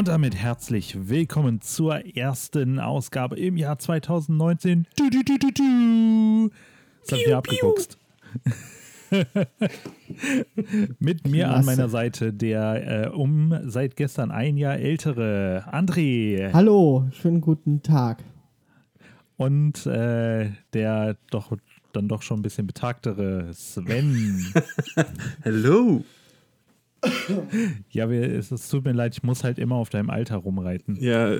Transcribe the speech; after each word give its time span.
Und 0.00 0.08
damit 0.08 0.34
herzlich 0.34 1.10
willkommen 1.10 1.60
zur 1.60 2.16
ersten 2.16 2.78
Ausgabe 2.78 3.36
im 3.36 3.58
Jahr 3.58 3.78
2019. 3.78 4.86
Du, 4.96 5.10
du, 5.10 5.22
du, 5.22 5.36
du, 5.36 5.50
du. 5.52 6.50
Das 7.02 7.18
hat 7.18 7.26
mir 7.26 7.36
abgeguckt. 7.36 7.98
Mit 10.98 11.28
mir 11.28 11.44
Klasse. 11.44 11.58
an 11.58 11.64
meiner 11.66 11.90
Seite 11.90 12.32
der 12.32 13.08
äh, 13.08 13.08
um 13.10 13.54
seit 13.64 13.94
gestern 13.94 14.30
ein 14.30 14.56
Jahr 14.56 14.78
ältere 14.78 15.66
André. 15.70 16.50
Hallo, 16.54 17.06
schönen 17.12 17.42
guten 17.42 17.82
Tag. 17.82 18.24
Und 19.36 19.84
äh, 19.84 20.48
der 20.72 21.18
doch 21.30 21.54
dann 21.92 22.08
doch 22.08 22.22
schon 22.22 22.38
ein 22.38 22.42
bisschen 22.42 22.66
betagtere 22.66 23.52
Sven. 23.52 24.46
Hallo. 25.44 26.04
ja, 27.90 28.10
wir, 28.10 28.22
es, 28.22 28.50
es, 28.50 28.68
tut 28.68 28.84
mir 28.84 28.92
leid, 28.92 29.14
ich 29.14 29.22
muss 29.22 29.44
halt 29.44 29.58
immer 29.58 29.76
auf 29.76 29.90
deinem 29.90 30.10
Alter 30.10 30.36
rumreiten. 30.36 30.96
Ja, 31.00 31.34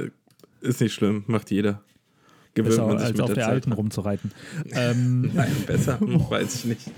ist 0.60 0.80
nicht 0.80 0.94
schlimm, 0.94 1.24
macht 1.26 1.50
jeder. 1.50 1.82
Gewöhnt 2.54 2.70
besser, 2.70 2.86
man 2.86 2.98
sich 2.98 3.06
als 3.06 3.12
mit 3.12 3.20
auf 3.22 3.28
der, 3.28 3.36
der 3.36 3.48
Alten 3.48 3.72
rumzureiten. 3.72 4.32
ähm, 4.72 5.30
Nein, 5.34 5.52
besser, 5.66 5.98
weiß 6.00 6.56
ich 6.56 6.64
nicht. 6.64 6.90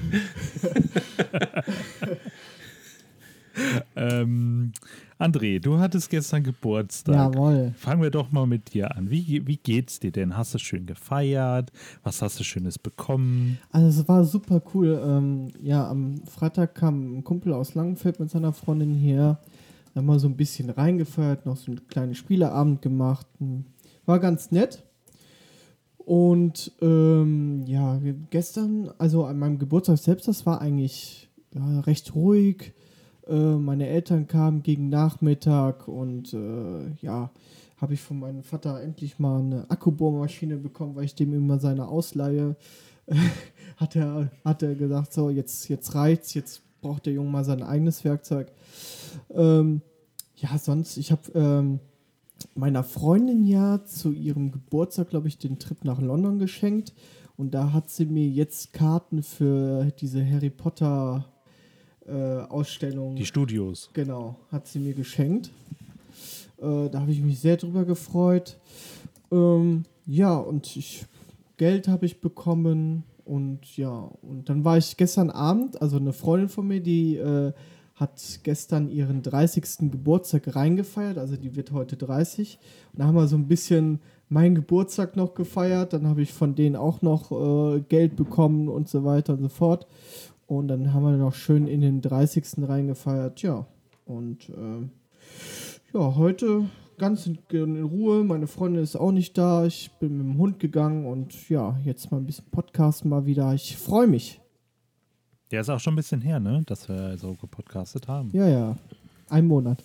ähm, 3.97 4.73
André, 5.23 5.61
du 5.61 5.79
hattest 5.79 6.11
gestern 6.11 6.43
Geburtstag. 6.43 7.15
Jawohl. 7.15 7.73
Fangen 7.77 8.03
wir 8.03 8.11
doch 8.11 8.33
mal 8.33 8.45
mit 8.45 8.75
dir 8.75 8.97
an. 8.97 9.09
Wie, 9.09 9.47
wie 9.47 9.57
geht's 9.57 10.01
dir 10.01 10.11
denn? 10.11 10.37
Hast 10.37 10.53
du 10.53 10.59
schön 10.59 10.85
gefeiert? 10.85 11.71
Was 12.03 12.23
hast 12.23 12.41
du 12.41 12.45
Schönes 12.45 12.77
bekommen? 12.77 13.59
Also 13.71 14.01
es 14.01 14.09
war 14.09 14.25
super 14.25 14.61
cool. 14.75 15.01
Ähm, 15.05 15.53
ja, 15.63 15.89
am 15.89 16.25
Freitag 16.27 16.75
kam 16.75 17.19
ein 17.19 17.25
Kumpel 17.25 17.53
aus 17.53 17.77
Langenfeld 17.77 18.19
mit 18.19 18.31
seiner 18.31 18.53
Freundin 18.53 18.95
hier. 18.95 19.39
Da 19.95 20.01
haben 20.01 20.07
wir 20.07 20.19
so 20.19 20.27
ein 20.27 20.37
bisschen 20.37 20.71
reingefeiert, 20.71 21.47
noch 21.47 21.57
so 21.57 21.71
einen 21.71 21.87
kleinen 21.87 22.17
Spieleabend 22.17 22.83
gemacht. 22.83 23.29
War 24.07 24.19
ganz 24.19 24.51
nett. 24.51 24.83
Und 25.99 26.73
ähm, 26.81 27.63
ja, 27.67 28.01
gestern, 28.31 28.91
also 28.99 29.25
an 29.25 29.39
meinem 29.39 29.61
Geburtstag 29.61 29.99
selbst, 29.99 30.27
das 30.27 30.47
war 30.47 30.61
eigentlich 30.61 31.31
ja, 31.55 31.79
recht 31.81 32.13
ruhig 32.17 32.75
äh, 33.29 33.35
meine 33.35 33.89
Eltern 33.89 34.27
kamen 34.27 34.63
gegen 34.63 34.89
Nachmittag 34.89 35.89
und 35.89 36.33
äh, 36.35 36.91
ja, 37.01 37.31
habe 37.79 37.95
ich 37.95 38.01
von 38.01 38.21
meinem 38.21 38.43
Vater 38.43 38.81
endlich 38.81 39.19
mal 39.19 39.41
eine 39.41 39.71
Akkubohrmaschine 39.71 40.57
bekommen, 40.57 40.95
weil 40.95 41.05
ich 41.05 41.15
dem 41.15 41.33
immer 41.35 41.59
seine 41.59 41.89
Ausleihe 41.89 42.57
hat 43.77 43.97
er 43.97 44.31
hat 44.45 44.63
er 44.63 44.75
gesagt, 44.75 45.13
so 45.13 45.31
jetzt 45.31 45.69
jetzt 45.69 45.95
reizt, 45.95 46.35
jetzt 46.35 46.63
braucht 46.81 47.07
der 47.07 47.13
Junge 47.13 47.31
mal 47.31 47.45
sein 47.45 47.63
eigenes 47.63 48.05
Werkzeug. 48.05 48.53
Ähm, 49.31 49.83
ja, 50.37 50.59
sonst 50.59 50.97
ich 50.97 51.11
habe 51.11 51.23
ähm, 51.35 51.81
meiner 52.55 52.83
Freundin 52.83 53.45
ja 53.45 53.85
zu 53.85 54.13
ihrem 54.13 54.53
Geburtstag, 54.53 55.11
glaube 55.11 55.29
ich, 55.29 55.39
den 55.39 55.59
Trip 55.59 55.85
nach 55.85 56.01
London 56.01 56.39
geschenkt 56.39 56.93
und 57.37 57.55
da 57.55 57.73
hat 57.73 57.91
sie 57.91 58.07
mir 58.07 58.29
jetzt 58.29 58.73
Karten 58.73 59.23
für 59.23 59.91
diese 59.99 60.25
Harry 60.25 60.51
Potter 60.51 61.32
äh, 62.07 62.13
Ausstellung. 62.49 63.17
Die 63.17 63.27
Studios. 63.27 63.91
Genau, 63.93 64.37
hat 64.51 64.67
sie 64.67 64.79
mir 64.79 64.95
geschenkt. 64.95 65.51
Äh, 66.59 66.89
da 66.91 67.01
habe 67.01 67.13
ich 67.13 67.21
mich 67.21 67.41
sehr 67.41 67.57
drüber 67.57 67.85
gefreut. 67.85 68.57
Ähm, 69.31 69.85
ja, 70.07 70.37
und 70.37 70.77
ich, 70.77 71.07
Geld 71.57 71.89
habe 71.89 72.07
ich 72.07 72.21
bekommen 72.21 73.05
und 73.25 73.77
ja, 73.77 74.11
und 74.23 74.49
dann 74.49 74.65
war 74.65 74.79
ich 74.79 74.97
gestern 74.97 75.31
Abend, 75.31 75.81
also 75.81 75.97
eine 75.97 76.13
Freundin 76.13 76.49
von 76.49 76.67
mir, 76.67 76.81
die 76.81 77.17
äh, 77.17 77.53
hat 77.95 78.41
gestern 78.43 78.91
ihren 78.91 79.23
30. 79.23 79.91
Geburtstag 79.91 80.55
reingefeiert, 80.55 81.19
also 81.19 81.37
die 81.37 81.55
wird 81.55 81.73
heute 81.73 81.97
30. 81.97 82.59
Und 82.93 82.99
da 82.99 83.07
haben 83.07 83.15
wir 83.15 83.29
so 83.29 83.37
ein 83.37 83.47
bisschen 83.47 84.01
meinen 84.29 84.55
Geburtstag 84.55 85.15
noch 85.15 85.35
gefeiert, 85.35 85.93
dann 85.93 86.07
habe 86.07 86.23
ich 86.23 86.33
von 86.33 86.55
denen 86.55 86.75
auch 86.75 87.03
noch 87.03 87.31
äh, 87.31 87.81
Geld 87.89 88.17
bekommen 88.17 88.69
und 88.69 88.89
so 88.89 89.05
weiter 89.05 89.35
und 89.35 89.43
so 89.43 89.49
fort. 89.49 89.87
Und 90.53 90.69
dann 90.69 90.93
haben 90.93 91.05
wir 91.05 91.17
noch 91.17 91.35
schön 91.35 91.67
in 91.67 91.81
den 91.81 92.03
30. 92.03 92.69
reingefeiert. 92.69 93.41
Ja, 93.41 93.67
und 94.05 94.51
äh, 94.51 94.87
ja, 95.95 96.15
heute 96.15 96.67
ganz 96.99 97.27
in, 97.27 97.39
in, 97.51 97.83
Ruhe. 97.83 98.23
Meine 98.23 98.47
Freundin 98.47 98.83
ist 98.83 98.95
auch 98.95 99.13
nicht 99.13 99.39
da. 99.39 99.65
Ich 99.65 99.91
bin 99.99 100.19
mit 100.19 100.27
dem 100.27 100.37
Hund 100.37 100.59
gegangen 100.59 101.07
und 101.07 101.49
ja, 101.49 101.79
jetzt 101.85 102.11
mal 102.11 102.19
ein 102.19 102.27
bisschen 102.27 102.45
Podcast 102.51 103.07
mal 103.07 103.25
wieder. 103.25 103.55
Ich 103.55 103.79
freue 103.79 104.07
mich. 104.07 104.43
Der 105.51 105.63
ist 105.63 105.71
auch 105.71 105.81
schon 105.81 105.95
ein 105.95 105.97
bisschen 105.97 106.21
her, 106.21 106.39
ne? 106.39 106.61
Dass 106.67 106.87
wir 106.87 107.17
so 107.17 107.33
gepodcastet 107.33 108.07
haben. 108.07 108.29
Ja, 108.35 108.47
ja. 108.47 108.77
Ein 109.31 109.47
Monat. 109.47 109.83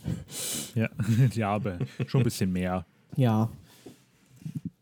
Ja, 0.76 0.90
ja 1.34 1.50
aber 1.50 1.78
schon 2.08 2.20
ein 2.20 2.26
bisschen 2.26 2.52
mehr. 2.52 2.86
Ja. 3.16 3.50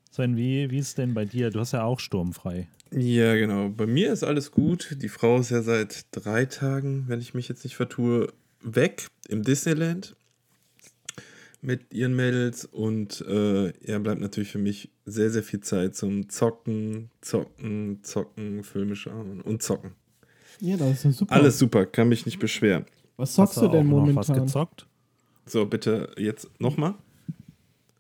Sven, 0.09 0.35
wie, 0.35 0.72
wie 0.72 0.79
ist 0.79 0.88
es 0.88 0.95
denn 0.95 1.13
bei 1.13 1.25
dir? 1.25 1.51
Du 1.51 1.59
hast 1.59 1.74
ja 1.74 1.84
auch 1.84 2.00
sturmfrei. 2.00 2.69
Ja, 2.97 3.35
genau. 3.35 3.67
Bei 3.69 3.85
mir 3.85 4.13
ist 4.13 4.23
alles 4.23 4.51
gut. 4.51 4.95
Die 5.01 5.09
Frau 5.09 5.39
ist 5.39 5.50
ja 5.50 5.61
seit 5.61 6.06
drei 6.11 6.45
Tagen, 6.45 7.03
wenn 7.07 7.19
ich 7.19 7.33
mich 7.33 7.50
jetzt 7.50 7.66
nicht 7.66 7.75
vertue, 7.75 8.31
weg 8.61 9.07
im 9.28 9.44
Disneyland 9.44 10.16
mit 11.61 11.94
ihren 11.94 12.16
Mädels 12.16 12.63
und 12.63 13.22
äh, 13.22 13.69
er 13.83 14.00
bleibt 14.00 14.22
natürlich 14.22 14.51
für 14.51 14.59
mich 14.59 14.91
sehr, 15.06 15.29
sehr 15.29 15.44
viel 15.44 15.59
Zeit 15.59 15.95
zum 15.95 16.29
Zocken, 16.29 17.09
Zocken, 17.22 18.00
Zocken, 18.03 18.63
Filme 18.63 18.95
schauen 18.95 19.41
und 19.41 19.62
Zocken. 19.62 19.91
Ja, 20.62 20.77
das 20.77 21.03
ist 21.03 21.17
super. 21.17 21.33
Alles 21.33 21.59
super, 21.59 21.85
kann 21.85 22.07
mich 22.07 22.25
nicht 22.25 22.39
beschweren. 22.39 22.85
Was 23.17 23.33
zockst 23.33 23.57
du 23.57 23.67
denn 23.67 23.88
momentan? 23.88 24.16
was 24.16 24.27
gezockt? 24.27 24.88
So, 25.45 25.66
bitte 25.66 26.12
jetzt 26.17 26.50
nochmal. 26.59 26.95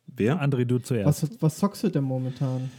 Wer? 0.07 0.41
André, 0.41 0.63
du 0.63 0.79
zuerst. 0.79 1.23
Was, 1.23 1.41
was 1.41 1.57
zockst 1.57 1.83
du 1.83 1.89
denn 1.89 2.03
momentan? 2.03 2.69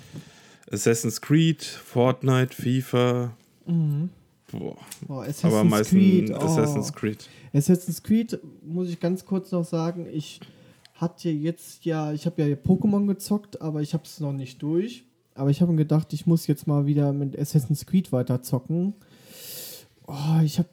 Assassin's 0.71 1.21
Creed, 1.21 1.62
Fortnite, 1.62 2.54
FIFA. 2.54 3.32
Mhm. 3.66 4.10
Boah. 4.50 4.77
Oh, 5.09 5.21
Assassin's 5.21 5.44
Aber 5.53 5.65
meistens 5.65 5.91
Creed, 5.91 6.31
oh. 6.31 6.37
Assassin's 6.37 6.93
Creed. 6.93 7.28
Assassin's 7.53 8.03
Creed, 8.03 8.38
muss 8.65 8.88
ich 8.88 9.00
ganz 9.00 9.25
kurz 9.25 9.50
noch 9.53 9.65
sagen, 9.65 10.06
ich 10.12 10.41
hatte 10.94 11.28
jetzt 11.31 11.84
ja, 11.84 12.12
ich 12.12 12.27
habe 12.27 12.43
ja 12.43 12.56
Pokémon 12.56 13.06
gezockt, 13.06 13.60
aber 13.60 13.82
ich 13.82 13.93
habe 13.94 14.04
es 14.04 14.21
noch 14.21 14.32
nicht 14.32 14.62
durch. 14.62 15.04
Aber 15.34 15.50
ich 15.50 15.60
habe 15.60 15.72
mir 15.72 15.78
gedacht, 15.78 16.12
ich 16.15 16.27
muss 16.27 16.47
jetzt 16.47 16.66
mal 16.66 16.87
wieder 16.87 17.12
mit 17.12 17.38
Assassin's 17.38 17.84
Creed 17.84 18.10
weiter 18.10 18.43
zocken. 18.43 18.94
Oh, 20.06 20.41
ich 20.44 20.59
habe 20.59 20.69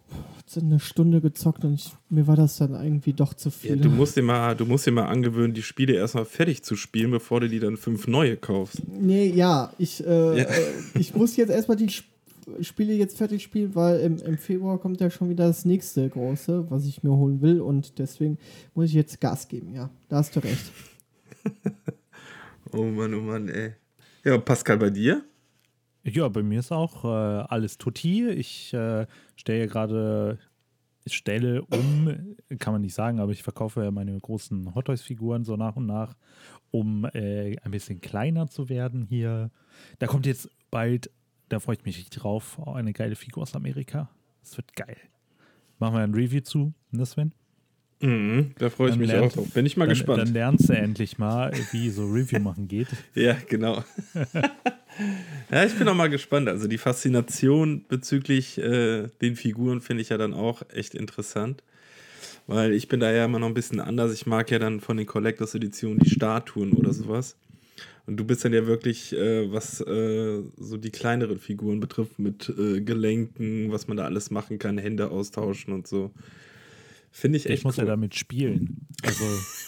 eine 0.55 0.79
Stunde 0.79 1.21
gezockt 1.21 1.63
und 1.65 1.73
ich, 1.73 1.91
mir 2.09 2.27
war 2.27 2.35
das 2.35 2.57
dann 2.57 2.73
irgendwie 2.73 3.13
doch 3.13 3.33
zu 3.33 3.49
viel. 3.49 3.71
Ja, 3.71 3.75
du, 3.75 3.89
musst 3.89 4.15
dir 4.15 4.21
mal, 4.21 4.55
du 4.55 4.65
musst 4.65 4.85
dir 4.85 4.91
mal 4.91 5.05
angewöhnen, 5.05 5.53
die 5.53 5.63
Spiele 5.63 5.93
erstmal 5.93 6.25
fertig 6.25 6.63
zu 6.63 6.75
spielen, 6.75 7.11
bevor 7.11 7.39
du 7.39 7.49
die 7.49 7.59
dann 7.59 7.77
fünf 7.77 8.07
neue 8.07 8.37
kaufst. 8.37 8.81
Nee, 8.87 9.27
ja, 9.27 9.73
ich, 9.79 10.05
äh, 10.05 10.37
ja. 10.37 10.43
Äh, 10.43 10.73
ich 10.99 11.15
muss 11.15 11.35
jetzt 11.37 11.49
erstmal 11.49 11.77
die 11.77 11.89
Spiele 12.61 12.93
jetzt 12.93 13.17
fertig 13.17 13.41
spielen, 13.41 13.73
weil 13.73 13.99
im, 14.01 14.17
im 14.17 14.37
Februar 14.37 14.77
kommt 14.77 15.01
ja 15.01 15.09
schon 15.09 15.29
wieder 15.29 15.47
das 15.47 15.65
nächste 15.65 16.07
große, 16.07 16.69
was 16.69 16.85
ich 16.85 17.03
mir 17.03 17.11
holen 17.11 17.41
will 17.41 17.61
und 17.61 17.97
deswegen 17.99 18.37
muss 18.75 18.87
ich 18.87 18.93
jetzt 18.93 19.19
Gas 19.21 19.47
geben, 19.47 19.73
ja. 19.73 19.89
Da 20.09 20.17
hast 20.17 20.35
du 20.35 20.41
recht. 20.41 20.71
oh 22.71 22.83
Mann, 22.83 23.13
oh 23.13 23.21
Mann, 23.21 23.49
ey. 23.49 23.73
Ja, 24.23 24.37
Pascal, 24.37 24.77
bei 24.77 24.89
dir? 24.89 25.23
Ja, 26.05 26.27
bei 26.27 26.43
mir 26.43 26.59
ist 26.59 26.71
auch 26.71 27.05
äh, 27.05 27.07
alles 27.07 27.77
tutti. 27.77 28.27
Ich 28.27 28.73
äh, 28.73 29.07
stelle 29.37 29.67
gerade, 29.67 30.37
stelle 31.07 31.61
um, 31.63 32.35
kann 32.59 32.73
man 32.73 32.81
nicht 32.81 32.93
sagen, 32.93 33.21
aber 33.21 33.31
ich 33.31 33.41
verkaufe 33.41 33.89
meine 33.91 34.19
großen 34.19 34.75
Hot 34.75 34.85
Toys-Figuren 34.85 35.45
so 35.45 35.55
nach 35.55 35.77
und 35.77 35.85
nach, 35.85 36.15
um 36.71 37.05
äh, 37.05 37.55
ein 37.57 37.71
bisschen 37.71 38.01
kleiner 38.01 38.47
zu 38.47 38.67
werden 38.67 39.05
hier. 39.05 39.49
Da 39.99 40.07
kommt 40.07 40.25
jetzt 40.25 40.49
bald, 40.71 41.09
da 41.47 41.61
freue 41.61 41.77
ich 41.77 41.85
mich 41.85 41.97
richtig 41.97 42.19
drauf, 42.19 42.59
eine 42.67 42.91
geile 42.91 43.15
Figur 43.15 43.43
aus 43.43 43.55
Amerika. 43.55 44.09
Das 44.41 44.57
wird 44.57 44.75
geil. 44.75 44.97
Machen 45.79 45.95
wir 45.95 46.01
ein 46.01 46.13
Review 46.13 46.41
zu, 46.41 46.73
ne 46.91 47.05
Sven? 47.05 47.33
Mhm, 48.03 48.51
da 48.57 48.69
freue 48.69 48.89
ich 48.89 48.95
dann 48.95 48.99
mich 48.99 49.11
lernt, 49.11 49.37
auch. 49.37 49.47
Bin 49.47 49.65
ich 49.65 49.77
mal 49.77 49.85
dann, 49.85 49.93
gespannt. 49.93 50.19
Dann 50.19 50.33
lernst 50.33 50.67
du 50.67 50.73
endlich 50.73 51.17
mal, 51.17 51.53
wie 51.71 51.89
so 51.89 52.05
Review 52.05 52.39
machen 52.39 52.67
geht. 52.67 52.89
ja, 53.15 53.37
genau. 53.47 53.81
ja, 55.49 55.63
ich 55.63 55.73
bin 55.77 55.87
auch 55.87 55.95
mal 55.95 56.09
gespannt. 56.09 56.49
Also 56.49 56.67
die 56.67 56.77
Faszination 56.77 57.85
bezüglich 57.87 58.57
äh, 58.57 59.07
den 59.21 59.37
Figuren 59.37 59.79
finde 59.79 60.01
ich 60.01 60.09
ja 60.09 60.17
dann 60.17 60.33
auch 60.33 60.63
echt 60.73 60.95
interessant. 60.95 61.63
Weil 62.45 62.73
ich 62.73 62.89
bin 62.89 62.99
da 62.99 63.09
ja 63.09 63.23
immer 63.23 63.39
noch 63.39 63.47
ein 63.47 63.53
bisschen 63.53 63.79
anders. 63.79 64.11
Ich 64.11 64.25
mag 64.25 64.51
ja 64.51 64.59
dann 64.59 64.81
von 64.81 64.97
den 64.97 65.05
Collectors 65.05 65.55
Editionen 65.55 65.99
die 65.99 66.09
Statuen 66.09 66.73
oder 66.73 66.91
sowas. 66.91 67.37
Und 68.05 68.17
du 68.17 68.25
bist 68.25 68.43
dann 68.43 68.51
ja 68.51 68.67
wirklich, 68.67 69.13
äh, 69.13 69.49
was 69.49 69.79
äh, 69.79 70.41
so 70.57 70.75
die 70.75 70.91
kleineren 70.91 71.39
Figuren 71.39 71.79
betrifft, 71.79 72.19
mit 72.19 72.49
äh, 72.49 72.81
Gelenken, 72.81 73.71
was 73.71 73.87
man 73.87 73.95
da 73.95 74.03
alles 74.03 74.29
machen 74.29 74.59
kann, 74.59 74.77
Hände 74.77 75.09
austauschen 75.09 75.73
und 75.73 75.87
so. 75.87 76.11
Finde 77.15 77.37
ich 77.37 77.45
echt. 77.45 77.59
Ich 77.59 77.63
muss 77.63 77.77
cool. 77.77 77.83
ja 77.83 77.91
damit 77.91 78.15
spielen. 78.15 78.87
Also. 79.03 79.23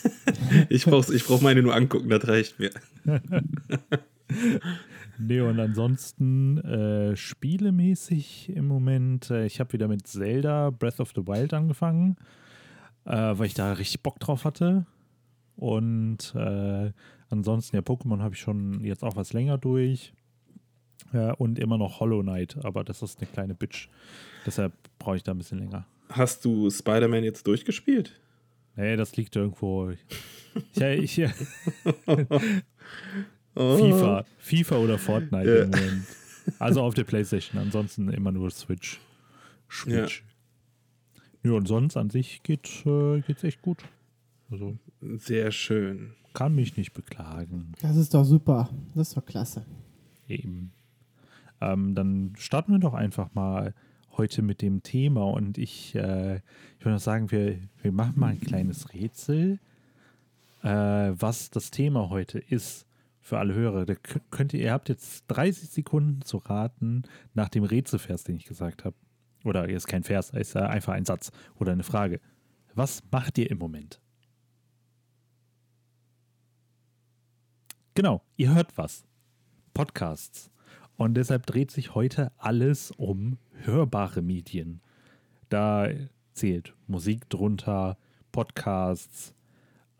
ich 0.69 0.85
brauche 0.85 1.13
ich 1.13 1.23
brauch 1.23 1.41
meine 1.41 1.61
nur 1.61 1.75
angucken, 1.75 2.09
das 2.09 2.27
reicht 2.27 2.57
mir. 2.57 2.71
nee, 5.19 5.39
und 5.39 5.59
ansonsten 5.59 6.57
äh, 6.57 7.15
spielemäßig 7.15 8.49
im 8.49 8.67
Moment, 8.67 9.29
äh, 9.29 9.45
ich 9.45 9.59
habe 9.59 9.73
wieder 9.73 9.87
mit 9.87 10.07
Zelda 10.07 10.71
Breath 10.71 10.99
of 10.99 11.13
the 11.15 11.27
Wild 11.27 11.53
angefangen, 11.53 12.15
äh, 13.05 13.11
weil 13.11 13.45
ich 13.45 13.53
da 13.53 13.73
richtig 13.73 14.01
Bock 14.01 14.19
drauf 14.19 14.43
hatte. 14.43 14.87
Und 15.55 16.33
äh, 16.35 16.91
ansonsten, 17.29 17.75
ja, 17.75 17.83
Pokémon 17.83 18.23
habe 18.23 18.33
ich 18.33 18.41
schon 18.41 18.83
jetzt 18.83 19.03
auch 19.03 19.15
was 19.15 19.33
länger 19.33 19.59
durch. 19.59 20.13
Ja, 21.13 21.33
und 21.33 21.59
immer 21.59 21.77
noch 21.77 21.99
Hollow 21.99 22.23
Knight, 22.23 22.57
aber 22.65 22.83
das 22.83 23.03
ist 23.03 23.19
eine 23.19 23.27
kleine 23.27 23.53
Bitch. 23.53 23.87
Deshalb 24.47 24.73
brauche 24.97 25.17
ich 25.17 25.23
da 25.23 25.31
ein 25.31 25.37
bisschen 25.37 25.59
länger. 25.59 25.85
Hast 26.09 26.45
du 26.45 26.69
Spider-Man 26.69 27.23
jetzt 27.23 27.45
durchgespielt? 27.47 28.19
Nee, 28.75 28.95
das 28.95 29.15
liegt 29.15 29.35
irgendwo. 29.35 29.89
Ich, 29.91 29.99
ich, 30.81 31.15
FIFA. 33.55 34.25
FIFA 34.37 34.77
oder 34.77 34.97
Fortnite 34.97 35.49
Ja. 35.57 35.63
im 35.63 35.69
Moment. 35.71 36.05
Also 36.59 36.81
auf 36.83 36.93
der 36.93 37.05
Playstation, 37.05 37.59
ansonsten 37.61 38.09
immer 38.09 38.31
nur 38.31 38.51
Switch. 38.51 38.99
Switch. 39.71 40.23
Ja, 41.43 41.51
und 41.53 41.67
sonst 41.67 41.97
an 41.97 42.09
sich 42.09 42.43
geht, 42.43 42.83
äh, 42.85 43.21
geht's 43.21 43.43
echt 43.43 43.61
gut. 43.61 43.83
Also 44.51 44.77
Sehr 45.17 45.51
schön. 45.51 46.13
kann 46.33 46.53
mich 46.53 46.77
nicht 46.77 46.93
beklagen. 46.93 47.71
Das 47.81 47.95
ist 47.95 48.13
doch 48.13 48.23
super. 48.25 48.69
Das 48.93 49.07
ist 49.09 49.17
doch 49.17 49.25
klasse. 49.25 49.65
Eben. 50.27 50.71
Ähm, 51.61 51.95
dann 51.95 52.33
starten 52.37 52.73
wir 52.73 52.79
doch 52.79 52.93
einfach 52.93 53.33
mal 53.33 53.73
heute 54.17 54.41
mit 54.41 54.61
dem 54.61 54.83
Thema 54.83 55.23
und 55.25 55.57
ich, 55.57 55.95
äh, 55.95 56.37
ich 56.37 56.85
würde 56.85 56.93
noch 56.93 56.99
sagen, 56.99 57.31
wir, 57.31 57.57
wir 57.81 57.91
machen 57.91 58.19
mal 58.19 58.31
ein 58.33 58.39
kleines 58.41 58.93
Rätsel, 58.93 59.59
äh, 60.63 60.67
was 60.69 61.49
das 61.49 61.71
Thema 61.71 62.09
heute 62.09 62.39
ist 62.39 62.85
für 63.19 63.39
alle 63.39 63.53
Hörer. 63.53 63.85
Da 63.85 63.93
kö- 63.93 64.21
könnt 64.31 64.53
ihr, 64.53 64.61
ihr 64.61 64.71
habt 64.71 64.89
jetzt 64.89 65.25
30 65.27 65.69
Sekunden 65.69 66.21
zu 66.21 66.37
raten 66.37 67.03
nach 67.33 67.49
dem 67.49 67.63
Rätselvers, 67.63 68.23
den 68.23 68.35
ich 68.37 68.45
gesagt 68.45 68.85
habe. 68.85 68.95
Oder 69.43 69.67
ist 69.69 69.87
kein 69.87 70.03
Vers, 70.03 70.31
ist 70.31 70.55
einfach 70.55 70.93
ein 70.93 71.05
Satz 71.05 71.31
oder 71.55 71.71
eine 71.71 71.83
Frage. 71.83 72.19
Was 72.73 73.03
macht 73.11 73.37
ihr 73.37 73.49
im 73.51 73.57
Moment? 73.59 73.99
Genau, 77.93 78.21
ihr 78.37 78.53
hört 78.53 78.77
was. 78.77 79.05
Podcasts. 79.73 80.51
Und 80.97 81.15
deshalb 81.15 81.45
dreht 81.45 81.71
sich 81.71 81.93
heute 81.95 82.31
alles 82.37 82.91
um 82.91 83.37
hörbare 83.63 84.21
Medien. 84.21 84.81
Da 85.49 85.89
zählt 86.33 86.73
Musik 86.87 87.29
drunter, 87.29 87.97
Podcasts, 88.31 89.33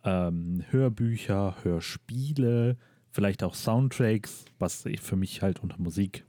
ähm, 0.04 0.64
Hörbücher, 0.70 1.56
Hörspiele, 1.64 2.78
vielleicht 3.12 3.44
auch 3.44 3.56
Soundtracks, 3.56 4.46
was 4.60 4.84
für 5.02 5.16
mich 5.16 5.42
halt 5.42 5.64
unter 5.64 5.78
Musik 5.80 6.26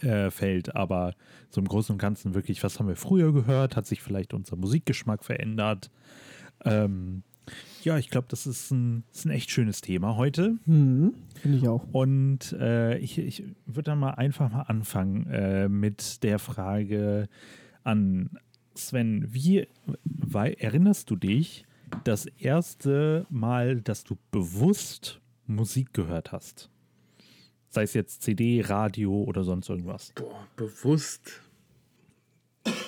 äh, 0.00 0.30
fällt. 0.30 0.76
Aber 0.76 1.14
so 1.50 1.60
im 1.60 1.68
Großen 1.68 1.94
und 1.94 1.98
Ganzen 1.98 2.34
wirklich, 2.34 2.62
was 2.62 2.78
haben 2.78 2.88
wir 2.88 2.96
früher 2.96 3.32
gehört? 3.32 3.76
Hat 3.76 3.86
sich 3.86 4.02
vielleicht 4.02 4.34
unser 4.34 4.56
Musikgeschmack 4.56 5.24
verändert? 5.24 5.90
Ähm, 6.64 7.22
ja, 7.82 7.98
ich 7.98 8.10
glaube, 8.10 8.26
das 8.28 8.46
ist 8.46 8.70
ein, 8.70 9.04
ist 9.12 9.24
ein 9.24 9.30
echt 9.30 9.50
schönes 9.50 9.80
Thema 9.80 10.16
heute. 10.16 10.56
Hm, 10.66 11.14
Finde 11.40 11.58
ich 11.58 11.68
auch. 11.68 11.86
Und 11.92 12.52
äh, 12.52 12.98
ich, 12.98 13.18
ich 13.18 13.44
würde 13.66 13.90
dann 13.90 13.98
mal 13.98 14.10
einfach 14.12 14.50
mal 14.50 14.62
anfangen 14.62 15.26
äh, 15.30 15.68
mit 15.68 16.22
der 16.22 16.38
Frage 16.38 17.28
an 17.84 18.30
Sven. 18.74 19.26
Wie 19.32 19.66
erinnerst 20.32 21.10
du 21.10 21.16
dich 21.16 21.64
das 22.04 22.26
erste 22.26 23.26
Mal, 23.30 23.80
dass 23.80 24.04
du 24.04 24.16
bewusst 24.30 25.20
Musik 25.46 25.92
gehört 25.92 26.32
hast? 26.32 26.70
Sei 27.70 27.82
es 27.82 27.94
jetzt 27.94 28.22
CD, 28.22 28.62
Radio 28.62 29.22
oder 29.22 29.44
sonst 29.44 29.68
irgendwas. 29.68 30.12
Boah, 30.14 30.46
bewusst. 30.56 31.42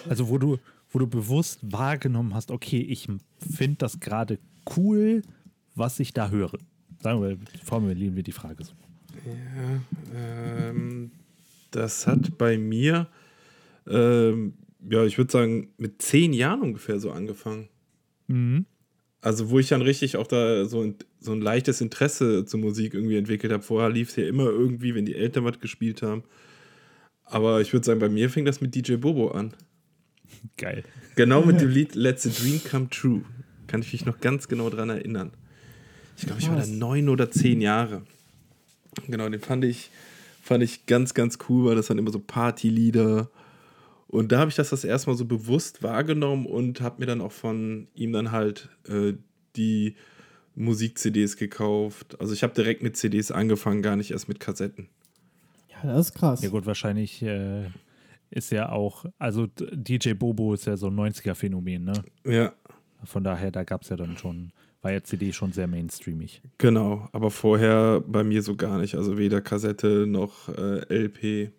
Also 0.08 0.28
wo 0.28 0.38
du, 0.38 0.58
wo 0.90 0.98
du 0.98 1.06
bewusst 1.06 1.60
wahrgenommen 1.62 2.34
hast, 2.34 2.50
okay, 2.50 2.80
ich 2.80 3.08
finde 3.38 3.76
das 3.76 4.00
gerade 4.00 4.38
cool, 4.76 5.22
was 5.74 6.00
ich 6.00 6.12
da 6.12 6.30
höre. 6.30 6.58
Sagen 7.02 7.22
wir, 7.22 7.38
formulieren 7.64 8.16
wir 8.16 8.22
die 8.22 8.32
Frage 8.32 8.64
so. 8.64 8.72
Ähm, 10.14 11.10
das 11.70 12.06
hat 12.06 12.36
bei 12.38 12.58
mir, 12.58 13.08
ähm, 13.88 14.54
ja, 14.88 15.04
ich 15.04 15.18
würde 15.18 15.32
sagen, 15.32 15.68
mit 15.78 16.02
zehn 16.02 16.32
Jahren 16.32 16.62
ungefähr 16.62 16.98
so 16.98 17.10
angefangen. 17.10 17.68
Mhm. 18.26 18.66
Also, 19.22 19.50
wo 19.50 19.58
ich 19.58 19.68
dann 19.68 19.82
richtig 19.82 20.16
auch 20.16 20.26
da 20.26 20.64
so 20.64 20.82
ein, 20.82 20.94
so 21.18 21.32
ein 21.32 21.42
leichtes 21.42 21.80
Interesse 21.80 22.46
zur 22.46 22.60
Musik 22.60 22.94
irgendwie 22.94 23.18
entwickelt 23.18 23.52
habe. 23.52 23.62
Vorher 23.62 23.90
lief 23.90 24.08
es 24.08 24.16
ja 24.16 24.26
immer 24.26 24.44
irgendwie, 24.44 24.94
wenn 24.94 25.04
die 25.04 25.14
Eltern 25.14 25.44
was 25.44 25.60
gespielt 25.60 26.02
haben. 26.02 26.22
Aber 27.24 27.60
ich 27.60 27.72
würde 27.72 27.84
sagen, 27.84 28.00
bei 28.00 28.08
mir 28.08 28.30
fing 28.30 28.44
das 28.44 28.60
mit 28.60 28.74
DJ 28.74 28.96
Bobo 28.96 29.30
an. 29.30 29.52
Geil. 30.56 30.84
Genau 31.16 31.42
mit 31.42 31.60
dem 31.60 31.68
Lied 31.68 31.94
Let's 31.94 32.26
a 32.26 32.30
Dream 32.30 32.60
Come 32.64 32.88
True. 32.88 33.22
Kann 33.70 33.82
ich 33.82 33.92
mich 33.92 34.04
noch 34.04 34.18
ganz 34.18 34.48
genau 34.48 34.68
dran 34.68 34.90
erinnern. 34.90 35.30
Ich 36.16 36.26
glaube, 36.26 36.40
ich 36.40 36.48
war 36.48 36.56
da 36.56 36.66
neun 36.66 37.08
oder 37.08 37.30
zehn 37.30 37.60
Jahre. 37.60 38.02
Genau, 39.06 39.28
den 39.28 39.40
fand 39.40 39.64
ich, 39.64 39.90
fand 40.42 40.64
ich 40.64 40.86
ganz, 40.86 41.14
ganz 41.14 41.38
cool, 41.48 41.66
weil 41.66 41.76
das 41.76 41.88
waren 41.88 41.98
immer 41.98 42.10
so 42.10 42.18
Partylieder. 42.18 43.30
Und 44.08 44.32
da 44.32 44.40
habe 44.40 44.50
ich 44.50 44.56
das 44.56 44.70
das 44.70 44.82
erste 44.82 45.08
Mal 45.08 45.16
so 45.16 45.24
bewusst 45.24 45.84
wahrgenommen 45.84 46.46
und 46.46 46.80
habe 46.80 46.96
mir 46.98 47.06
dann 47.06 47.20
auch 47.20 47.30
von 47.30 47.86
ihm 47.94 48.12
dann 48.12 48.32
halt 48.32 48.70
äh, 48.88 49.12
die 49.54 49.94
Musik-CDs 50.56 51.36
gekauft. 51.36 52.20
Also 52.20 52.32
ich 52.32 52.42
habe 52.42 52.52
direkt 52.52 52.82
mit 52.82 52.96
CDs 52.96 53.30
angefangen, 53.30 53.82
gar 53.82 53.94
nicht 53.94 54.10
erst 54.10 54.26
mit 54.26 54.40
Kassetten. 54.40 54.88
Ja, 55.68 55.92
das 55.92 56.08
ist 56.08 56.14
krass. 56.14 56.42
Ja 56.42 56.48
gut, 56.48 56.66
wahrscheinlich 56.66 57.22
äh, 57.22 57.66
ist 58.30 58.50
ja 58.50 58.70
auch, 58.70 59.04
also 59.20 59.46
DJ 59.56 60.14
Bobo 60.14 60.54
ist 60.54 60.66
ja 60.66 60.76
so 60.76 60.88
ein 60.88 60.96
90er-Phänomen, 60.96 61.84
ne? 61.84 62.02
Ja, 62.24 62.52
Von 63.04 63.24
daher, 63.24 63.50
da 63.50 63.64
gab 63.64 63.82
es 63.82 63.88
ja 63.88 63.96
dann 63.96 64.16
schon, 64.16 64.52
war 64.82 64.92
ja 64.92 65.02
CD 65.02 65.32
schon 65.32 65.52
sehr 65.52 65.66
mainstreamig. 65.66 66.42
genau. 66.58 67.08
Aber 67.12 67.30
vorher 67.30 68.00
bei 68.06 68.24
mir 68.24 68.42
so 68.42 68.56
gar 68.56 68.78
nicht. 68.78 68.94
Also 68.94 69.18
weder 69.18 69.40
Kassette 69.40 70.06
noch 70.06 70.48
äh, 70.48 70.80
LP. 70.88 71.52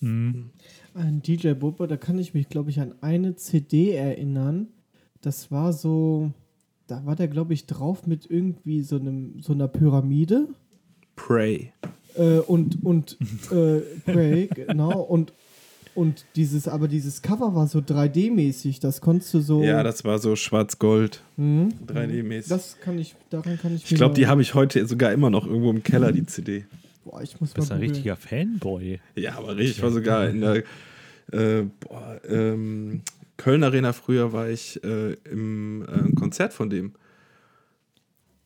Mhm. 0.00 0.50
Ein 0.94 1.22
DJ 1.22 1.52
Bobo, 1.52 1.86
da 1.86 1.96
kann 1.96 2.18
ich 2.18 2.34
mich, 2.34 2.48
glaube 2.48 2.70
ich, 2.70 2.80
an 2.80 2.94
eine 3.00 3.36
CD 3.36 3.92
erinnern. 3.92 4.68
Das 5.20 5.50
war 5.50 5.72
so, 5.72 6.32
da 6.86 7.04
war 7.06 7.14
der, 7.14 7.28
glaube 7.28 7.54
ich, 7.54 7.66
drauf 7.66 8.06
mit 8.06 8.28
irgendwie 8.28 8.82
so 8.82 8.96
einem 8.96 9.40
so 9.40 9.52
einer 9.52 9.68
Pyramide. 9.68 10.48
Pray. 11.14 11.72
Äh, 12.16 12.38
und 12.38 12.84
und 12.84 13.18
äh, 13.52 13.80
Prey, 14.04 14.48
genau. 14.54 15.00
Und, 15.00 15.32
und 15.94 16.24
dieses, 16.36 16.68
aber 16.68 16.88
dieses 16.88 17.22
Cover 17.22 17.54
war 17.54 17.66
so 17.66 17.80
3D-mäßig. 17.80 18.80
Das 18.80 19.00
konntest 19.00 19.34
du 19.34 19.40
so. 19.40 19.62
Ja, 19.62 19.82
das 19.82 20.04
war 20.04 20.18
so 20.18 20.36
schwarz-gold, 20.36 21.22
Mhm. 21.36 21.70
3D-mäßig. 21.86 22.48
Das 22.48 22.76
kann 22.80 22.98
ich, 22.98 23.14
daran 23.30 23.58
kann 23.58 23.74
ich 23.74 23.90
Ich 23.90 23.96
glaube, 23.96 24.14
die 24.14 24.26
habe 24.26 24.42
ich 24.42 24.54
heute 24.54 24.86
sogar 24.86 25.12
immer 25.12 25.30
noch 25.30 25.46
irgendwo 25.46 25.70
im 25.70 25.82
Keller, 25.82 26.12
die 26.12 26.24
CD. 26.26 26.64
Boah, 27.04 27.22
ich 27.22 27.40
muss 27.40 27.50
Du 27.52 27.60
bist 27.60 27.70
mal 27.70 27.76
ein 27.76 27.80
richtiger 27.82 28.16
Fanboy. 28.16 29.00
Ja, 29.16 29.36
aber 29.38 29.56
richtig, 29.56 29.78
ich 29.78 29.82
war 29.82 29.90
sogar 29.90 30.28
in 30.28 30.40
der 30.42 30.56
äh, 31.32 31.64
boah, 31.80 32.20
ähm, 32.28 33.02
Köln 33.36 33.64
Arena 33.64 33.92
früher 33.94 34.32
war 34.32 34.48
ich 34.50 34.82
äh, 34.84 35.14
im 35.30 35.82
äh, 35.82 36.12
Konzert 36.14 36.52
von 36.52 36.68
dem. 36.68 36.92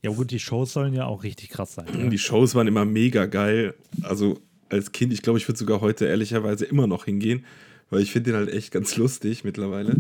Ja 0.03 0.11
gut, 0.11 0.31
die 0.31 0.39
Shows 0.39 0.73
sollen 0.75 0.93
ja 0.95 1.07
auch 1.07 1.25
richtig 1.25 1.49
krass 1.49 1.75
sein. 1.75 1.87
ne? 1.97 2.11
Die 2.11 2.19
Shows 2.19 2.55
waren 2.55 2.69
immer 2.69 2.85
mega 2.85 3.27
geil. 3.27 3.75
Also 4.03 4.39
als 4.69 4.93
Kind, 4.93 5.13
ich 5.13 5.23
glaube, 5.23 5.39
ich 5.39 5.49
würde 5.49 5.59
sogar 5.59 5.81
heute 5.81 6.07
ehrlicherweise 6.07 6.65
immer 6.65 6.87
noch 6.87 7.05
hingehen, 7.05 7.45
weil 7.91 8.01
ich 8.01 8.13
finde 8.13 8.33
den 8.33 8.39
halt 8.39 8.51
echt 8.51 8.73
ganz 8.73 8.97
lustig 8.97 9.45
mittlerweile. 9.45 9.97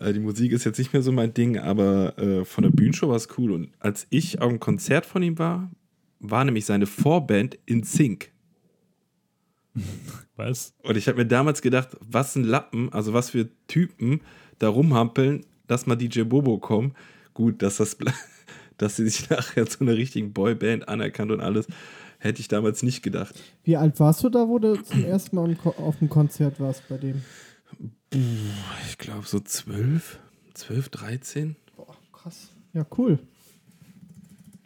Äh, 0.00 0.12
die 0.12 0.20
Musik 0.20 0.52
ist 0.52 0.64
jetzt 0.64 0.78
nicht 0.78 0.92
mehr 0.92 1.02
so 1.02 1.12
mein 1.12 1.34
Ding, 1.34 1.58
aber 1.58 2.18
äh, 2.18 2.44
von 2.44 2.62
der 2.62 2.70
Bühnenshow 2.70 3.08
war 3.08 3.16
es 3.16 3.28
cool. 3.38 3.52
Und 3.52 3.70
als 3.80 4.06
ich 4.10 4.40
auf 4.40 4.48
dem 4.48 4.60
Konzert 4.60 5.06
von 5.06 5.22
ihm 5.22 5.38
war, 5.38 5.70
war 6.20 6.44
nämlich 6.44 6.64
seine 6.66 6.86
Vorband 6.86 7.58
in 7.66 7.82
Sync. 7.82 8.30
Was? 10.36 10.74
Und 10.82 10.96
ich 10.96 11.08
habe 11.08 11.18
mir 11.18 11.26
damals 11.26 11.62
gedacht, 11.62 11.96
was 12.00 12.34
ein 12.34 12.44
Lappen, 12.44 12.92
also 12.92 13.12
was 13.12 13.30
für 13.30 13.48
Typen 13.68 14.20
da 14.58 14.68
rumhampeln, 14.68 15.44
dass 15.66 15.86
mal 15.86 15.96
DJ 15.96 16.22
Bobo 16.22 16.58
kommen. 16.58 16.94
Gut, 17.34 17.62
dass 17.62 17.76
das, 17.76 17.96
dass 18.78 18.96
sie 18.96 19.08
sich 19.08 19.30
nachher 19.30 19.66
zu 19.66 19.80
einer 19.80 19.96
richtigen 19.96 20.32
Boyband 20.32 20.88
anerkannt 20.88 21.30
und 21.30 21.40
alles, 21.40 21.66
hätte 22.24 22.40
ich 22.40 22.48
damals 22.48 22.82
nicht 22.82 23.02
gedacht. 23.02 23.34
Wie 23.62 23.76
alt 23.76 24.00
warst 24.00 24.24
du 24.24 24.30
da, 24.30 24.48
wo 24.48 24.58
du 24.58 24.82
zum 24.82 25.04
ersten 25.04 25.36
Mal 25.36 25.56
auf 25.76 25.98
dem 25.98 26.08
Konzert 26.08 26.58
warst 26.58 26.88
bei 26.88 26.96
dem? 26.96 27.22
Ich 28.88 28.98
glaube 28.98 29.26
so 29.26 29.40
12, 29.40 30.18
12, 30.54 30.88
13. 30.88 31.56
Boah, 31.76 31.94
krass. 32.12 32.48
Ja, 32.72 32.86
cool. 32.96 33.18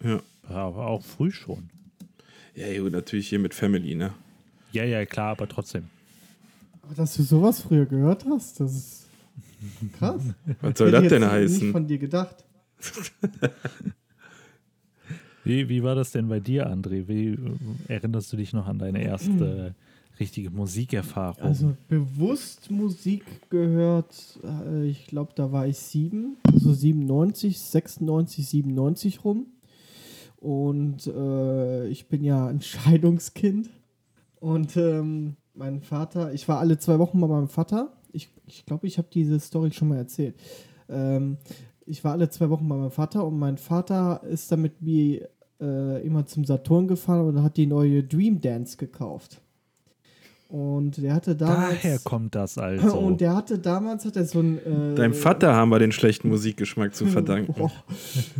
Ja. 0.02 0.20
Aber 0.48 0.86
auch 0.86 1.04
früh 1.04 1.30
schon. 1.30 1.68
Ja, 2.54 2.66
gut, 2.80 2.92
natürlich 2.92 3.28
hier 3.28 3.38
mit 3.38 3.54
Family, 3.54 3.94
ne? 3.94 4.14
Ja, 4.72 4.84
ja, 4.84 5.04
klar, 5.04 5.32
aber 5.32 5.48
trotzdem. 5.48 5.84
Aber 6.82 6.94
dass 6.94 7.16
du 7.16 7.22
sowas 7.22 7.60
früher 7.60 7.86
gehört 7.86 8.24
hast, 8.24 8.60
das 8.60 8.74
ist 8.74 9.06
krass. 9.98 10.22
Was 10.60 10.78
soll 10.78 10.88
Hätte 10.88 11.02
das 11.02 11.08
denn 11.08 11.30
heißen? 11.30 11.60
Nicht 11.60 11.72
von 11.72 11.86
dir 11.86 11.98
gedacht. 11.98 12.44
Wie, 15.48 15.68
wie 15.70 15.82
war 15.82 15.94
das 15.94 16.12
denn 16.12 16.28
bei 16.28 16.40
dir, 16.40 16.70
André? 16.70 17.08
Wie 17.08 17.28
äh, 17.28 17.38
erinnerst 17.88 18.30
du 18.30 18.36
dich 18.36 18.52
noch 18.52 18.66
an 18.66 18.78
deine 18.78 19.02
erste 19.02 19.74
richtige 20.20 20.50
Musikerfahrung. 20.50 21.42
Also 21.42 21.74
bewusst 21.88 22.70
Musik 22.70 23.24
gehört, 23.48 24.38
äh, 24.44 24.86
ich 24.86 25.06
glaube, 25.06 25.32
da 25.34 25.50
war 25.50 25.66
ich 25.66 25.78
sieben, 25.78 26.36
so 26.54 26.74
97, 26.74 27.58
96, 27.58 28.46
97 28.46 29.24
rum. 29.24 29.46
Und 30.36 31.06
äh, 31.06 31.88
ich 31.88 32.08
bin 32.08 32.22
ja 32.24 32.46
ein 32.46 32.60
Scheidungskind. 32.60 33.70
Und 34.40 34.76
ähm, 34.76 35.36
mein 35.54 35.80
Vater, 35.80 36.34
ich 36.34 36.46
war 36.46 36.58
alle 36.58 36.76
zwei 36.76 36.98
Wochen 36.98 37.18
bei 37.20 37.26
meinem 37.26 37.48
Vater. 37.48 37.96
Ich 38.12 38.28
glaube, 38.28 38.42
ich, 38.48 38.66
glaub, 38.66 38.84
ich 38.84 38.98
habe 38.98 39.08
diese 39.10 39.40
Story 39.40 39.70
schon 39.72 39.88
mal 39.88 39.96
erzählt. 39.96 40.34
Ähm, 40.90 41.38
ich 41.86 42.04
war 42.04 42.12
alle 42.12 42.28
zwei 42.28 42.50
Wochen 42.50 42.68
bei 42.68 42.76
meinem 42.76 42.90
Vater 42.90 43.26
und 43.26 43.38
mein 43.38 43.56
Vater 43.56 44.22
ist 44.24 44.52
dann 44.52 44.60
mit 44.60 44.82
mir 44.82 45.28
äh, 45.60 46.06
immer 46.06 46.26
zum 46.26 46.44
Saturn 46.44 46.88
gefahren 46.88 47.28
und 47.28 47.42
hat 47.42 47.56
die 47.56 47.66
neue 47.66 48.02
Dream 48.02 48.40
Dance 48.40 48.76
gekauft. 48.76 49.40
Und 50.48 50.96
der 50.96 51.14
hatte 51.14 51.36
damals. 51.36 51.82
Daher 51.82 51.98
kommt 51.98 52.34
das 52.34 52.56
also. 52.56 52.98
Und 52.98 53.20
der 53.20 53.36
hatte 53.36 53.58
damals 53.58 54.06
hat 54.06 54.16
er 54.16 54.24
so 54.24 54.40
ein. 54.40 54.58
Äh, 54.58 54.94
Deinem 54.94 55.12
Vater 55.12 55.54
haben 55.54 55.68
wir 55.68 55.78
den 55.78 55.92
schlechten 55.92 56.30
Musikgeschmack 56.30 56.94
zu 56.94 57.04
verdanken. 57.06 57.52
Boah, 57.52 57.70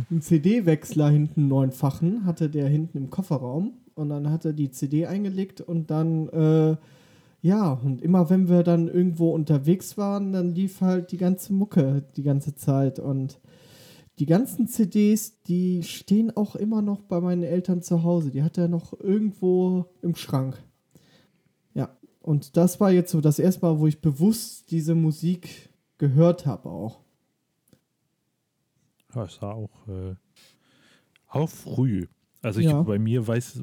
ein 0.09 0.21
CD-Wechsler 0.21 1.09
hinten 1.09 1.47
neunfachen 1.47 2.25
hatte 2.25 2.49
der 2.49 2.67
hinten 2.67 2.97
im 2.97 3.09
Kofferraum 3.11 3.73
und 3.93 4.09
dann 4.09 4.31
hat 4.31 4.43
er 4.43 4.53
die 4.53 4.71
CD 4.71 5.05
eingelegt 5.05 5.61
und 5.61 5.91
dann 5.91 6.29
äh, 6.29 6.77
ja 7.43 7.73
und 7.73 8.01
immer 8.01 8.31
wenn 8.31 8.49
wir 8.49 8.63
dann 8.63 8.87
irgendwo 8.87 9.29
unterwegs 9.29 9.95
waren, 9.95 10.33
dann 10.33 10.55
lief 10.55 10.81
halt 10.81 11.11
die 11.11 11.17
ganze 11.17 11.53
Mucke 11.53 12.03
die 12.17 12.23
ganze 12.23 12.55
Zeit 12.55 12.97
und 12.97 13.39
die 14.19 14.25
ganzen 14.25 14.67
CDs, 14.67 15.41
die 15.43 15.81
stehen 15.83 16.35
auch 16.35 16.55
immer 16.55 16.81
noch 16.81 17.01
bei 17.01 17.21
meinen 17.21 17.43
Eltern 17.43 17.81
zu 17.81 18.03
Hause. 18.03 18.31
Die 18.31 18.43
hat 18.43 18.57
er 18.57 18.67
noch 18.67 18.99
irgendwo 18.99 19.85
im 20.01 20.15
Schrank. 20.15 20.61
Ja, 21.73 21.97
und 22.21 22.57
das 22.57 22.81
war 22.81 22.91
jetzt 22.91 23.11
so 23.11 23.21
das 23.21 23.39
erste 23.39 23.65
Mal, 23.65 23.79
wo 23.79 23.87
ich 23.87 24.01
bewusst 24.01 24.71
diese 24.71 24.93
Musik 24.93 25.69
gehört 25.97 26.45
habe 26.45 26.69
auch. 26.69 26.99
Ja, 29.15 29.27
war 29.41 29.55
auch, 29.55 29.87
äh, 29.87 30.15
auch 31.29 31.49
früh. 31.49 32.07
Also 32.41 32.61
ich 32.61 32.67
Ja. 32.67 32.81
bei 32.83 32.97
mir 32.99 33.27
weiß, 33.27 33.61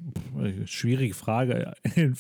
schwierige 0.67 1.15
Frage 1.15 1.73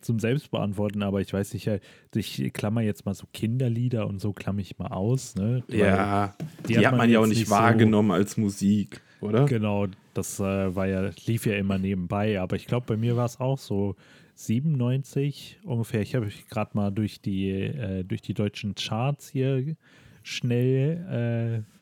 zum 0.00 0.18
Selbstbeantworten, 0.18 1.02
aber 1.02 1.20
ich 1.20 1.32
weiß 1.32 1.52
nicht, 1.54 1.68
ich 2.14 2.52
klammer 2.54 2.80
jetzt 2.80 3.04
mal 3.04 3.14
so 3.14 3.26
Kinderlieder 3.32 4.06
und 4.06 4.20
so 4.20 4.32
klammer 4.32 4.60
ich 4.60 4.78
mal 4.78 4.88
aus. 4.88 5.34
Ne? 5.34 5.62
Ja, 5.68 6.34
die, 6.66 6.78
hat 6.78 6.84
hat 6.86 6.92
man 6.92 6.98
man 6.98 7.10
ja 7.10 7.18
auch 7.20 7.26
nicht 7.26 7.38
nicht 7.40 7.48
so- 7.48 7.54
wahrgenommen 7.54 8.10
als 8.10 8.36
Musik, 8.38 9.02
oder? 9.20 9.44
Genau, 9.44 9.86
das 10.14 10.40
äh, 10.40 10.74
war 10.74 10.86
ja, 10.86 11.10
lief 11.26 11.44
ja 11.44 11.54
immer 11.56 11.76
nebenbei, 11.78 12.40
aber 12.40 12.56
ich 12.56 12.66
glaube, 12.66 12.86
bei 12.86 12.96
mir 12.96 13.16
war 13.16 13.26
es 13.26 13.38
auch 13.38 13.58
so 13.58 13.96
97 14.36 15.58
ungefähr. 15.64 16.00
Ich 16.00 16.14
habe 16.14 16.28
gerade 16.48 16.70
mal 16.74 16.90
durch 16.90 17.20
die, 17.20 17.50
äh, 17.50 18.02
durch 18.04 18.22
die 18.22 18.34
deutschen 18.34 18.74
Charts 18.74 19.28
hier 19.28 19.76
schnell 20.22 21.64
äh, 21.64 21.79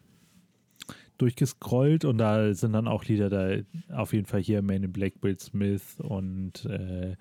durchgescrollt 1.19 2.05
und 2.05 2.19
da 2.19 2.55
sind 2.55 2.73
dann 2.73 2.89
auch 2.89 3.05
Lieder 3.05 3.29
da, 3.29 3.57
auf 3.95 4.13
jeden 4.13 4.27
Fall 4.27 4.41
hier 4.41 4.63
Man 4.63 4.83
in 4.83 4.93
Black, 4.93 5.15
Will 5.21 5.39
Smith 5.39 5.97
und 6.01 6.65
äh, 6.67 7.17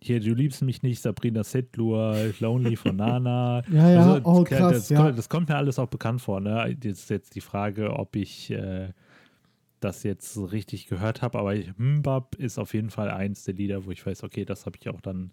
hier 0.00 0.20
Du 0.20 0.32
liebst 0.32 0.62
mich 0.62 0.82
nicht, 0.82 1.02
Sabrina 1.02 1.44
Setlur, 1.44 2.32
Lonely 2.38 2.76
von 2.76 2.96
Nana. 2.96 3.62
Ja, 3.70 3.90
ja, 3.90 4.00
Also, 4.00 4.20
oh, 4.24 4.44
krass, 4.44 4.72
das, 4.72 4.88
ja. 4.88 5.02
kommt, 5.02 5.18
das 5.18 5.28
kommt 5.28 5.48
mir 5.48 5.56
alles 5.56 5.78
auch 5.78 5.88
bekannt 5.88 6.20
vor. 6.20 6.40
Ne? 6.40 6.76
Jetzt 6.82 7.00
ist 7.00 7.10
jetzt 7.10 7.34
die 7.34 7.40
Frage, 7.40 7.94
ob 7.94 8.14
ich 8.14 8.50
äh, 8.50 8.92
das 9.80 10.02
jetzt 10.02 10.36
richtig 10.52 10.86
gehört 10.86 11.22
habe, 11.22 11.38
aber 11.38 11.54
Mbab 11.76 12.36
ist 12.36 12.58
auf 12.58 12.74
jeden 12.74 12.90
Fall 12.90 13.10
eins 13.10 13.44
der 13.44 13.54
Lieder, 13.54 13.86
wo 13.86 13.90
ich 13.90 14.04
weiß, 14.04 14.24
okay, 14.24 14.44
das 14.44 14.66
habe 14.66 14.76
ich 14.80 14.88
auch 14.88 15.00
dann 15.00 15.32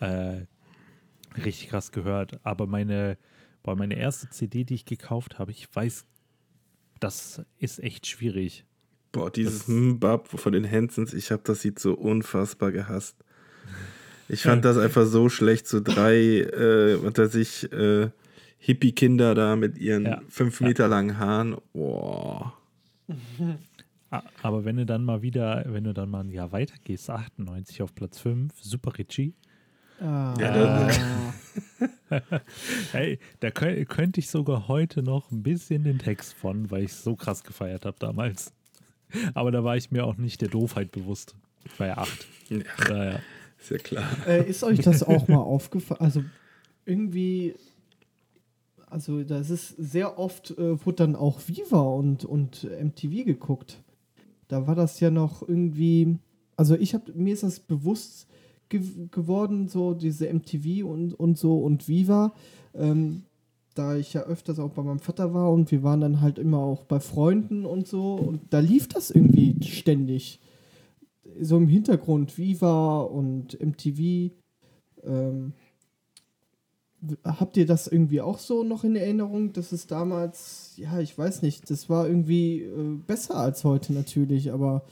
äh, 0.00 0.42
richtig 1.42 1.68
krass 1.68 1.92
gehört. 1.92 2.40
Aber 2.44 2.66
meine, 2.66 3.16
boah, 3.62 3.76
meine 3.76 3.96
erste 3.96 4.28
CD, 4.30 4.64
die 4.64 4.74
ich 4.74 4.84
gekauft 4.84 5.38
habe, 5.38 5.50
ich 5.50 5.74
weiß, 5.74 6.06
das 7.00 7.42
ist 7.58 7.82
echt 7.82 8.06
schwierig. 8.06 8.64
Boah, 9.12 9.30
dieses 9.30 9.68
Mbab 9.68 10.28
von 10.28 10.52
den 10.52 10.68
Hansons, 10.68 11.14
ich 11.14 11.30
habe 11.30 11.42
das 11.44 11.62
Lied 11.64 11.78
so 11.78 11.94
unfassbar 11.94 12.72
gehasst. 12.72 13.16
Ich 14.28 14.42
fand 14.42 14.64
das 14.64 14.78
einfach 14.78 15.06
so 15.06 15.28
schlecht, 15.28 15.68
so 15.68 15.80
drei, 15.80 16.16
äh, 16.40 16.98
was 17.02 17.16
weiß 17.16 17.34
ich, 17.36 17.70
äh, 17.72 18.10
Hippie-Kinder 18.58 19.34
da 19.34 19.54
mit 19.56 19.76
ihren 19.78 20.06
Ja. 20.06 20.22
fünf 20.28 20.60
Meter 20.60 20.88
langen 20.88 21.18
Haaren. 21.18 21.56
Boah. 21.74 22.56
Aber 24.42 24.64
wenn 24.64 24.76
du 24.76 24.86
dann 24.86 25.04
mal 25.04 25.22
wieder, 25.22 25.64
wenn 25.68 25.84
du 25.84 25.92
dann 25.92 26.08
mal 26.08 26.20
ein 26.20 26.30
Jahr 26.30 26.52
weiter 26.52 26.74
gehst, 26.84 27.10
98 27.10 27.82
auf 27.82 27.94
Platz 27.94 28.18
5, 28.18 28.52
Super 28.60 28.96
Richie. 28.96 29.34
Ah, 30.04 30.34
Ja, 30.38 30.88
Hey, 32.92 33.18
da 33.40 33.50
könnt, 33.50 33.88
könnte 33.88 34.20
ich 34.20 34.28
sogar 34.28 34.68
heute 34.68 35.02
noch 35.02 35.30
ein 35.30 35.42
bisschen 35.42 35.82
den 35.84 35.98
Text 35.98 36.34
von, 36.34 36.70
weil 36.70 36.84
ich 36.84 36.92
es 36.92 37.02
so 37.02 37.16
krass 37.16 37.42
gefeiert 37.42 37.86
habe 37.86 37.96
damals. 37.98 38.52
Aber 39.32 39.50
da 39.50 39.64
war 39.64 39.76
ich 39.76 39.90
mir 39.90 40.04
auch 40.04 40.16
nicht 40.16 40.40
der 40.42 40.48
Doofheit 40.48 40.92
bewusst. 40.92 41.34
Ich 41.64 41.80
war 41.80 41.86
ja 41.86 41.96
acht. 41.98 42.26
Ja, 42.50 42.58
Daher. 42.86 43.20
ist 43.58 43.70
ja 43.70 43.78
klar. 43.78 44.04
Äh, 44.26 44.48
ist 44.48 44.62
euch 44.62 44.80
das 44.80 45.02
auch 45.02 45.26
mal 45.28 45.38
aufgefallen? 45.38 46.00
Also 46.00 46.22
irgendwie, 46.84 47.54
also 48.86 49.24
das 49.24 49.48
ist 49.48 49.68
sehr 49.78 50.18
oft, 50.18 50.50
äh, 50.58 50.84
wurde 50.84 50.96
dann 50.96 51.16
auch 51.16 51.40
Viva 51.46 51.80
und, 51.80 52.24
und 52.26 52.64
MTV 52.64 53.24
geguckt. 53.24 53.82
Da 54.48 54.66
war 54.66 54.74
das 54.74 55.00
ja 55.00 55.10
noch 55.10 55.40
irgendwie, 55.48 56.18
also 56.56 56.76
ich 56.76 56.92
habe, 56.92 57.10
mir 57.14 57.32
ist 57.32 57.42
das 57.42 57.58
bewusst 57.60 58.28
ge 58.80 59.08
geworden, 59.10 59.68
so 59.68 59.94
diese 59.94 60.32
MTV 60.32 60.86
und, 60.86 61.14
und 61.14 61.38
so 61.38 61.58
und 61.58 61.88
Viva. 61.88 62.32
Ähm, 62.74 63.22
da 63.74 63.96
ich 63.96 64.12
ja 64.12 64.22
öfters 64.22 64.58
auch 64.58 64.70
bei 64.70 64.82
meinem 64.82 65.00
Vater 65.00 65.34
war 65.34 65.52
und 65.52 65.70
wir 65.72 65.82
waren 65.82 66.00
dann 66.00 66.20
halt 66.20 66.38
immer 66.38 66.58
auch 66.58 66.84
bei 66.84 67.00
Freunden 67.00 67.66
und 67.66 67.88
so 67.88 68.14
und 68.14 68.40
da 68.50 68.60
lief 68.60 68.88
das 68.88 69.10
irgendwie 69.10 69.56
ständig. 69.64 70.40
So 71.40 71.56
im 71.56 71.68
Hintergrund 71.68 72.38
Viva 72.38 73.00
und 73.02 73.58
MTV. 73.60 74.30
Ähm, 75.02 75.54
habt 77.24 77.56
ihr 77.56 77.66
das 77.66 77.86
irgendwie 77.86 78.20
auch 78.20 78.38
so 78.38 78.62
noch 78.62 78.84
in 78.84 78.96
Erinnerung, 78.96 79.52
dass 79.52 79.72
es 79.72 79.86
damals, 79.86 80.74
ja, 80.76 81.00
ich 81.00 81.16
weiß 81.16 81.42
nicht, 81.42 81.70
das 81.70 81.88
war 81.90 82.06
irgendwie 82.06 82.62
äh, 82.62 82.96
besser 83.06 83.36
als 83.36 83.64
heute 83.64 83.92
natürlich, 83.92 84.52
aber 84.52 84.84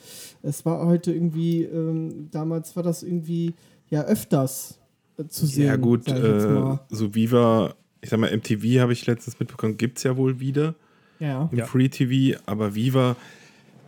es 0.43 0.65
war 0.65 0.87
heute 0.87 1.13
irgendwie, 1.13 1.63
ähm, 1.63 2.29
damals 2.31 2.77
war 2.77 2.83
das 2.83 3.03
irgendwie 3.03 3.55
ja 3.93 4.03
öfters 4.05 4.79
äh, 5.19 5.27
zu 5.27 5.47
sehen. 5.47 5.67
Ja, 5.67 5.77
gut, 5.77 6.09
äh, 6.09 6.79
so 6.89 7.15
Viva, 7.15 7.75
ich 8.01 8.11
sag 8.11 8.19
mal, 8.19 8.35
MTV 8.35 8.81
habe 8.81 8.93
ich 8.93 9.07
letztens 9.07 9.39
mitbekommen, 9.39 9.77
gibt 9.77 9.99
es 9.99 10.05
ja 10.05 10.17
wohl 10.17 10.41
wieder. 10.41 10.75
ja. 11.21 11.49
im 11.53 11.59
Ja. 11.59 11.67
Free 11.67 11.89
TV, 11.89 12.41
aber 12.47 12.75
Viva, 12.75 13.17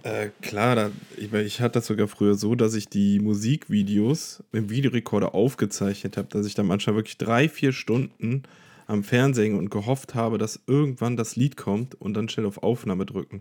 äh, 0.03 0.29
klar, 0.43 0.77
da, 0.77 0.91
ich, 1.17 1.33
ich 1.33 1.61
hatte 1.63 1.79
das 1.79 1.87
sogar 1.87 2.07
früher 2.07 2.35
so, 2.35 2.55
dass 2.55 2.75
ich 2.75 2.89
die 2.89 3.19
Musikvideos 3.19 4.45
im 4.53 4.69
Videorekorder 4.69 5.35
aufgezeichnet 5.35 6.19
habe, 6.19 6.29
dass 6.29 6.47
ich 6.47 6.55
dann 6.55 6.67
manchmal 6.67 6.97
wirklich 6.97 7.17
drei, 7.17 7.49
vier 7.49 7.73
Stunden 7.73 8.43
am 8.87 9.03
Fernsehen 9.03 9.57
und 9.57 9.71
gehofft 9.71 10.15
habe, 10.15 10.37
dass 10.37 10.61
irgendwann 10.67 11.17
das 11.17 11.37
Lied 11.37 11.57
kommt 11.57 11.95
und 11.95 12.13
dann 12.13 12.29
schnell 12.29 12.45
auf 12.45 12.63
Aufnahme 12.63 13.07
drücken. 13.07 13.41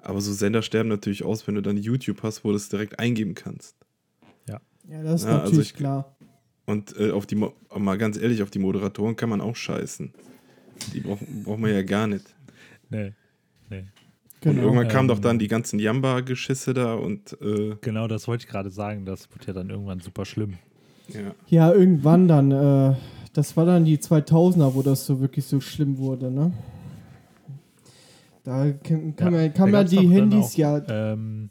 Aber 0.00 0.20
so 0.20 0.32
Sender 0.32 0.62
sterben 0.62 0.88
natürlich 0.88 1.22
aus, 1.22 1.46
wenn 1.46 1.54
du 1.54 1.62
dann 1.62 1.76
YouTube 1.76 2.24
hast, 2.24 2.42
wo 2.42 2.50
du 2.50 2.56
es 2.56 2.68
direkt 2.68 2.98
eingeben 2.98 3.36
kannst. 3.36 3.76
Ja, 4.88 5.02
das 5.02 5.22
ist 5.22 5.26
Ja, 5.26 5.32
also 5.34 5.44
natürlich 5.44 5.70
ich- 5.70 5.74
klar. 5.76 6.16
Und 6.64 6.96
äh, 6.98 7.10
auf 7.10 7.26
die, 7.26 7.34
Mo- 7.34 7.54
mal 7.76 7.98
ganz 7.98 8.16
ehrlich, 8.16 8.42
auf 8.42 8.50
die 8.50 8.60
Moderatoren 8.60 9.16
kann 9.16 9.28
man 9.28 9.40
auch 9.40 9.56
scheißen. 9.56 10.12
Die 10.92 11.00
brauchen 11.00 11.42
braucht 11.44 11.58
man 11.58 11.72
ja 11.72 11.82
gar 11.82 12.06
nicht. 12.06 12.24
Nee, 12.88 13.12
nee. 13.68 13.80
Und 13.80 13.88
Genau. 14.40 14.62
irgendwann 14.62 14.88
kamen 14.88 15.08
Ähm, 15.10 15.14
doch 15.16 15.20
dann 15.20 15.38
die 15.38 15.48
ganzen 15.48 15.78
Jamba-Geschisse 15.78 16.72
da 16.74 16.94
und 16.94 17.36
äh, 17.40 17.76
Genau, 17.80 18.06
das 18.08 18.26
wollte 18.28 18.44
ich 18.44 18.50
gerade 18.50 18.70
sagen. 18.70 19.04
Das 19.04 19.28
wird 19.32 19.46
ja 19.46 19.52
dann 19.52 19.70
irgendwann 19.70 20.00
super 20.00 20.24
schlimm. 20.24 20.54
ja. 21.08 21.34
Ja, 21.48 21.72
irgendwann 21.72 22.26
dann, 22.28 22.50
äh, 22.52 22.94
das 23.32 23.56
war 23.56 23.66
dann 23.66 23.84
die 23.84 23.98
2000er, 23.98 24.74
wo 24.74 24.82
das 24.82 25.04
so 25.06 25.20
wirklich 25.20 25.44
so 25.44 25.60
schlimm 25.60 25.98
wurde, 25.98 26.30
ne? 26.30 26.52
Da 28.44 28.70
kann, 28.72 29.14
kann 29.14 29.32
man, 29.32 29.54
kann 29.54 29.66
da 29.70 29.78
man 29.78 29.80
gab's 29.84 29.90
die 29.90 30.08
Handys 30.08 30.44
auch, 30.54 30.54
ja. 30.58 30.82
Ähm, 30.88 31.50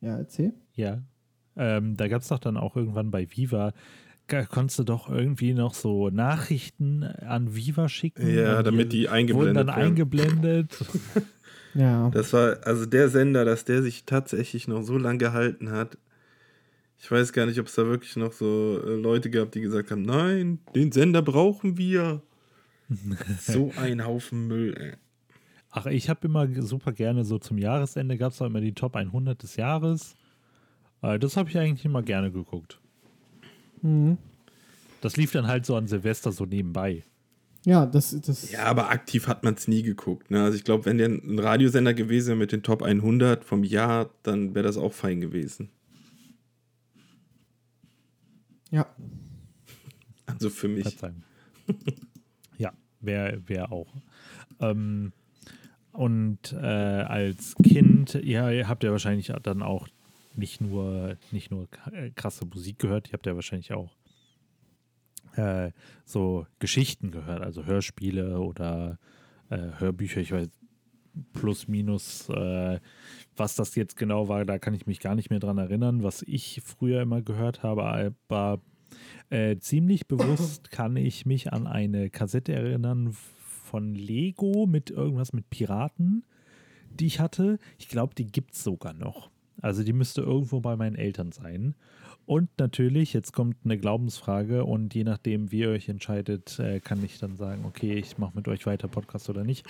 Ja, 0.00 0.18
erzähl. 0.18 0.52
ja. 0.74 0.98
Ähm, 1.58 1.96
da 1.96 2.08
gab 2.08 2.22
es 2.22 2.28
doch 2.28 2.38
dann 2.38 2.56
auch 2.56 2.76
irgendwann 2.76 3.10
bei 3.10 3.28
Viva, 3.30 3.72
konntest 4.50 4.78
du 4.78 4.84
doch 4.84 5.10
irgendwie 5.10 5.54
noch 5.54 5.74
so 5.74 6.10
Nachrichten 6.10 7.02
an 7.02 7.54
Viva 7.54 7.88
schicken. 7.88 8.32
Ja, 8.32 8.62
damit 8.62 8.92
die 8.92 9.04
wurden 9.04 9.14
eingeblendet 9.14 9.56
dann 9.56 9.66
werden. 9.68 9.82
eingeblendet. 9.82 10.84
Ja. 11.74 12.10
Das 12.10 12.32
war, 12.32 12.58
also 12.64 12.86
der 12.86 13.08
Sender, 13.08 13.44
dass 13.44 13.64
der 13.64 13.82
sich 13.82 14.04
tatsächlich 14.04 14.66
noch 14.68 14.82
so 14.82 14.98
lange 14.98 15.18
gehalten 15.18 15.70
hat. 15.70 15.98
Ich 16.98 17.08
weiß 17.10 17.32
gar 17.32 17.46
nicht, 17.46 17.60
ob 17.60 17.66
es 17.66 17.74
da 17.74 17.86
wirklich 17.86 18.16
noch 18.16 18.32
so 18.32 18.80
äh, 18.84 18.94
Leute 18.94 19.30
gab, 19.30 19.52
die 19.52 19.60
gesagt 19.60 19.90
haben, 19.90 20.02
nein, 20.02 20.58
den 20.74 20.90
Sender 20.90 21.22
brauchen 21.22 21.78
wir. 21.78 22.22
so 23.40 23.72
ein 23.76 24.04
Haufen 24.04 24.48
Müll, 24.48 24.74
ey. 24.76 24.92
Ach, 25.70 25.86
ich 25.86 26.08
habe 26.08 26.26
immer 26.26 26.48
super 26.62 26.92
gerne 26.92 27.24
so 27.24 27.38
zum 27.38 27.58
Jahresende 27.58 28.16
gab 28.16 28.32
es 28.32 28.40
auch 28.40 28.46
immer 28.46 28.62
die 28.62 28.72
Top 28.72 28.96
100 28.96 29.40
des 29.40 29.56
Jahres. 29.56 30.16
Äh, 31.02 31.18
das 31.18 31.36
habe 31.36 31.48
ich 31.48 31.58
eigentlich 31.58 31.84
immer 31.84 32.02
gerne 32.02 32.30
geguckt. 32.30 32.80
Mhm. 33.82 34.18
Das 35.00 35.16
lief 35.16 35.32
dann 35.32 35.46
halt 35.46 35.64
so 35.64 35.76
an 35.76 35.86
Silvester 35.86 36.32
so 36.32 36.44
nebenbei. 36.44 37.04
Ja, 37.64 37.86
das, 37.86 38.18
das. 38.20 38.50
Ja, 38.50 38.64
aber 38.64 38.90
aktiv 38.90 39.26
hat 39.26 39.44
man 39.44 39.54
es 39.54 39.68
nie 39.68 39.82
geguckt. 39.82 40.30
Ne? 40.30 40.42
Also 40.42 40.56
ich 40.56 40.64
glaube, 40.64 40.86
wenn 40.86 40.98
der 40.98 41.08
ein 41.08 41.38
Radiosender 41.38 41.94
gewesen 41.94 42.28
wäre 42.28 42.38
mit 42.38 42.52
den 42.52 42.62
Top 42.62 42.82
100 42.82 43.44
vom 43.44 43.64
Jahr, 43.64 44.10
dann 44.22 44.54
wäre 44.54 44.64
das 44.64 44.76
auch 44.76 44.92
fein 44.92 45.20
gewesen. 45.20 45.68
Ja. 48.70 48.86
Also 50.26 50.50
für 50.50 50.68
mich. 50.68 50.84
Verzeihung. 50.84 51.22
ja, 52.58 52.72
wäre 53.00 53.42
wär 53.46 53.72
auch. 53.72 53.92
Ähm, 54.60 55.12
und 55.92 56.52
äh, 56.52 56.56
als 56.56 57.54
Kind, 57.56 58.14
ja, 58.22 58.50
ihr 58.50 58.68
habt 58.68 58.84
ja 58.84 58.92
wahrscheinlich 58.92 59.32
dann 59.42 59.62
auch 59.62 59.88
nicht 60.38 60.60
nur, 60.60 61.16
nicht 61.30 61.50
nur 61.50 61.68
äh, 61.92 62.10
krasse 62.10 62.46
Musik 62.46 62.78
gehört, 62.78 63.08
ihr 63.08 63.14
habt 63.14 63.26
ja 63.26 63.34
wahrscheinlich 63.34 63.72
auch 63.72 63.96
äh, 65.36 65.72
so 66.04 66.46
Geschichten 66.58 67.10
gehört, 67.10 67.42
also 67.42 67.64
Hörspiele 67.64 68.40
oder 68.40 68.98
äh, 69.50 69.58
Hörbücher, 69.78 70.20
ich 70.20 70.32
weiß 70.32 70.48
plus 71.32 71.68
minus, 71.68 72.28
äh, 72.28 72.80
was 73.36 73.56
das 73.56 73.74
jetzt 73.74 73.96
genau 73.96 74.28
war, 74.28 74.44
da 74.44 74.58
kann 74.58 74.74
ich 74.74 74.86
mich 74.86 75.00
gar 75.00 75.14
nicht 75.14 75.30
mehr 75.30 75.40
dran 75.40 75.58
erinnern, 75.58 76.02
was 76.02 76.22
ich 76.22 76.60
früher 76.64 77.02
immer 77.02 77.22
gehört 77.22 77.62
habe, 77.62 77.84
aber 77.84 78.60
äh, 79.30 79.56
ziemlich 79.58 80.06
bewusst 80.06 80.70
kann 80.70 80.96
ich 80.96 81.26
mich 81.26 81.52
an 81.52 81.66
eine 81.66 82.10
Kassette 82.10 82.52
erinnern 82.52 83.14
von 83.68 83.94
Lego 83.94 84.66
mit 84.66 84.90
irgendwas 84.90 85.32
mit 85.32 85.50
Piraten, 85.50 86.24
die 86.90 87.06
ich 87.06 87.20
hatte. 87.20 87.58
Ich 87.78 87.88
glaube, 87.88 88.14
die 88.14 88.26
gibt 88.26 88.54
es 88.54 88.64
sogar 88.64 88.94
noch. 88.94 89.30
Also 89.62 89.82
die 89.82 89.92
müsste 89.92 90.20
irgendwo 90.22 90.60
bei 90.60 90.76
meinen 90.76 90.96
Eltern 90.96 91.32
sein. 91.32 91.74
Und 92.26 92.50
natürlich, 92.58 93.14
jetzt 93.14 93.32
kommt 93.32 93.56
eine 93.64 93.78
Glaubensfrage 93.78 94.64
und 94.64 94.94
je 94.94 95.02
nachdem, 95.04 95.50
wie 95.50 95.60
ihr 95.60 95.70
euch 95.70 95.88
entscheidet, 95.88 96.58
äh, 96.58 96.78
kann 96.80 97.02
ich 97.02 97.18
dann 97.18 97.36
sagen, 97.36 97.64
okay, 97.66 97.94
ich 97.94 98.18
mache 98.18 98.32
mit 98.36 98.46
euch 98.48 98.66
weiter 98.66 98.86
Podcast 98.86 99.30
oder 99.30 99.44
nicht. 99.44 99.66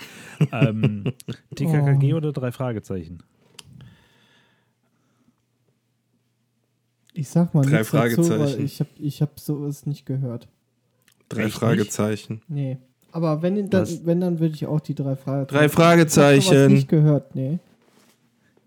Ähm, 0.51 1.05
TKKG 1.55 2.13
Oh. 2.13 2.17
oder 2.17 2.33
drei 2.33 2.51
Fragezeichen? 2.51 3.19
Ich 7.13 7.29
sag 7.29 7.53
mal 7.53 7.63
Drei 7.65 7.79
nichts 7.79 7.91
dazu, 7.91 8.23
Fragezeichen. 8.23 8.65
ich 8.65 8.79
habe 8.79 8.89
ich 8.99 9.21
hab 9.21 9.39
sowas 9.39 9.85
nicht 9.85 10.05
gehört. 10.05 10.47
Drei 11.27 11.45
Echt 11.45 11.55
Fragezeichen. 11.55 12.41
Nee. 12.47 12.77
Aber 13.11 13.41
wenn, 13.41 13.69
dann, 13.69 13.87
wenn 14.03 14.21
dann 14.21 14.39
würde 14.39 14.53
ich 14.53 14.65
auch 14.67 14.79
die 14.79 14.93
drei 14.95 15.15
Fragezeichen. 15.15 15.57
Drei 15.59 15.65
Ich 15.65 15.71
Fragezeichen. 15.71 16.73
nicht 16.73 16.87
gehört, 16.89 17.35
nee. 17.35 17.59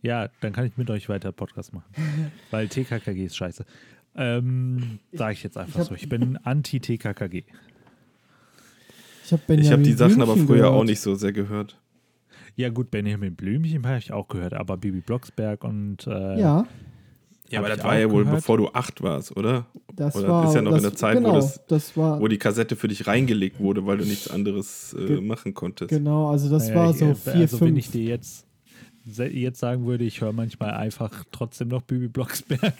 Ja, 0.02 0.28
dann 0.40 0.52
kann 0.52 0.66
ich 0.66 0.76
mit 0.76 0.90
euch 0.90 1.08
weiter 1.08 1.32
Podcast 1.32 1.72
machen. 1.72 1.90
Weil 2.50 2.68
TKKG 2.68 3.24
ist 3.26 3.36
scheiße. 3.36 3.64
Ähm, 4.16 4.98
Sage 5.12 5.32
ich 5.34 5.42
jetzt 5.42 5.56
einfach 5.56 5.74
ich 5.74 5.80
hab- 5.80 5.88
so. 5.88 5.94
Ich 5.94 6.08
bin 6.08 6.36
anti-TKKG. 6.38 7.44
Ich 9.24 9.32
habe 9.32 9.54
Ich 9.54 9.70
habe 9.72 9.82
die 9.82 9.92
Sachen 9.92 10.20
aber 10.20 10.32
Blümchen 10.34 10.46
früher 10.48 10.56
gehört. 10.58 10.74
auch 10.74 10.84
nicht 10.84 11.00
so 11.00 11.14
sehr 11.14 11.32
gehört. 11.32 11.78
Ja, 12.56 12.68
gut, 12.68 12.90
Benjamin 12.90 13.34
Blümchen 13.34 13.86
habe 13.86 13.98
ich 13.98 14.12
auch 14.12 14.28
gehört, 14.28 14.52
aber 14.54 14.76
Bibi 14.76 15.00
Blocksberg 15.00 15.64
und. 15.64 16.06
Äh, 16.06 16.10
Ja, 16.40 16.66
Ja, 17.48 17.58
Hab 17.58 17.64
aber 17.64 17.68
ich 17.68 17.76
das 17.76 17.84
war 17.84 17.98
ja 17.98 18.10
wohl 18.10 18.24
gehört. 18.24 18.38
bevor 18.40 18.56
du 18.58 18.68
acht 18.72 19.02
warst, 19.02 19.34
oder? 19.36 19.66
das 19.94 20.16
Oder 20.16 20.28
war. 20.28 20.48
ist 20.48 20.54
ja 20.54 20.62
noch 20.62 20.72
das, 20.72 20.82
in 20.82 20.90
der 20.90 20.96
Zeit, 20.96 21.16
wo 21.16 21.20
genau, 21.20 21.34
das- 21.36 21.66
das 21.66 21.96
war. 21.96 22.20
Wo 22.20 22.28
die 22.28 22.38
Kassette 22.38 22.76
für 22.76 22.88
dich 22.88 23.06
reingelegt 23.06 23.60
wurde, 23.60 23.86
weil 23.86 23.98
du 23.98 24.04
nichts 24.04 24.28
anderes 24.28 24.94
äh, 24.98 25.20
machen 25.20 25.54
konntest. 25.54 25.90
Genau, 25.90 26.28
also 26.30 26.50
das 26.50 26.68
naja, 26.68 26.80
war 26.80 26.90
ich, 26.90 26.96
so 26.98 27.04
äh, 27.06 27.14
vier, 27.14 27.32
Also, 27.34 27.60
wenn 27.60 27.68
fünf. 27.68 27.78
ich 27.78 27.90
dir 27.90 28.02
jetzt, 28.04 28.46
jetzt 29.04 29.58
sagen 29.60 29.86
würde, 29.86 30.04
ich 30.04 30.20
höre 30.20 30.32
manchmal 30.32 30.70
einfach 30.72 31.24
trotzdem 31.32 31.68
noch 31.68 31.82
Bibi 31.82 32.08
Blocksberg. 32.08 32.74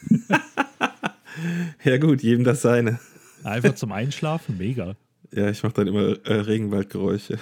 Ja 1.84 1.98
gut, 1.98 2.22
jedem 2.22 2.42
das 2.44 2.62
seine. 2.62 2.98
Einfach 3.44 3.74
zum 3.76 3.92
Einschlafen, 3.92 4.58
mega. 4.58 4.96
Ja, 5.32 5.50
ich 5.50 5.62
mache 5.62 5.74
dann 5.74 5.86
immer 5.86 6.16
äh, 6.26 6.32
Regenwaldgeräusche. 6.40 7.38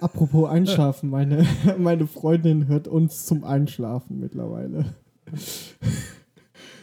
Apropos 0.00 0.48
Einschlafen, 0.48 1.10
meine, 1.10 1.44
meine 1.78 2.06
Freundin 2.06 2.68
hört 2.68 2.86
uns 2.86 3.26
zum 3.26 3.44
Einschlafen 3.44 4.20
mittlerweile. 4.20 4.94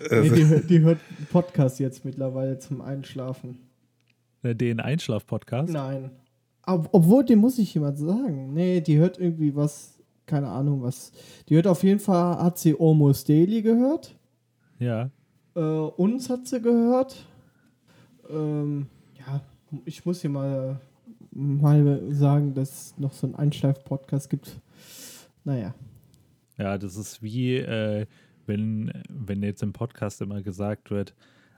Nee, 0.01 0.15
Also, 0.15 0.34
die, 0.36 0.45
hört- 0.47 0.69
die 0.69 0.79
hört 0.79 0.99
Podcast 1.29 1.77
jetzt 1.81 2.05
mittlerweile 2.05 2.57
zum 2.57 2.79
Einschlafen. 2.81 3.57
Den 4.43 4.79
Einschlaf-Podcast. 4.79 5.73
Nein. 5.73 6.12
Ob, 6.65 6.88
obwohl, 6.93 7.25
dem 7.25 7.39
muss 7.39 7.60
ich 7.60 7.73
jemand 7.73 7.97
sagen. 7.97 8.53
Nee, 8.53 8.79
die 8.79 8.97
hört 8.97 9.19
irgendwie 9.19 9.53
was, 9.57 9.98
keine 10.29 10.47
Ahnung 10.47 10.83
was. 10.83 11.11
Die 11.49 11.55
hört 11.55 11.67
auf 11.67 11.83
jeden 11.83 11.99
Fall, 11.99 12.37
hat 12.37 12.59
sie 12.59 12.75
Almost 12.79 13.27
Daily 13.27 13.61
gehört. 13.61 14.15
Ja. 14.77 15.09
Äh, 15.55 15.59
uns 15.59 16.29
hat 16.29 16.47
sie 16.47 16.61
gehört. 16.61 17.25
Ähm, 18.29 18.85
ja, 19.17 19.41
ich 19.85 20.05
muss 20.05 20.21
hier 20.21 20.29
mal, 20.29 20.79
mal 21.31 22.01
sagen, 22.11 22.53
dass 22.53 22.69
es 22.69 22.97
noch 22.99 23.11
so 23.11 23.25
einen 23.25 23.35
Einschleif-Podcast 23.35 24.29
gibt. 24.29 24.61
Naja. 25.43 25.73
Ja, 26.57 26.77
das 26.77 26.95
ist 26.95 27.23
wie, 27.23 27.55
äh, 27.55 28.05
wenn, 28.45 28.91
wenn 29.09 29.41
jetzt 29.41 29.63
im 29.63 29.73
Podcast 29.73 30.21
immer 30.21 30.43
gesagt 30.43 30.91
wird: 30.91 31.15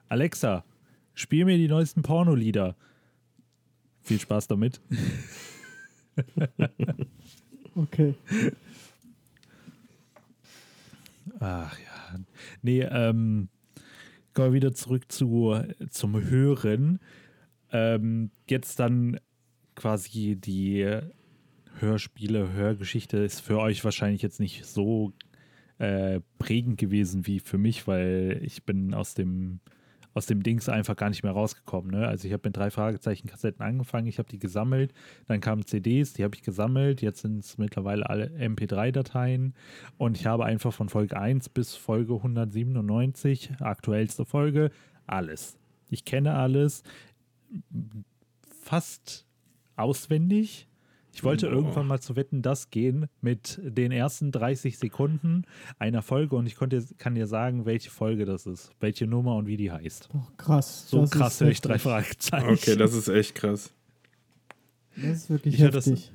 Alexa, 0.08 0.64
spiel 1.14 1.44
mir 1.44 1.58
die 1.58 1.68
neuesten 1.68 2.04
Pornolieder. 2.04 2.76
Viel 4.02 4.20
Spaß 4.20 4.48
damit. 4.48 4.80
Okay. 7.76 8.16
Ach 11.42 11.78
ja. 11.80 12.20
Nee, 12.62 12.82
ähm, 12.82 13.50
kommen 14.34 14.50
wir 14.50 14.54
wieder 14.54 14.74
zurück 14.74 15.12
zu, 15.12 15.60
zum 15.90 16.24
Hören. 16.24 17.00
Ähm, 17.72 18.30
jetzt 18.48 18.80
dann 18.80 19.20
quasi 19.76 20.36
die 20.40 21.00
Hörspiele, 21.80 22.54
Hörgeschichte 22.54 23.18
ist 23.18 23.40
für 23.40 23.58
euch 23.58 23.84
wahrscheinlich 23.84 24.22
jetzt 24.22 24.40
nicht 24.40 24.66
so 24.66 25.14
äh, 25.80 26.20
prägend 26.38 26.78
gewesen 26.78 27.26
wie 27.26 27.40
für 27.40 27.58
mich, 27.58 27.88
weil 27.88 28.40
ich 28.44 28.64
bin 28.64 28.94
aus 28.94 29.16
dem 29.16 29.62
aus 30.14 30.26
dem 30.26 30.44
Dings 30.44 30.70
einfach 30.70 30.96
gar 30.96 31.10
nicht 31.10 31.24
mehr 31.24 31.32
rausgekommen. 31.32 31.92
Ne? 31.92 32.08
Also 32.08 32.28
ich 32.28 32.34
habe 32.34 32.48
mit 32.48 32.58
drei 32.58 32.70
Fragezeichen 32.70 33.28
Kassetten 33.28 33.64
angefangen, 33.64 34.08
ich 34.08 34.20
habe 34.20 34.30
die 34.30 34.40
gesammelt, 34.40 34.94
dann 35.28 35.42
kamen 35.42 35.66
CDs, 35.66 36.14
die 36.14 36.24
habe 36.24 36.36
ich 36.36 36.44
gesammelt, 36.44 37.02
jetzt 37.02 37.22
sind 37.22 37.40
es 37.40 37.58
mittlerweile 37.58 38.10
alle 38.10 38.28
MP3-Dateien 38.28 39.54
und 39.98 40.18
ich 40.18 40.26
habe 40.26 40.46
einfach 40.46 40.74
von 40.74 40.90
Folge 40.90 41.20
1 41.20 41.50
bis 41.50 41.76
Folge 41.76 42.16
197, 42.16 43.52
aktuellste 43.60 44.26
Folge, 44.26 44.72
alles. 45.08 45.58
Ich 45.90 46.06
kenne 46.06 46.34
alles, 46.34 46.84
fast 48.62 49.26
auswendig. 49.76 50.68
Ich 51.14 51.24
wollte 51.26 51.48
Boah. 51.48 51.56
irgendwann 51.56 51.88
mal 51.88 52.00
zu 52.00 52.16
Wetten 52.16 52.42
das 52.42 52.70
gehen 52.70 53.08
mit 53.22 53.60
den 53.64 53.92
ersten 53.92 54.32
30 54.32 54.78
Sekunden 54.78 55.44
einer 55.78 56.02
Folge 56.02 56.36
und 56.38 56.46
ich 56.46 56.56
konnte, 56.56 56.82
kann 56.98 57.16
dir 57.16 57.28
sagen, 57.28 57.66
welche 57.66 57.90
Folge 57.90 58.24
das 58.26 58.46
ist, 58.46 58.72
welche 58.80 59.08
Nummer 59.08 59.36
und 59.36 59.46
wie 59.46 59.58
die 59.58 59.72
heißt. 59.72 60.10
Boah, 60.12 60.28
krass. 60.38 60.90
So 60.90 61.02
das 61.02 61.12
krass 61.12 61.42
höre 61.42 61.50
ich 61.50 61.60
drei 61.62 61.74
heftig. 61.74 61.92
Fragezeichen. 61.92 62.50
okay, 62.50 62.76
das 62.78 62.94
ist 62.94 63.10
echt 63.10 63.36
krass. 63.36 63.74
Das 64.96 65.06
ist 65.06 65.30
wirklich 65.30 65.56
Ich 65.56 65.62
hör 65.62 65.70
das- 65.72 65.86
heftig. 65.88 66.12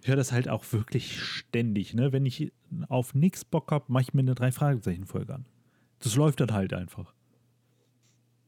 Ich 0.00 0.08
höre 0.08 0.16
das 0.16 0.32
halt 0.32 0.48
auch 0.48 0.64
wirklich 0.72 1.20
ständig. 1.22 1.94
Ne? 1.94 2.12
Wenn 2.12 2.26
ich 2.26 2.52
auf 2.88 3.14
nichts 3.14 3.44
Bock 3.44 3.70
habe, 3.70 3.84
mache 3.86 4.02
ich 4.02 4.14
mir 4.14 4.22
eine 4.22 4.34
drei 4.34 4.50
Fragezeichen 4.50 5.06
Folge 5.06 5.34
an. 5.34 5.44
Das 6.00 6.16
läuft 6.16 6.40
dann 6.40 6.52
halt 6.52 6.72
einfach. 6.72 7.14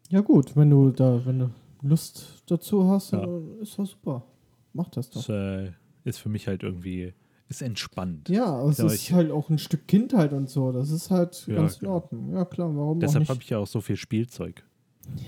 Ja 0.09 0.20
gut, 0.20 0.57
wenn 0.57 0.70
du 0.70 0.90
da, 0.90 1.24
wenn 1.24 1.38
du 1.38 1.50
Lust 1.83 2.42
dazu 2.46 2.88
hast, 2.90 3.12
Ja. 3.12 3.20
dann 3.20 3.61
ist 3.61 3.78
das 3.78 3.90
super. 3.90 4.24
Mach 4.72 4.88
das 4.88 5.09
doch. 5.11 5.28
äh, 5.28 5.70
ist 6.04 6.18
für 6.18 6.28
mich 6.28 6.46
halt 6.48 6.62
irgendwie 6.62 7.12
ist 7.48 7.60
entspannt. 7.62 8.28
Ja, 8.30 8.66
es 8.68 8.78
ist 8.78 8.94
ich- 8.94 9.12
halt 9.12 9.30
auch 9.30 9.50
ein 9.50 9.58
Stück 9.58 9.86
Kindheit 9.86 10.32
und 10.32 10.48
so. 10.48 10.72
Das 10.72 10.90
ist 10.90 11.10
halt 11.10 11.46
Ja, 11.46 11.56
ganz 11.56 11.74
in 11.74 11.80
genau. 11.80 11.92
Ordnung. 11.94 12.32
Ja 12.34 12.44
klar, 12.44 12.74
warum 12.74 13.00
Deshalb 13.00 13.28
habe 13.28 13.40
ich 13.42 13.50
ja 13.50 13.58
auch 13.58 13.66
so 13.66 13.80
viel 13.82 13.96
Spielzeug, 13.96 14.62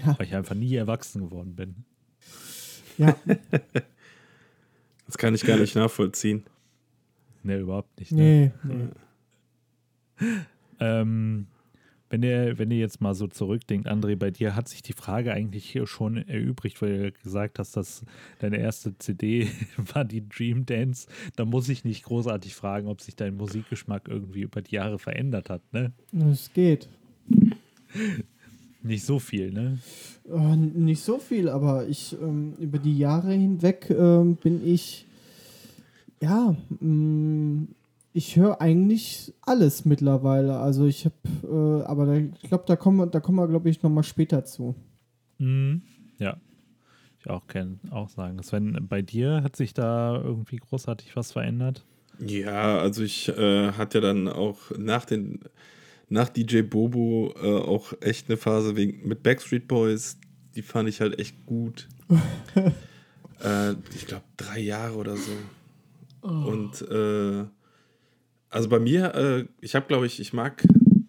Ja, 0.05 0.19
weil 0.19 0.27
ich 0.27 0.35
einfach 0.35 0.55
nie 0.55 0.75
erwachsen 0.75 1.29
geworden 1.29 1.55
bin. 1.55 1.75
ja, 2.99 3.15
Das 5.07 5.19
kann 5.19 5.35
ich 5.35 5.45
gar 5.45 5.57
nicht 5.59 5.77
nachvollziehen. 5.77 6.43
Ne, 7.45 7.59
überhaupt 7.59 7.97
nicht. 8.01 8.11
Ne? 8.13 8.53
nee, 8.65 8.75
nee. 10.19 10.27
Ähm, 10.81 11.47
wenn 12.09 12.23
ihr, 12.23 12.59
wenn 12.59 12.71
ihr 12.71 12.79
jetzt 12.79 13.01
mal 13.01 13.15
so 13.15 13.27
zurückdenkt, 13.27 13.89
André, 13.89 14.17
bei 14.17 14.31
dir 14.31 14.55
hat 14.55 14.69
sich 14.69 14.83
die 14.83 14.93
Frage 14.93 15.33
eigentlich 15.33 15.69
hier 15.69 15.87
schon 15.87 16.17
erübrigt, 16.17 16.81
weil 16.81 17.11
du 17.11 17.13
gesagt 17.13 17.59
hast, 17.59 17.77
dass 17.77 18.05
deine 18.39 18.59
erste 18.59 18.97
CD 18.99 19.49
war 19.95 20.05
die 20.05 20.29
Dream 20.29 20.67
Dance. 20.67 21.09
Da 21.35 21.45
muss 21.45 21.69
ich 21.69 21.85
nicht 21.85 22.05
großartig 22.05 22.55
fragen, 22.55 22.89
ob 22.89 23.01
sich 23.01 23.17
dein 23.17 23.37
Musikgeschmack 23.37 24.09
irgendwie 24.09 24.43
über 24.43 24.63
die 24.63 24.77
Jahre 24.77 24.99
verändert 24.99 25.51
hat, 25.51 25.63
ne? 25.73 25.93
Es 26.33 26.53
geht. 26.53 26.89
Nicht 28.83 29.05
so 29.05 29.19
viel, 29.19 29.51
ne? 29.51 29.79
Äh, 30.31 30.57
nicht 30.57 31.03
so 31.03 31.19
viel, 31.19 31.49
aber 31.49 31.89
ich 31.89 32.17
ähm, 32.23 32.55
über 32.61 32.79
die 32.79 32.97
Jahre 32.97 33.33
hinweg 33.33 33.91
ähm, 33.91 34.37
bin 34.37 34.65
ich 34.65 35.07
ja, 36.21 36.57
mh, 36.81 37.67
ich 38.17 38.35
höre 38.37 38.63
eigentlich 38.63 39.35
alles 39.43 39.85
mittlerweile. 39.85 40.59
Also 40.59 40.87
ich 40.87 41.05
habe, 41.05 41.83
äh, 41.83 41.85
aber 41.85 42.07
da, 42.07 42.15
ich 42.17 42.49
glaube, 42.49 42.65
da 42.67 42.75
kommen 42.75 42.97
wir, 42.97 43.07
da 43.07 43.21
kommen 43.21 43.37
wir, 43.37 43.47
glaube 43.47 43.69
ich, 43.69 43.83
nochmal 43.83 44.05
später 44.05 44.43
zu. 44.47 44.75
Mhm. 45.37 45.83
Ja. 46.19 46.39
Ich 47.19 47.29
auch 47.29 47.47
kenn, 47.47 47.79
auch 47.91 48.09
sagen. 48.09 48.43
Sven, 48.43 48.87
bei 48.89 49.03
dir 49.03 49.43
hat 49.43 49.55
sich 49.55 49.75
da 49.75 50.19
irgendwie 50.19 50.57
großartig 50.57 51.15
was 51.15 51.33
verändert? 51.33 51.85
Ja, 52.19 52.79
also 52.79 53.03
ich 53.03 53.29
äh, 53.29 53.73
hatte 53.73 53.99
ja 53.99 54.03
dann 54.03 54.29
auch 54.29 54.71
nach 54.79 55.05
den 55.05 55.41
nach 56.09 56.31
DJ 56.31 56.63
Bobo 56.63 57.35
äh, 57.43 57.61
auch 57.61 57.93
echt 58.01 58.31
eine 58.31 58.39
Phase 58.39 58.77
wegen, 58.77 59.07
mit 59.07 59.23
Backstreet 59.25 59.69
Boys. 59.69 60.19
Die 60.55 60.63
fand 60.63 60.89
ich 60.89 61.03
halt 61.03 61.19
echt 61.19 61.45
gut. 61.45 61.87
äh, 63.45 63.73
ich 63.95 64.07
glaube, 64.07 64.25
drei 64.39 64.61
Jahre 64.61 64.97
oder 64.97 65.17
so. 65.17 65.33
Oh. 66.23 66.29
Und 66.29 66.81
äh, 66.81 67.45
also 68.51 68.69
bei 68.69 68.79
mir, 68.79 69.15
äh, 69.15 69.45
ich 69.61 69.75
habe, 69.75 69.87
glaube 69.87 70.07
ich, 70.07 70.21
ich 70.21 70.33
mag 70.33 70.63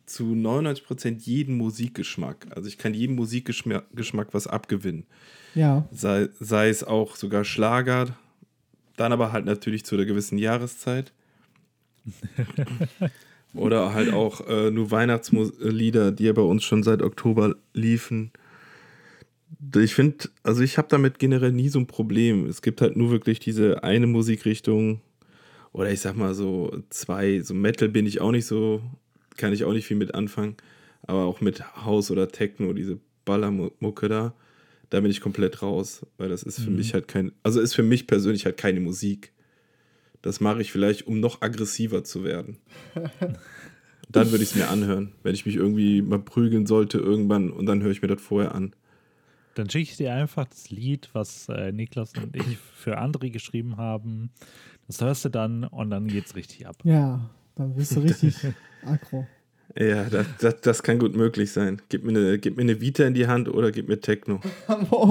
zu 0.06 0.24
99% 0.34 1.20
jeden 1.20 1.58
Musikgeschmack. 1.58 2.48
Also 2.56 2.68
ich 2.68 2.78
kann 2.78 2.94
jedem 2.94 3.16
Musikgeschmack 3.18 4.34
was 4.34 4.48
abgewinnen. 4.48 5.06
Ja. 5.54 5.88
Sei, 5.92 6.30
sei 6.40 6.70
es 6.70 6.84
auch 6.84 7.16
sogar 7.16 7.44
Schlager, 7.44 8.18
dann 8.96 9.12
aber 9.12 9.32
halt 9.32 9.46
natürlich 9.46 9.86
zu 9.86 9.96
einer 9.96 10.06
gewissen 10.06 10.38
Jahreszeit. 10.38 11.12
Oder 13.54 13.94
halt 13.94 14.14
auch 14.14 14.48
äh, 14.48 14.72
nur 14.72 14.92
Weihnachtslieder, 14.92 16.12
die 16.12 16.26
ja 16.26 16.34
bei 16.34 16.42
uns 16.42 16.64
schon 16.64 16.84
seit 16.84 17.02
Oktober 17.02 17.56
liefen. 17.74 18.32
Ich 19.76 19.96
finde, 19.96 20.30
also 20.44 20.62
ich 20.62 20.78
habe 20.78 20.88
damit 20.90 21.20
generell 21.20 21.52
nie 21.52 21.70
so 21.70 21.80
ein 21.80 21.88
Problem. 21.88 22.46
Es 22.46 22.62
gibt 22.62 22.82
halt 22.82 22.96
nur 22.96 23.10
wirklich 23.12 23.40
diese 23.40 23.84
eine 23.84 24.08
Musikrichtung. 24.08 25.02
Oder 25.78 25.92
ich 25.92 26.00
sag 26.00 26.18
mal 26.18 26.34
so 26.34 26.76
zwei, 26.90 27.40
so 27.42 27.54
Metal 27.54 27.88
bin 27.88 28.08
ich 28.08 28.20
auch 28.20 28.32
nicht 28.32 28.48
so, 28.48 28.82
kann 29.38 29.54
ich 29.54 29.64
auch 29.64 29.74
nicht 29.74 29.86
viel 29.86 29.96
mit 29.96 30.16
anfangen. 30.16 30.58
Aber 31.04 31.26
auch 31.26 31.40
mit 31.40 31.64
House 31.86 32.10
oder 32.10 32.30
Techno, 32.30 32.74
diese 32.74 33.00
Ballermucke 33.26 34.10
da, 34.10 34.34
da 34.90 35.00
bin 35.00 35.12
ich 35.12 35.22
komplett 35.22 35.62
raus. 35.62 36.04
Weil 36.18 36.30
das 36.30 36.42
ist 36.42 36.60
für 36.60 36.72
mhm. 36.72 36.78
mich 36.78 36.96
halt 36.96 37.08
kein, 37.08 37.32
also 37.44 37.62
ist 37.62 37.76
für 37.76 37.84
mich 37.84 38.08
persönlich 38.08 38.46
halt 38.46 38.58
keine 38.58 38.80
Musik. 38.80 39.34
Das 40.24 40.40
mache 40.40 40.62
ich 40.62 40.72
vielleicht, 40.72 41.06
um 41.06 41.20
noch 41.20 41.44
aggressiver 41.44 42.04
zu 42.04 42.24
werden. 42.24 42.58
dann 44.10 44.32
würde 44.32 44.44
ich 44.44 44.50
es 44.50 44.56
mir 44.56 44.70
anhören, 44.70 45.12
wenn 45.22 45.36
ich 45.36 45.46
mich 45.46 45.58
irgendwie 45.58 46.02
mal 46.02 46.18
prügeln 46.18 46.66
sollte 46.66 46.98
irgendwann 46.98 47.52
und 47.52 47.68
dann 47.68 47.84
höre 47.84 47.92
ich 47.92 48.02
mir 48.02 48.08
das 48.08 48.22
vorher 48.22 48.56
an. 48.56 48.74
Dann 49.58 49.70
schicke 49.70 49.92
ich 49.92 49.98
dir 49.98 50.14
einfach 50.14 50.46
das 50.46 50.70
Lied, 50.70 51.10
was 51.14 51.50
äh, 51.50 51.72
Niklas 51.72 52.14
und 52.14 52.36
ich 52.36 52.58
für 52.76 52.98
andere 52.98 53.32
geschrieben 53.32 53.78
haben. 53.78 54.30
Das 54.86 55.02
hörst 55.02 55.26
du 55.26 55.30
dann 55.30 55.64
und 55.64 55.90
dann 55.90 56.08
geht's 56.08 56.36
richtig 56.36 56.68
ab. 56.68 56.78
Ja, 56.84 57.30
dann 57.56 57.76
bist 57.76 57.96
du 57.96 58.02
richtig 58.02 58.36
aggro. 58.86 59.26
Ja, 59.76 60.06
das, 60.06 60.28
das, 60.40 60.62
das, 60.62 60.84
kann 60.84 61.00
gut 61.00 61.16
möglich 61.16 61.52
sein. 61.52 61.82
Gib 61.90 62.04
mir, 62.04 62.18
eine, 62.18 62.40
gib 62.40 62.56
mir 62.56 62.64
eine 62.64 62.80
Vita 62.80 63.04
in 63.04 63.14
die 63.14 63.28
Hand 63.28 63.50
oder 63.50 63.72
gib 63.72 63.88
mir 63.88 64.00
Techno. 64.00 64.40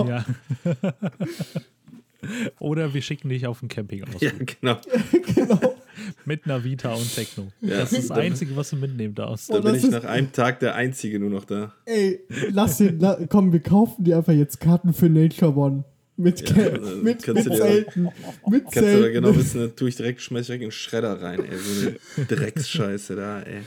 ja. 0.09 0.25
Oder 2.59 2.93
wir 2.93 3.03
schicken 3.03 3.29
dich 3.29 3.47
auf 3.47 3.63
ein 3.63 3.69
Camping 3.69 4.05
aus. 4.05 4.21
Ja, 4.21 4.33
genau. 4.33 4.79
genau. 5.35 5.77
Mit 6.25 6.45
einer 6.45 6.63
Vita 6.63 6.93
und 6.93 7.15
Techno. 7.15 7.49
Ja, 7.61 7.81
das 7.81 7.93
ist 7.93 8.11
das 8.11 8.19
Einzige, 8.19 8.57
was 8.57 8.71
du 8.71 8.77
mitnehmen 8.77 9.15
darfst. 9.15 9.51
Da 9.51 9.61
bin 9.61 9.75
ich 9.75 9.89
nach 9.89 10.05
einem 10.05 10.33
Tag 10.33 10.61
der 10.61 10.75
Einzige 10.75 11.19
nur 11.19 11.31
noch 11.31 11.45
da. 11.45 11.75
Ey, 11.85 12.21
lass 12.51 12.81
ihn, 12.81 12.99
la, 12.99 13.19
komm, 13.29 13.53
wir 13.53 13.61
kaufen 13.61 14.05
dir 14.05 14.19
einfach 14.19 14.33
jetzt 14.33 14.61
Karten 14.61 14.93
für 14.93 15.09
Nature 15.09 15.55
One. 15.57 15.85
Mit, 16.19 16.49
ja, 16.49 16.71
also, 16.71 16.97
mit, 16.97 17.27
mit 17.27 17.45
Zelten. 17.45 18.09
Mit 18.49 18.65
kannst 18.65 18.79
Zelten. 18.79 19.03
du 19.03 19.13
genau 19.13 19.37
wissen, 19.37 19.61
da 19.61 19.67
tue 19.69 19.91
ich 19.91 19.97
direkt, 19.97 20.23
schmeiß 20.23 20.43
ich 20.43 20.47
direkt 20.47 20.63
in 20.63 20.69
den 20.69 20.73
Schredder 20.73 21.21
rein, 21.21 21.45
ey. 21.45 21.59
So 21.59 21.89
eine 22.17 22.27
Drecksscheiße 22.29 23.17
da, 23.17 23.43
ey. 23.43 23.61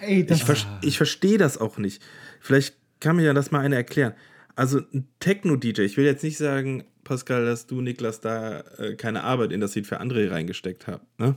ey 0.00 0.26
ich, 0.28 0.42
ver 0.42 0.56
ich 0.82 0.96
verstehe 0.96 1.38
das 1.38 1.56
auch 1.56 1.78
nicht. 1.78 2.02
Vielleicht 2.40 2.74
kann 2.98 3.16
mir 3.16 3.22
ja 3.22 3.34
das 3.34 3.52
mal 3.52 3.60
einer 3.60 3.76
erklären. 3.76 4.14
Also 4.58 4.80
ein 4.92 5.06
Techno-DJ, 5.20 5.82
ich 5.82 5.96
will 5.96 6.04
jetzt 6.04 6.24
nicht 6.24 6.36
sagen, 6.36 6.82
Pascal, 7.04 7.44
dass 7.44 7.68
du, 7.68 7.80
Niklas, 7.80 8.20
da 8.20 8.62
äh, 8.78 8.96
keine 8.96 9.22
Arbeit 9.22 9.52
in 9.52 9.60
das 9.60 9.76
Lied 9.76 9.86
für 9.86 10.00
andere 10.00 10.32
reingesteckt 10.32 10.88
habt. 10.88 11.06
Ne? 11.20 11.36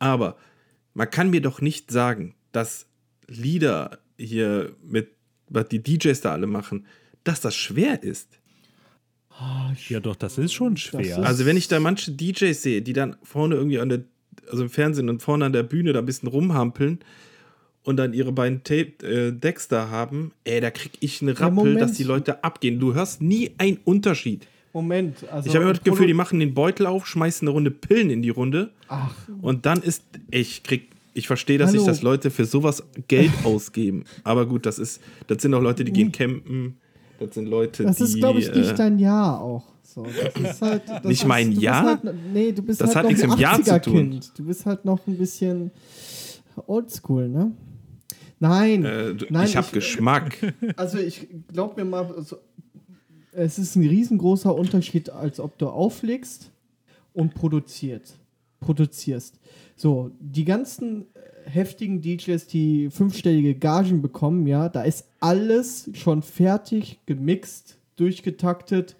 Aber 0.00 0.36
man 0.92 1.08
kann 1.08 1.30
mir 1.30 1.40
doch 1.40 1.60
nicht 1.60 1.92
sagen, 1.92 2.34
dass 2.50 2.86
Lieder 3.28 4.00
hier 4.18 4.74
mit, 4.82 5.12
was 5.48 5.68
die 5.68 5.80
DJs 5.80 6.20
da 6.22 6.32
alle 6.32 6.48
machen, 6.48 6.86
dass 7.22 7.40
das 7.40 7.54
schwer 7.54 8.02
ist. 8.02 8.40
Ja, 9.88 10.00
doch, 10.00 10.16
das 10.16 10.36
ist 10.36 10.52
schon 10.52 10.76
schwer. 10.76 11.00
Ist 11.02 11.18
also, 11.18 11.46
wenn 11.46 11.56
ich 11.56 11.68
da 11.68 11.78
manche 11.78 12.10
DJs 12.10 12.60
sehe, 12.60 12.82
die 12.82 12.94
dann 12.94 13.14
vorne 13.22 13.54
irgendwie 13.54 13.78
an 13.78 13.90
der, 13.90 14.02
also 14.50 14.64
im 14.64 14.70
Fernsehen 14.70 15.08
und 15.08 15.22
vorne 15.22 15.44
an 15.44 15.52
der 15.52 15.62
Bühne 15.62 15.92
da 15.92 16.00
ein 16.00 16.06
bisschen 16.06 16.28
rumhampeln 16.28 16.98
und 17.86 17.96
dann 17.96 18.12
ihre 18.12 18.32
beiden 18.32 18.64
Tape, 18.64 18.92
äh, 19.02 19.32
Decks 19.32 19.68
da 19.68 19.88
haben, 19.88 20.32
ey, 20.42 20.60
da 20.60 20.72
krieg 20.72 20.92
ich 20.98 21.22
einen 21.22 21.36
Rappel, 21.36 21.74
ja, 21.74 21.78
dass 21.78 21.92
die 21.92 22.02
Leute 22.02 22.42
abgehen. 22.42 22.80
Du 22.80 22.94
hörst 22.94 23.22
nie 23.22 23.52
einen 23.58 23.78
Unterschied. 23.84 24.48
Moment, 24.72 25.24
also. 25.30 25.48
Ich 25.48 25.54
habe 25.54 25.64
immer 25.64 25.72
das 25.72 25.84
Gefühl, 25.84 26.08
die 26.08 26.12
machen 26.12 26.40
den 26.40 26.52
Beutel 26.52 26.86
auf, 26.86 27.06
schmeißen 27.06 27.46
eine 27.46 27.52
Runde 27.52 27.70
Pillen 27.70 28.10
in 28.10 28.22
die 28.22 28.30
Runde. 28.30 28.72
Ach. 28.88 29.14
Und 29.40 29.64
dann 29.66 29.80
ist. 29.82 30.02
Ich 30.30 30.64
krieg. 30.64 30.90
Ich 31.14 31.28
verstehe 31.28 31.56
das 31.56 31.68
Hallo. 31.68 31.78
nicht, 31.78 31.88
dass 31.88 32.02
Leute 32.02 32.30
für 32.30 32.44
sowas 32.44 32.82
Geld 33.08 33.30
ausgeben. 33.44 34.04
Aber 34.24 34.46
gut, 34.46 34.66
das 34.66 34.78
ist. 34.78 35.00
Das 35.28 35.40
sind 35.40 35.54
auch 35.54 35.62
Leute, 35.62 35.84
die 35.84 35.92
gehen 35.92 36.12
campen. 36.12 36.76
Das 37.20 37.34
sind 37.34 37.46
Leute, 37.46 37.84
das 37.84 37.96
die. 37.96 38.02
Das 38.02 38.10
ist, 38.10 38.16
glaube 38.18 38.40
ich, 38.40 38.52
nicht 38.52 38.72
äh, 38.72 38.74
dein 38.74 38.98
Jahr 38.98 39.40
auch. 39.40 39.64
So, 39.82 40.04
das 40.04 40.50
ist 40.50 40.60
halt, 40.60 40.82
das 40.88 41.04
nicht 41.04 41.24
mein 41.24 41.52
Jahr? 41.52 41.84
Halt, 41.84 42.00
nee, 42.34 42.52
du 42.52 42.62
bist 42.62 42.80
das 42.80 42.88
halt 42.88 42.96
hat 42.96 43.06
nichts 43.06 43.22
im 43.22 43.38
Jahr 43.38 43.62
zu 43.62 43.80
tun. 43.80 44.10
Kind. 44.10 44.32
Du 44.36 44.44
bist 44.44 44.66
halt 44.66 44.84
noch 44.84 45.06
ein 45.06 45.16
bisschen 45.16 45.70
oldschool, 46.66 47.28
ne? 47.28 47.52
Nein, 48.38 48.84
äh, 48.84 49.14
nein 49.30 49.46
ich 49.46 49.56
habe 49.56 49.68
Geschmack. 49.72 50.54
Also 50.76 50.98
ich 50.98 51.28
glaube 51.52 51.82
mir 51.82 51.90
mal, 51.90 52.06
also 52.14 52.36
es 53.32 53.58
ist 53.58 53.76
ein 53.76 53.86
riesengroßer 53.86 54.54
Unterschied, 54.54 55.10
als 55.10 55.40
ob 55.40 55.58
du 55.58 55.68
auflegst 55.68 56.50
und 57.12 57.34
produziert, 57.34 58.14
produzierst. 58.60 59.38
So, 59.76 60.10
die 60.20 60.44
ganzen 60.44 61.02
äh, 61.14 61.50
heftigen 61.50 62.00
DJs, 62.00 62.46
die 62.46 62.90
fünfstellige 62.90 63.54
Gagen 63.54 64.02
bekommen, 64.02 64.46
ja, 64.46 64.68
da 64.68 64.82
ist 64.82 65.06
alles 65.20 65.90
schon 65.94 66.22
fertig, 66.22 67.00
gemixt, 67.06 67.78
durchgetaktet 67.96 68.96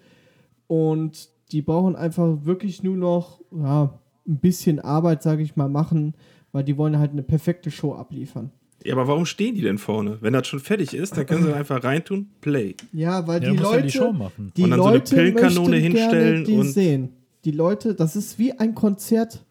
und 0.67 1.29
die 1.51 1.61
brauchen 1.61 1.95
einfach 1.95 2.45
wirklich 2.45 2.83
nur 2.83 2.97
noch 2.97 3.41
ja, 3.51 3.99
ein 4.27 4.37
bisschen 4.37 4.79
Arbeit, 4.79 5.23
sage 5.23 5.43
ich 5.43 5.55
mal, 5.55 5.69
machen, 5.69 6.13
weil 6.51 6.63
die 6.63 6.77
wollen 6.77 6.99
halt 6.99 7.11
eine 7.11 7.23
perfekte 7.23 7.71
Show 7.71 7.93
abliefern. 7.93 8.51
Ja, 8.83 8.93
aber 8.93 9.07
warum 9.07 9.25
stehen 9.25 9.55
die 9.55 9.61
denn 9.61 9.77
vorne? 9.77 10.17
Wenn 10.21 10.33
das 10.33 10.47
schon 10.47 10.59
fertig 10.59 10.93
ist, 10.93 11.17
dann 11.17 11.25
können 11.25 11.43
sie 11.43 11.53
einfach 11.55 11.83
reintun, 11.83 12.29
Play. 12.41 12.75
Ja, 12.93 13.27
weil 13.27 13.43
ja, 13.43 13.51
die 13.51 13.57
Leute 13.57 13.83
die 13.83 13.91
Show 13.91 14.13
machen. 14.13 14.51
Die 14.55 14.63
und 14.63 14.71
dann 14.71 14.79
Leute 14.79 15.07
so 15.07 15.15
eine 15.15 15.31
Pillenkanone 15.31 15.77
hinstellen 15.77 16.45
die 16.45 16.53
und 16.53 16.71
sehen. 16.71 17.09
Die 17.43 17.51
Leute, 17.51 17.95
das 17.95 18.15
ist 18.15 18.37
wie 18.39 18.53
ein 18.53 18.75
Konzert, 18.75 19.43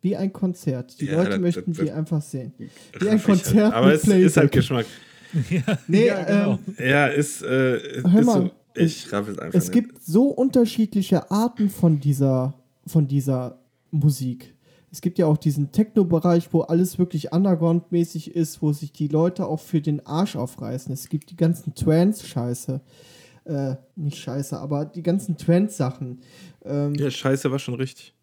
wie 0.00 0.16
ein 0.16 0.32
Konzert. 0.32 1.00
Die 1.00 1.06
ja, 1.06 1.16
Leute 1.18 1.30
das, 1.30 1.40
möchten 1.40 1.72
das, 1.72 1.76
das, 1.78 1.86
die 1.86 1.92
einfach 1.92 2.22
sehen. 2.22 2.52
Wie 2.98 3.08
ein 3.08 3.22
Konzert 3.22 3.56
halt. 3.56 3.74
Aber 3.74 3.92
es 3.92 4.02
Playback. 4.02 4.26
ist 4.26 4.36
halt 4.36 4.52
Geschmack. 4.52 4.86
ja, 5.50 5.78
nee, 5.88 6.06
ja, 6.06 6.22
genau. 6.22 6.58
Ähm, 6.78 6.88
ja, 6.88 7.06
ist, 7.06 7.42
äh, 7.42 8.02
hör 8.02 8.22
mal, 8.22 8.42
so, 8.42 8.50
ich 8.74 9.12
raff 9.12 9.28
es 9.28 9.38
einfach 9.38 9.58
Es 9.58 9.64
nicht. 9.64 9.72
gibt 9.72 10.02
so 10.02 10.28
unterschiedliche 10.28 11.30
Arten 11.30 11.70
von 11.70 12.00
dieser, 12.00 12.54
von 12.86 13.08
dieser 13.08 13.58
Musik. 13.90 14.53
Es 14.94 15.00
gibt 15.00 15.18
ja 15.18 15.26
auch 15.26 15.36
diesen 15.36 15.72
Techno-Bereich, 15.72 16.52
wo 16.52 16.60
alles 16.60 17.00
wirklich 17.00 17.32
underground-mäßig 17.32 18.30
ist, 18.30 18.62
wo 18.62 18.72
sich 18.72 18.92
die 18.92 19.08
Leute 19.08 19.44
auch 19.44 19.58
für 19.58 19.80
den 19.80 20.06
Arsch 20.06 20.36
aufreißen. 20.36 20.92
Es 20.92 21.08
gibt 21.08 21.32
die 21.32 21.36
ganzen 21.36 21.74
Trance-Scheiße. 21.74 22.80
Äh, 23.44 23.74
nicht 23.96 24.18
Scheiße, 24.18 24.56
aber 24.56 24.84
die 24.84 25.02
ganzen 25.02 25.36
Trance-Sachen. 25.36 26.20
Ähm, 26.64 26.94
ja, 26.94 27.10
Scheiße 27.10 27.50
war 27.50 27.58
schon 27.58 27.74
richtig. 27.74 28.14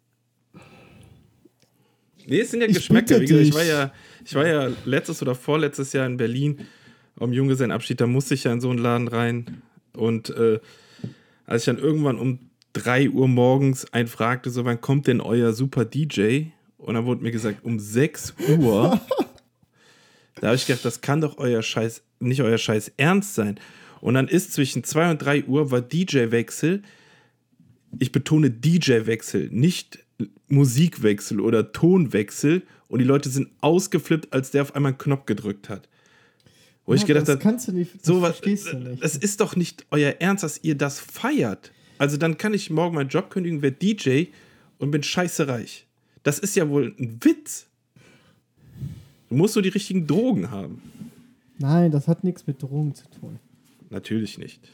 Nee, 2.26 2.40
es 2.40 2.52
sind 2.52 2.62
ja 2.62 2.68
Geschmäcker. 2.68 3.20
Wie 3.20 3.26
gesagt, 3.26 3.48
ich 3.48 3.54
war 3.54 3.64
ja, 3.64 3.92
ich 4.24 4.34
war 4.34 4.46
ja 4.46 4.70
letztes 4.86 5.20
oder 5.20 5.34
vorletztes 5.34 5.92
Jahr 5.92 6.06
in 6.06 6.16
Berlin 6.16 6.60
am 7.20 7.34
Junggesellenabschied, 7.34 8.00
da 8.00 8.06
musste 8.06 8.32
ich 8.32 8.44
ja 8.44 8.52
in 8.54 8.62
so 8.62 8.70
einen 8.70 8.78
Laden 8.78 9.08
rein. 9.08 9.60
Und 9.92 10.30
äh, 10.30 10.58
als 11.44 11.62
ich 11.62 11.66
dann 11.66 11.76
irgendwann 11.76 12.18
um 12.18 12.38
3 12.72 13.10
Uhr 13.10 13.28
morgens 13.28 13.92
einen 13.92 14.08
fragte, 14.08 14.48
so 14.48 14.64
wann 14.64 14.80
kommt 14.80 15.06
denn 15.06 15.20
euer 15.20 15.52
super 15.52 15.84
DJ? 15.84 16.46
Und 16.82 16.94
dann 16.94 17.06
wurde 17.06 17.22
mir 17.22 17.30
gesagt, 17.30 17.64
um 17.64 17.78
6 17.78 18.34
Uhr. 18.58 19.00
da 20.40 20.46
habe 20.48 20.56
ich 20.56 20.66
gedacht, 20.66 20.84
das 20.84 21.00
kann 21.00 21.20
doch 21.20 21.38
euer 21.38 21.62
Scheiß, 21.62 22.02
nicht 22.18 22.42
euer 22.42 22.58
Scheiß 22.58 22.92
ernst 22.96 23.34
sein. 23.34 23.58
Und 24.00 24.14
dann 24.14 24.26
ist 24.26 24.52
zwischen 24.52 24.82
2 24.82 25.12
und 25.12 25.18
3 25.18 25.44
Uhr 25.44 25.70
war 25.70 25.80
DJ-Wechsel. 25.80 26.82
Ich 28.00 28.10
betone 28.10 28.50
DJ-Wechsel, 28.50 29.48
nicht 29.52 30.00
Musikwechsel 30.48 31.40
oder 31.40 31.70
Tonwechsel. 31.70 32.62
Und 32.88 32.98
die 32.98 33.04
Leute 33.04 33.30
sind 33.30 33.50
ausgeflippt, 33.60 34.32
als 34.32 34.50
der 34.50 34.62
auf 34.62 34.74
einmal 34.74 34.90
einen 34.92 34.98
Knopf 34.98 35.26
gedrückt 35.26 35.68
hat. 35.68 35.88
Wo 36.84 36.94
ja, 36.94 37.00
ich 37.00 37.06
gedacht 37.06 37.28
habe, 37.28 37.38
kannst 37.38 37.68
du 37.68 37.72
nicht, 37.72 37.94
das 37.94 38.02
so 38.02 38.22
was, 38.22 38.40
du 38.40 38.50
nicht. 38.50 39.02
Das 39.04 39.16
ist 39.16 39.40
doch 39.40 39.54
nicht 39.54 39.86
euer 39.92 40.16
Ernst, 40.18 40.42
dass 40.42 40.58
ihr 40.64 40.74
das 40.74 40.98
feiert. 40.98 41.70
Also 41.98 42.16
dann 42.16 42.38
kann 42.38 42.54
ich 42.54 42.70
morgen 42.70 42.96
meinen 42.96 43.08
Job 43.08 43.30
kündigen, 43.30 43.62
werde 43.62 43.76
DJ 43.76 44.24
und 44.78 44.90
bin 44.90 45.04
scheiße 45.04 45.46
reich. 45.46 45.86
Das 46.22 46.38
ist 46.38 46.54
ja 46.56 46.68
wohl 46.68 46.94
ein 46.98 47.18
Witz. 47.22 47.66
Du 49.28 49.36
musst 49.36 49.54
nur 49.54 49.62
die 49.62 49.70
richtigen 49.70 50.06
Drogen 50.06 50.50
haben. 50.50 50.82
Nein, 51.58 51.90
das 51.90 52.08
hat 52.08 52.24
nichts 52.24 52.46
mit 52.46 52.62
Drogen 52.62 52.94
zu 52.94 53.08
tun. 53.10 53.38
Natürlich 53.90 54.38
nicht. 54.38 54.68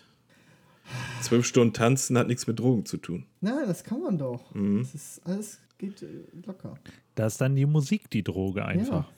Zwölf 1.23 1.45
Stunden 1.47 1.75
tanzen 1.75 2.17
hat 2.17 2.29
nichts 2.29 2.47
mit 2.47 2.59
Drogen 2.59 2.87
zu 2.87 2.97
tun. 2.97 3.27
Nein, 3.41 3.67
das 3.67 3.85
kann 3.85 4.01
man 4.01 4.19
doch. 4.19 4.55
Mhm. 4.55 4.81
Das 4.81 4.95
ist 4.95 5.27
alles 5.27 5.59
geht 5.79 6.03
äh, 6.03 6.07
locker. 6.47 6.79
Da 7.15 7.27
ist 7.27 7.41
dann 7.41 7.57
die 7.57 7.67
Musik 7.67 8.11
die 8.11 8.23
Droge 8.23 8.65
einfach. 8.65 9.11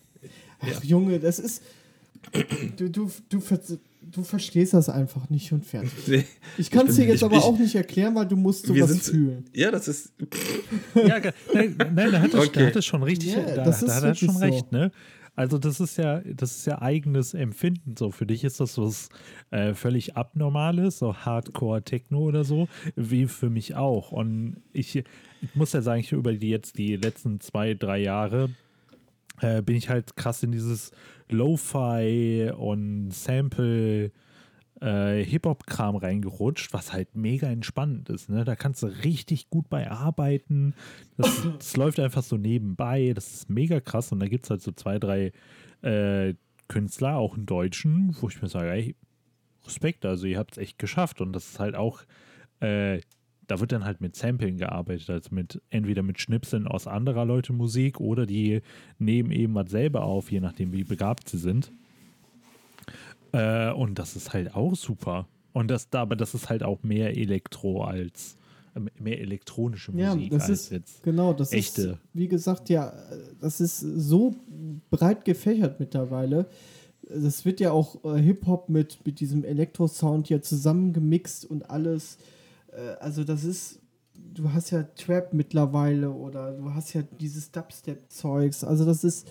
Ach, 0.60 0.84
Junge, 0.84 1.18
das 1.18 1.38
ist. 1.38 1.62
Du, 2.76 2.90
du, 2.90 3.10
du, 3.30 3.40
du 4.02 4.22
verstehst 4.22 4.74
das 4.74 4.88
einfach 4.88 5.28
nicht 5.30 5.52
und 5.52 5.64
fertig. 5.66 5.92
Nee. 6.06 6.24
Ich 6.58 6.70
kann 6.70 6.86
es 6.88 6.96
dir 6.96 7.04
jetzt 7.06 7.16
ich- 7.16 7.24
aber 7.24 7.36
ich- 7.36 7.42
auch 7.42 7.58
nicht 7.58 7.74
erklären, 7.74 8.14
weil 8.14 8.26
du 8.26 8.36
musst 8.36 8.72
Wir 8.72 8.86
sowas 8.86 9.04
sind- 9.04 9.14
fühlen. 9.16 9.44
Ja, 9.54 9.70
das 9.70 9.88
ist. 9.88 10.12
Ja, 10.94 11.20
nein, 11.54 11.76
nein, 11.94 12.12
da 12.12 12.20
hat 12.20 12.34
er, 12.34 12.40
Okay. 12.40 12.70
da 12.72 12.82
schon 12.82 13.02
richtig, 13.02 13.32
Ja, 13.34 13.42
da, 13.42 13.64
das 13.64 13.80
da 13.80 13.86
ist 13.86 13.94
hat 13.94 14.04
er 14.04 14.14
schon 14.14 14.30
so. 14.34 14.38
recht, 14.40 14.72
ne? 14.72 14.90
Also 15.36 15.56
das 15.58 15.80
ist 15.80 15.96
ja, 15.96 16.20
das 16.20 16.56
ist 16.58 16.66
ja 16.66 16.82
eigenes 16.82 17.32
Empfinden. 17.34 17.94
So 17.96 18.10
für 18.10 18.26
dich 18.26 18.44
ist 18.44 18.60
das 18.60 18.76
was 18.76 19.08
äh, 19.50 19.74
völlig 19.74 20.16
Abnormales, 20.16 20.98
so 20.98 21.14
Hardcore-Techno 21.16 22.18
oder 22.18 22.44
so, 22.44 22.68
wie 22.96 23.26
für 23.26 23.48
mich 23.48 23.74
auch. 23.76 24.12
Und 24.12 24.56
ich, 24.72 24.96
ich 24.96 25.04
muss 25.54 25.72
ja 25.72 25.80
sagen, 25.82 26.00
ich 26.00 26.12
über 26.12 26.32
die 26.34 26.50
jetzt 26.50 26.76
die 26.76 26.96
letzten 26.96 27.40
zwei, 27.40 27.74
drei 27.74 27.98
Jahre 28.00 28.50
äh, 29.40 29.62
bin 29.62 29.76
ich 29.76 29.88
halt 29.88 30.16
krass 30.16 30.42
in 30.42 30.52
dieses 30.52 30.90
Lo-Fi 31.28 32.52
und 32.56 33.10
Sample 33.12 34.12
äh, 34.80 35.22
Hip-Hop-Kram 35.24 35.96
reingerutscht, 35.96 36.72
was 36.72 36.92
halt 36.92 37.14
mega 37.14 37.48
entspannend 37.48 38.08
ist. 38.08 38.28
Ne? 38.28 38.44
Da 38.44 38.56
kannst 38.56 38.82
du 38.82 38.86
richtig 38.86 39.50
gut 39.50 39.68
bei 39.68 39.90
arbeiten. 39.90 40.74
Das, 41.16 41.46
das 41.58 41.76
läuft 41.76 42.00
einfach 42.00 42.22
so 42.22 42.36
nebenbei. 42.36 43.12
Das 43.14 43.32
ist 43.32 43.50
mega 43.50 43.80
krass. 43.80 44.12
Und 44.12 44.20
da 44.20 44.28
gibt 44.28 44.46
es 44.46 44.50
halt 44.50 44.62
so 44.62 44.72
zwei, 44.72 44.98
drei 44.98 45.32
äh, 45.82 46.34
Künstler, 46.68 47.16
auch 47.16 47.34
einen 47.34 47.46
Deutschen, 47.46 48.16
wo 48.20 48.28
ich 48.28 48.40
mir 48.40 48.48
sage, 48.48 48.70
ey, 48.70 48.96
Respekt, 49.66 50.06
also 50.06 50.26
ihr 50.26 50.38
habt 50.38 50.52
es 50.52 50.58
echt 50.58 50.78
geschafft. 50.78 51.20
Und 51.20 51.32
das 51.32 51.50
ist 51.50 51.60
halt 51.60 51.74
auch, 51.74 52.02
äh, 52.60 53.00
da 53.50 53.58
wird 53.58 53.72
dann 53.72 53.84
halt 53.84 54.00
mit 54.00 54.14
Sampling 54.14 54.58
gearbeitet, 54.58 55.10
also 55.10 55.34
mit 55.34 55.60
entweder 55.70 56.02
mit 56.04 56.20
Schnipseln 56.20 56.68
aus 56.68 56.86
anderer 56.86 57.24
Leute 57.24 57.52
Musik 57.52 57.98
oder 57.98 58.24
die 58.24 58.60
nehmen 59.00 59.32
eben 59.32 59.54
was 59.56 59.70
selber 59.70 60.04
auf, 60.04 60.30
je 60.30 60.38
nachdem, 60.38 60.72
wie 60.72 60.84
begabt 60.84 61.28
sie 61.28 61.38
sind. 61.38 61.72
Äh, 63.32 63.72
und 63.72 63.98
das 63.98 64.14
ist 64.14 64.32
halt 64.32 64.54
auch 64.54 64.76
super. 64.76 65.26
Und 65.52 65.68
das, 65.68 65.88
aber 65.92 66.14
das 66.14 66.32
ist 66.34 66.48
halt 66.48 66.62
auch 66.62 66.84
mehr 66.84 67.16
Elektro 67.16 67.82
als 67.82 68.36
äh, 68.76 68.80
mehr 69.02 69.20
elektronische 69.20 69.90
Ja, 69.96 70.14
Musik 70.14 70.30
das 70.30 70.42
als 70.42 70.50
ist 70.50 70.70
jetzt. 70.70 71.02
genau, 71.02 71.32
das 71.32 71.52
echte. 71.52 71.82
ist 71.82 71.98
wie 72.12 72.28
gesagt 72.28 72.68
ja, 72.68 72.92
das 73.40 73.60
ist 73.60 73.80
so 73.80 74.36
breit 74.90 75.24
gefächert 75.24 75.80
mittlerweile. 75.80 76.46
Das 77.02 77.44
wird 77.44 77.58
ja 77.58 77.72
auch 77.72 78.04
äh, 78.04 78.20
Hip 78.22 78.46
Hop 78.46 78.68
mit 78.68 79.04
mit 79.04 79.18
diesem 79.18 79.42
Elektro-Sound 79.42 80.28
ja 80.28 80.40
zusammengemixt 80.40 81.44
und 81.46 81.68
alles. 81.68 82.16
Äh, 82.72 82.96
also 83.00 83.24
das 83.24 83.44
ist, 83.44 83.80
du 84.14 84.52
hast 84.52 84.70
ja 84.70 84.82
Trap 84.82 85.32
mittlerweile 85.32 86.10
oder 86.10 86.52
du 86.52 86.72
hast 86.74 86.92
ja 86.94 87.02
dieses 87.02 87.50
Dubstep-Zeugs. 87.52 88.64
Also 88.64 88.84
das 88.84 89.04
ist, 89.04 89.26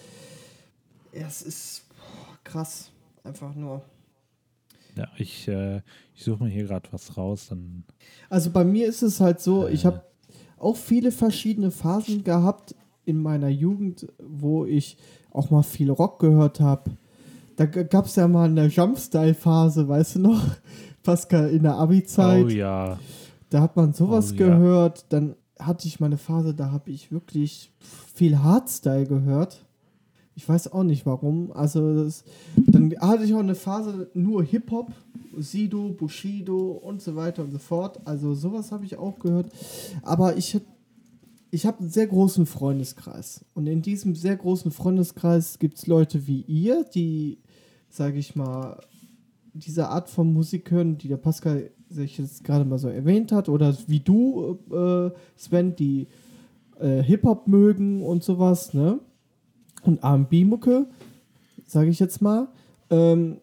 ja, 1.14 1.28
es 1.28 1.42
ist 1.42 1.84
boah, 1.90 2.38
krass, 2.44 2.92
einfach 3.24 3.56
nur. 3.56 3.82
Ja, 4.96 5.08
ich, 5.18 5.48
äh, 5.48 5.78
ich 6.16 6.24
suche 6.24 6.40
mal 6.40 6.50
hier 6.50 6.66
gerade 6.66 6.90
was 6.92 7.16
raus, 7.16 7.48
dann 7.50 7.84
Also 8.30 8.50
bei 8.50 8.64
mir 8.66 8.88
ist 8.88 9.02
es 9.02 9.20
halt 9.20 9.40
so, 9.40 9.68
ich 9.68 9.84
Äh. 9.84 9.88
habe 9.88 10.04
auch 10.58 10.76
viele 10.76 11.12
verschiedene 11.12 11.72
Phasen 11.72 12.24
gehabt 12.24 12.76
in 13.06 13.22
meiner 13.22 13.48
Jugend, 13.48 14.08
wo 14.22 14.66
ich 14.66 14.98
auch 15.32 15.50
mal 15.52 15.64
viel 15.64 15.90
Rock 15.90 16.20
gehört 16.20 16.60
habe. 16.60 16.92
Da 17.56 17.66
gab 17.66 18.06
es 18.06 18.16
ja 18.16 18.28
mal 18.28 18.50
eine 18.50 18.68
Jumpstyle-Phase, 18.68 19.88
weißt 19.88 20.16
du 20.16 20.20
noch? 20.20 20.44
Pascal, 21.04 21.50
in 21.50 21.64
der 21.64 21.76
Abi-Zeit. 21.76 22.44
Oh 22.46 22.50
ja. 22.50 23.00
Da 23.50 23.62
hat 23.62 23.76
man 23.76 23.94
sowas 23.94 24.32
Oh, 24.34 24.36
ja. 24.36 24.48
gehört. 24.48 25.06
Dann 25.10 25.36
hatte 25.58 25.88
ich 25.88 26.00
meine 26.00 26.18
Phase, 26.18 26.54
da 26.54 26.72
habe 26.72 26.92
ich 26.92 27.12
wirklich 27.12 27.72
viel 28.14 28.40
Hardstyle 28.40 29.06
gehört. 29.06 29.66
Ich 30.36 30.48
weiß 30.48 30.72
auch 30.72 30.84
nicht 30.84 31.06
warum. 31.06 31.52
Also 31.52 32.04
das, 32.06 32.24
dann 32.56 32.94
hatte 33.00 33.26
ich 33.26 33.34
auch 33.34 33.40
eine 33.40 33.56
Phase 33.56 34.10
nur 34.14 34.42
Hip-Hop, 34.44 34.94
Sido, 35.38 35.90
Bushido 35.90 36.72
und 36.72 37.02
so 37.02 37.16
weiter 37.18 37.44
und 37.44 37.52
so 37.52 37.58
fort. 37.58 38.00
Also 38.06 38.34
sowas 38.36 38.72
habe 38.72 38.86
ich 38.86 38.98
auch 38.98 39.20
gehört. 39.20 39.52
Aber 40.02 40.38
ich, 40.38 40.58
ich 41.52 41.66
habe 41.66 41.80
einen 41.80 41.90
sehr 41.90 42.08
großen 42.08 42.46
Freundeskreis. 42.46 43.44
Und 43.54 43.68
in 43.68 43.82
diesem 43.82 44.16
sehr 44.16 44.38
großen 44.38 44.72
Freundeskreis 44.72 45.60
gibt 45.60 45.78
es 45.78 45.88
Leute 45.88 46.26
wie 46.26 46.42
ihr, 46.44 46.86
die, 46.86 47.40
sage 47.90 48.18
ich 48.18 48.34
mal, 48.36 48.80
diese 49.54 49.90
Art 49.90 50.10
von 50.10 50.32
Musik 50.32 50.72
hören, 50.72 50.98
die 50.98 51.10
der 51.10 51.18
Pascal 51.18 51.70
sich 51.90 52.18
jetzt 52.18 52.44
gerade 52.44 52.66
mal 52.66 52.78
so 52.78 52.88
erwähnt 52.88 53.32
hat, 53.32 53.50
oder 53.50 53.76
wie 53.88 54.00
du, 54.00 54.60
äh, 54.72 55.12
Sven, 55.36 55.76
die 55.76 56.08
äh, 56.80 57.02
Hip-Hop 57.02 57.48
mögen 57.48 58.04
und 58.04 58.24
sowas, 58.24 58.74
ne? 58.74 59.00
Und 59.84 60.04
RB-Mucke, 60.04 60.88
sage 61.66 61.90
ich 61.90 62.00
jetzt 62.00 62.22
mal. 62.22 62.50
Ähm, 62.90 63.38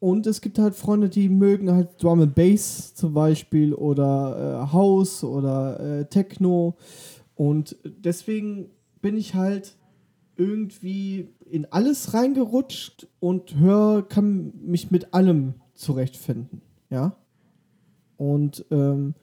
und 0.00 0.26
es 0.26 0.40
gibt 0.40 0.58
halt 0.58 0.74
Freunde, 0.74 1.08
die 1.08 1.28
mögen 1.28 1.70
halt 1.72 2.02
Drum 2.02 2.20
and 2.20 2.34
Bass 2.34 2.94
zum 2.94 3.14
Beispiel 3.14 3.74
oder 3.74 4.62
äh, 4.68 4.72
House 4.72 5.24
oder 5.24 5.80
äh, 5.80 6.04
Techno. 6.04 6.76
Und 7.34 7.76
deswegen 7.84 8.70
bin 9.00 9.16
ich 9.16 9.34
halt 9.34 9.76
irgendwie 10.36 11.30
in 11.50 11.66
alles 11.66 12.14
reingerutscht 12.14 13.08
und 13.18 13.56
hör, 13.58 14.06
kann 14.06 14.52
mich 14.62 14.90
mit 14.90 15.14
allem 15.14 15.54
zurechtfinden. 15.74 16.62
Ja. 16.90 17.16
Und 18.18 18.66
ähm, 18.70 19.14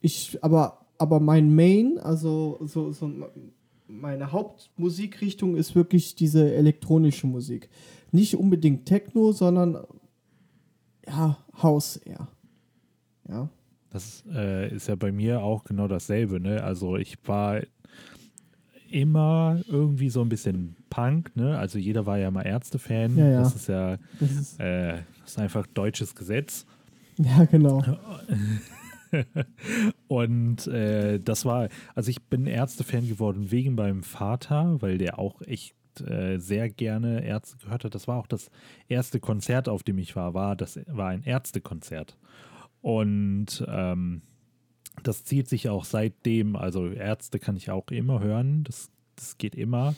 ich, 0.00 0.38
aber, 0.42 0.86
aber 0.96 1.20
mein 1.20 1.54
Main, 1.54 1.98
also 1.98 2.58
so, 2.62 2.90
so 2.92 3.10
meine 3.86 4.32
Hauptmusikrichtung 4.32 5.56
ist 5.56 5.74
wirklich 5.74 6.14
diese 6.14 6.54
elektronische 6.54 7.26
Musik. 7.26 7.68
Nicht 8.10 8.36
unbedingt 8.36 8.86
Techno, 8.86 9.32
sondern 9.32 9.78
ja, 11.06 11.36
House 11.60 11.96
eher. 11.98 12.28
Ja. 13.28 13.50
Das 13.90 14.24
äh, 14.32 14.74
ist 14.74 14.88
ja 14.88 14.94
bei 14.94 15.12
mir 15.12 15.42
auch 15.42 15.64
genau 15.64 15.88
dasselbe, 15.88 16.40
ne? 16.40 16.62
Also 16.62 16.96
ich 16.96 17.18
war 17.26 17.60
immer 18.90 19.60
irgendwie 19.68 20.10
so 20.10 20.20
ein 20.22 20.28
bisschen 20.28 20.76
Punk, 20.88 21.34
ne? 21.34 21.58
Also 21.58 21.78
jeder 21.78 22.06
war 22.06 22.18
ja 22.18 22.30
mal 22.30 22.42
Ärzte-Fan. 22.42 23.16
Ja, 23.16 23.28
ja. 23.28 23.42
Das 23.42 23.54
ist 23.54 23.68
ja 23.68 23.98
Das 24.20 24.30
ist, 24.30 24.60
äh, 24.60 24.98
das 25.20 25.32
ist 25.32 25.38
einfach 25.38 25.66
deutsches 25.66 26.14
Gesetz. 26.14 26.66
ja, 27.18 27.44
genau. 27.44 27.82
Und 30.08 30.66
äh, 30.66 31.18
das 31.18 31.44
war, 31.44 31.68
also 31.94 32.10
ich 32.10 32.22
bin 32.22 32.46
Ärzte-Fan 32.46 33.08
geworden 33.08 33.50
wegen 33.50 33.74
meinem 33.74 34.02
Vater, 34.02 34.80
weil 34.80 34.98
der 34.98 35.18
auch 35.18 35.42
echt 35.42 35.74
äh, 36.00 36.38
sehr 36.38 36.70
gerne 36.70 37.24
Ärzte 37.24 37.58
gehört 37.58 37.84
hat. 37.84 37.94
Das 37.94 38.08
war 38.08 38.18
auch 38.18 38.26
das 38.26 38.50
erste 38.88 39.20
Konzert, 39.20 39.68
auf 39.68 39.82
dem 39.82 39.98
ich 39.98 40.16
war, 40.16 40.34
war 40.34 40.56
das 40.56 40.80
war 40.86 41.08
ein 41.08 41.24
Ärztekonzert. 41.24 42.16
Und 42.80 43.64
ähm, 43.68 44.22
das 45.02 45.24
zieht 45.24 45.48
sich 45.48 45.68
auch 45.68 45.84
seitdem, 45.84 46.56
also 46.56 46.88
Ärzte 46.88 47.38
kann 47.38 47.56
ich 47.56 47.70
auch 47.70 47.88
immer 47.90 48.20
hören, 48.20 48.64
das, 48.64 48.90
das 49.16 49.38
geht 49.38 49.54
immer. 49.54 49.94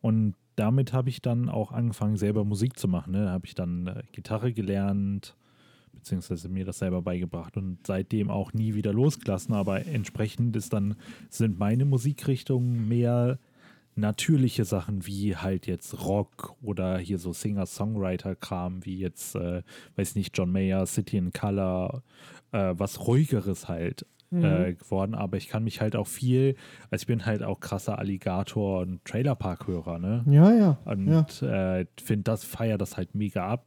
Und 0.00 0.34
damit 0.56 0.92
habe 0.92 1.08
ich 1.10 1.20
dann 1.20 1.48
auch 1.48 1.72
angefangen, 1.72 2.16
selber 2.16 2.44
Musik 2.44 2.78
zu 2.78 2.88
machen. 2.88 3.12
Ne? 3.12 3.24
Da 3.24 3.30
habe 3.30 3.46
ich 3.46 3.54
dann 3.54 3.86
äh, 3.86 4.02
Gitarre 4.12 4.52
gelernt, 4.52 5.36
beziehungsweise 6.06 6.48
mir 6.48 6.64
das 6.64 6.78
selber 6.78 7.02
beigebracht 7.02 7.56
und 7.56 7.84
seitdem 7.84 8.30
auch 8.30 8.52
nie 8.52 8.74
wieder 8.74 8.92
losgelassen. 8.92 9.54
Aber 9.54 9.84
entsprechend 9.86 10.54
ist 10.54 10.72
dann, 10.72 10.94
sind 11.30 11.58
meine 11.58 11.84
Musikrichtungen 11.84 12.86
mehr 12.86 13.40
natürliche 13.96 14.64
Sachen 14.64 15.04
wie 15.06 15.34
halt 15.34 15.66
jetzt 15.66 16.04
Rock 16.04 16.54
oder 16.62 16.98
hier 16.98 17.18
so 17.18 17.32
Singer-Songwriter-Kram 17.32 18.84
wie 18.84 18.98
jetzt, 18.98 19.34
äh, 19.34 19.62
weiß 19.96 20.14
nicht, 20.14 20.36
John 20.38 20.52
Mayer, 20.52 20.86
City 20.86 21.16
in 21.16 21.32
Color, 21.32 22.04
äh, 22.52 22.74
was 22.76 23.04
ruhigeres 23.08 23.66
halt 23.66 24.06
äh, 24.30 24.74
geworden. 24.74 25.14
Aber 25.16 25.38
ich 25.38 25.48
kann 25.48 25.64
mich 25.64 25.80
halt 25.80 25.96
auch 25.96 26.06
viel, 26.06 26.54
also 26.90 27.02
ich 27.02 27.06
bin 27.08 27.26
halt 27.26 27.42
auch 27.42 27.58
krasser 27.58 27.98
Alligator- 27.98 28.80
und 28.80 29.04
Trailerpark-Hörer, 29.04 29.98
ne? 29.98 30.24
Ja, 30.28 30.52
ja. 30.52 30.78
Und 30.84 31.40
ja. 31.40 31.78
äh, 31.78 31.86
finde 32.00 32.24
das, 32.24 32.44
feier 32.44 32.78
das 32.78 32.96
halt 32.96 33.14
mega 33.14 33.48
ab. 33.48 33.64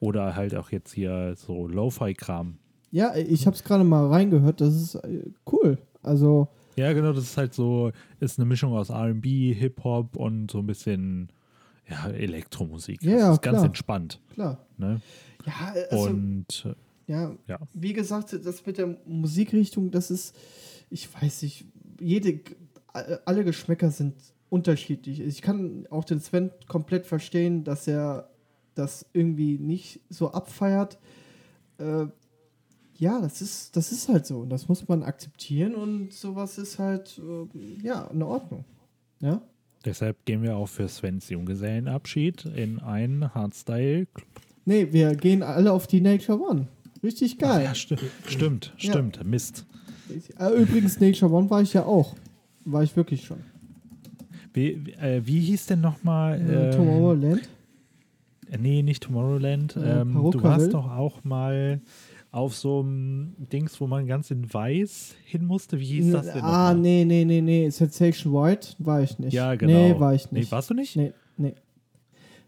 Oder 0.00 0.36
halt 0.36 0.54
auch 0.54 0.70
jetzt 0.70 0.92
hier 0.92 1.34
so 1.36 1.66
Lo-Fi-Kram. 1.66 2.58
Ja, 2.90 3.14
ich 3.16 3.46
habe 3.46 3.56
es 3.56 3.64
gerade 3.64 3.84
mal 3.84 4.06
reingehört. 4.06 4.60
Das 4.60 4.74
ist 4.74 4.94
äh, 4.96 5.24
cool. 5.50 5.78
Also, 6.02 6.48
Ja, 6.76 6.92
genau, 6.92 7.12
das 7.12 7.24
ist 7.24 7.36
halt 7.36 7.54
so, 7.54 7.90
ist 8.20 8.38
eine 8.38 8.46
Mischung 8.46 8.72
aus 8.72 8.90
RB, 8.90 9.24
Hip-Hop 9.24 10.16
und 10.16 10.50
so 10.50 10.58
ein 10.58 10.66
bisschen 10.66 11.30
ja, 11.88 12.08
Elektromusik. 12.08 13.02
Ja, 13.02 13.12
das 13.12 13.20
ja, 13.20 13.32
ist 13.32 13.42
ganz 13.42 13.56
klar. 13.56 13.66
entspannt. 13.66 14.20
klar. 14.34 14.66
Ne? 14.76 15.00
Ja, 15.46 15.74
also, 15.90 16.08
und 16.08 16.66
äh, 16.66 17.12
ja, 17.12 17.34
ja. 17.46 17.58
wie 17.72 17.92
gesagt, 17.92 18.32
das 18.44 18.66
mit 18.66 18.78
der 18.78 18.96
Musikrichtung, 19.06 19.90
das 19.90 20.10
ist, 20.10 20.36
ich 20.90 21.12
weiß 21.12 21.42
nicht, 21.42 21.66
jede, 22.00 22.40
alle 23.24 23.44
Geschmäcker 23.44 23.90
sind 23.90 24.14
unterschiedlich. 24.48 25.20
Ich 25.20 25.42
kann 25.42 25.86
auch 25.90 26.04
den 26.04 26.20
Sven 26.20 26.50
komplett 26.68 27.06
verstehen, 27.06 27.64
dass 27.64 27.86
er 27.86 28.28
das 28.76 29.04
irgendwie 29.12 29.58
nicht 29.58 30.00
so 30.08 30.30
abfeiert. 30.32 30.98
Äh, 31.78 32.06
ja, 32.98 33.20
das 33.20 33.42
ist, 33.42 33.76
das 33.76 33.92
ist 33.92 34.08
halt 34.08 34.24
so. 34.26 34.38
Und 34.40 34.50
das 34.50 34.68
muss 34.68 34.86
man 34.88 35.02
akzeptieren 35.02 35.74
und 35.74 36.12
sowas 36.12 36.56
ist 36.58 36.78
halt, 36.78 37.20
äh, 37.20 37.84
ja, 37.86 38.04
in 38.12 38.22
Ordnung. 38.22 38.64
Ja. 39.20 39.42
Deshalb 39.84 40.24
gehen 40.24 40.42
wir 40.42 40.56
auch 40.56 40.68
für 40.68 40.88
Svens 40.88 41.28
Junggesellenabschied 41.28 42.44
in 42.46 42.80
einen 42.80 43.34
Hardstyle. 43.34 44.06
Nee, 44.64 44.88
wir 44.92 45.14
gehen 45.14 45.42
alle 45.42 45.72
auf 45.72 45.86
die 45.86 46.00
Nature 46.00 46.40
One. 46.40 46.66
Richtig 47.02 47.38
geil. 47.38 47.64
Ja, 47.64 47.74
sti 47.74 47.96
stimmt, 48.26 48.72
Ja. 48.78 48.90
stimmt. 48.92 49.24
Mist. 49.24 49.64
Äh, 50.38 50.50
Übrigens, 50.60 50.98
Nature 51.00 51.30
One 51.32 51.50
war 51.50 51.62
ich 51.62 51.72
ja 51.74 51.84
auch. 51.84 52.16
War 52.64 52.82
ich 52.82 52.96
wirklich 52.96 53.24
schon. 53.26 53.38
Wie, 54.52 54.84
wie- 54.86 54.92
äh, 54.94 55.22
wie 55.24 55.40
hieß 55.40 55.66
denn 55.66 55.82
nochmal? 55.82 56.40
Äh, 56.40 56.70
Ähm, 56.70 56.76
Tomorrowland. 56.76 57.48
Nee, 58.58 58.82
nicht 58.82 59.02
Tomorrowland. 59.02 59.76
Äh, 59.76 60.00
Ähm, 60.00 60.12
du 60.30 60.42
warst 60.42 60.72
doch 60.74 60.90
auch 60.90 61.24
mal 61.24 61.80
auf 62.30 62.54
so 62.54 62.80
einem 62.80 63.34
Dings, 63.50 63.80
wo 63.80 63.86
man 63.86 64.06
ganz 64.06 64.30
in 64.30 64.52
weiß 64.52 65.14
hin 65.24 65.44
musste. 65.46 65.80
Wie 65.80 65.86
hieß 65.86 66.12
das 66.12 66.32
denn? 66.32 66.42
ah, 66.42 66.74
nee, 66.74 67.04
nee, 67.04 67.24
nee, 67.24 67.40
nee. 67.40 67.70
Sensation 67.70 68.32
White 68.32 68.74
war 68.78 69.00
ich 69.02 69.18
nicht. 69.18 69.32
Ja, 69.32 69.54
genau. 69.54 69.72
Nee, 69.72 69.98
war 70.00 70.14
ich 70.14 70.30
Nee, 70.30 70.40
nicht. 70.40 70.52
warst 70.52 70.68
du 70.70 70.74
nicht? 70.74 70.96
Nee, 70.96 71.12
nee. 71.36 71.54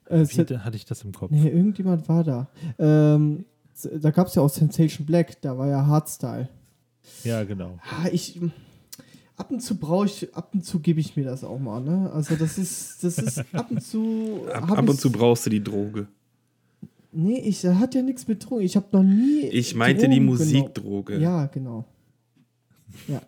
Äh, 0.08 0.26
Wie 0.28 0.56
hatte 0.58 0.76
ich 0.76 0.84
das 0.84 1.02
im 1.04 1.12
Kopf? 1.12 1.30
nee, 1.30 1.48
irgendjemand 1.48 2.08
war 2.08 2.24
da. 2.24 2.48
Ähm, 2.78 3.44
da 4.00 4.10
gab 4.10 4.26
es 4.26 4.34
ja 4.34 4.42
auch 4.42 4.48
Sensation 4.50 5.06
Black, 5.06 5.40
da 5.40 5.56
war 5.56 5.68
ja 5.68 5.86
Hardstyle. 5.86 6.48
Ja, 7.24 7.44
genau. 7.44 7.78
Ah, 7.82 8.08
ich. 8.12 8.38
Ab 9.38 9.50
und 9.52 9.60
zu 9.60 9.78
brauche 9.78 10.06
ich, 10.06 10.34
ab 10.34 10.50
und 10.52 10.64
zu 10.64 10.80
gebe 10.80 11.00
ich 11.00 11.16
mir 11.16 11.24
das 11.24 11.44
auch 11.44 11.58
mal, 11.58 11.80
ne? 11.80 12.10
Also 12.12 12.34
das 12.36 12.58
ist, 12.58 13.02
das 13.04 13.18
ist 13.18 13.44
ab 13.54 13.70
und 13.70 13.82
zu. 13.82 14.40
Ab, 14.52 14.72
ab 14.78 14.88
und 14.88 15.00
zu 15.00 15.10
brauchst 15.10 15.46
du 15.46 15.50
die 15.50 15.62
Droge. 15.62 16.08
Nee, 17.12 17.38
ich 17.38 17.62
das 17.62 17.76
hat 17.78 17.94
ja 17.94 18.02
nichts 18.02 18.26
mit 18.28 18.44
Drogen. 18.44 18.62
Ich 18.62 18.76
habe 18.76 18.86
noch 18.92 19.02
nie. 19.02 19.42
Ich 19.46 19.74
meinte 19.74 20.08
die 20.08 20.16
Drogen 20.16 20.26
Musikdroge. 20.26 21.14
genommen. 21.14 21.22
Ja, 21.22 21.46
genau. 21.46 21.84
Ja. 23.06 23.22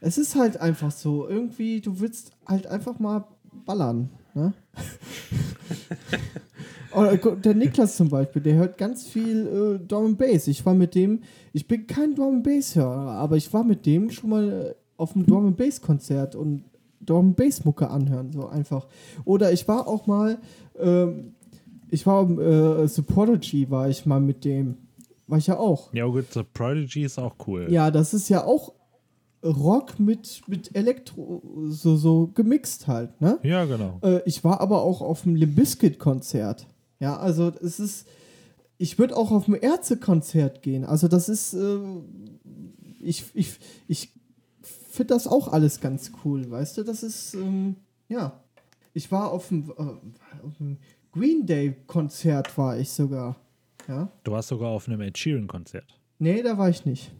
Es 0.00 0.18
ist 0.18 0.36
halt 0.36 0.60
einfach 0.60 0.92
so. 0.92 1.26
Irgendwie, 1.28 1.80
du 1.80 1.98
willst 1.98 2.30
halt 2.46 2.66
einfach 2.66 2.98
mal 2.98 3.26
ballern, 3.64 4.10
ne? 4.34 4.52
Oder 6.94 7.16
gu- 7.18 7.34
der 7.36 7.54
Niklas 7.54 7.96
zum 7.96 8.08
Beispiel, 8.08 8.42
der 8.42 8.54
hört 8.54 8.78
ganz 8.78 9.06
viel 9.06 9.78
äh, 9.82 9.86
Drum 9.86 10.16
Bass. 10.16 10.46
Ich 10.46 10.64
war 10.64 10.74
mit 10.74 10.94
dem, 10.94 11.22
ich 11.52 11.66
bin 11.66 11.86
kein 11.86 12.14
Drum 12.14 12.42
Bass 12.42 12.74
Hörer, 12.74 13.10
aber 13.12 13.36
ich 13.36 13.52
war 13.52 13.64
mit 13.64 13.84
dem 13.86 14.10
schon 14.10 14.30
mal 14.30 14.52
äh, 14.52 14.74
auf 14.96 15.14
einem 15.14 15.26
Drum 15.26 15.46
and 15.46 15.56
Bass 15.56 15.80
Konzert 15.80 16.34
und 16.34 16.64
Drum 17.00 17.28
and 17.28 17.36
Bass 17.36 17.64
Mucke 17.64 17.88
anhören, 17.90 18.32
so 18.32 18.46
einfach. 18.46 18.86
Oder 19.24 19.52
ich 19.52 19.66
war 19.68 19.86
auch 19.86 20.06
mal, 20.06 20.38
ähm, 20.78 21.34
ich 21.90 22.06
war 22.06 22.28
äh, 22.38 22.88
Supportergy, 22.88 23.70
war 23.70 23.88
ich 23.88 24.06
mal 24.06 24.20
mit 24.20 24.44
dem, 24.44 24.76
war 25.26 25.38
ich 25.38 25.46
ja 25.46 25.58
auch. 25.58 25.92
Ja, 25.92 26.06
gut, 26.06 26.26
The 26.32 26.42
Prodigy 26.42 27.04
ist 27.04 27.18
auch 27.18 27.34
cool. 27.46 27.66
Ja, 27.70 27.90
das 27.90 28.14
ist 28.14 28.28
ja 28.28 28.44
auch 28.44 28.72
Rock 29.44 30.00
mit, 30.00 30.42
mit 30.48 30.74
Elektro, 30.74 31.42
so, 31.68 31.96
so 31.96 32.30
gemixt 32.34 32.86
halt, 32.86 33.20
ne? 33.20 33.38
Ja, 33.42 33.64
genau. 33.64 33.98
Äh, 34.02 34.20
ich 34.24 34.42
war 34.44 34.60
aber 34.60 34.82
auch 34.82 35.02
auf 35.02 35.22
dem 35.22 35.36
Limbiskit-Konzert. 35.36 36.66
Ja, 36.98 37.16
also 37.18 37.52
es 37.62 37.78
ist. 37.78 38.06
Ich 38.78 38.98
würde 38.98 39.16
auch 39.16 39.30
auf 39.30 39.48
ein 39.48 39.54
Ärzte-Konzert 39.54 40.62
gehen. 40.62 40.84
Also 40.84 41.08
das 41.08 41.28
ist. 41.28 41.54
Äh, 41.54 41.78
ich 43.00 43.24
ich, 43.34 43.58
ich 43.86 44.10
finde 44.96 45.14
das 45.14 45.26
auch 45.26 45.52
alles 45.52 45.80
ganz 45.80 46.10
cool, 46.24 46.50
weißt 46.50 46.78
du? 46.78 46.82
Das 46.82 47.02
ist. 47.02 47.34
Ähm, 47.34 47.76
ja. 48.08 48.40
Ich 48.94 49.12
war 49.12 49.30
auf 49.30 49.48
dem, 49.48 49.70
äh, 49.78 50.74
Green 51.12 51.44
Day-Konzert, 51.46 52.56
war 52.58 52.78
ich 52.78 52.90
sogar. 52.90 53.36
Ja. 53.88 54.08
Du 54.24 54.32
warst 54.32 54.48
sogar 54.48 54.70
auf 54.70 54.88
einem 54.88 55.00
Ed 55.02 55.16
Sheeran-Konzert. 55.18 55.98
Nee, 56.18 56.42
da 56.42 56.56
war 56.58 56.68
ich 56.70 56.84
nicht. 56.86 57.12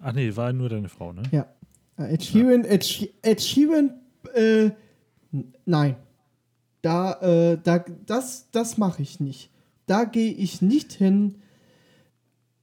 Ach 0.00 0.12
nee, 0.12 0.34
war 0.36 0.52
nur 0.52 0.68
deine 0.68 0.88
Frau, 0.88 1.12
ne? 1.12 1.22
Ja. 1.30 1.46
Äh, 1.96 2.14
Ed 2.14 2.24
Sheeran, 2.24 2.64
Ed, 2.64 2.84
She- 2.84 3.10
Ed 3.22 3.40
Sheeran, 3.40 4.00
äh, 4.34 4.70
nein. 5.64 5.96
Da, 6.82 7.12
äh, 7.20 7.58
da, 7.62 7.84
das, 8.06 8.48
das 8.50 8.76
mache 8.78 9.02
ich 9.02 9.20
nicht. 9.20 9.50
Da 9.86 10.04
gehe 10.04 10.32
ich 10.32 10.60
nicht 10.60 10.92
hin. 10.92 11.36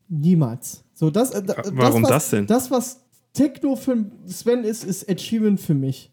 Niemals. 0.09 0.83
So, 0.93 1.09
das, 1.09 1.31
äh, 1.31 1.43
da- 1.43 1.57
Wa- 1.57 1.63
warum 1.73 2.03
was, 2.03 2.09
das 2.09 2.29
denn? 2.31 2.47
Das, 2.47 2.71
was 2.71 3.01
Techno 3.33 3.75
für 3.75 4.05
Sven 4.27 4.63
ist, 4.63 4.83
ist 4.83 5.21
Sheeran 5.21 5.57
für 5.57 5.73
mich. 5.75 6.11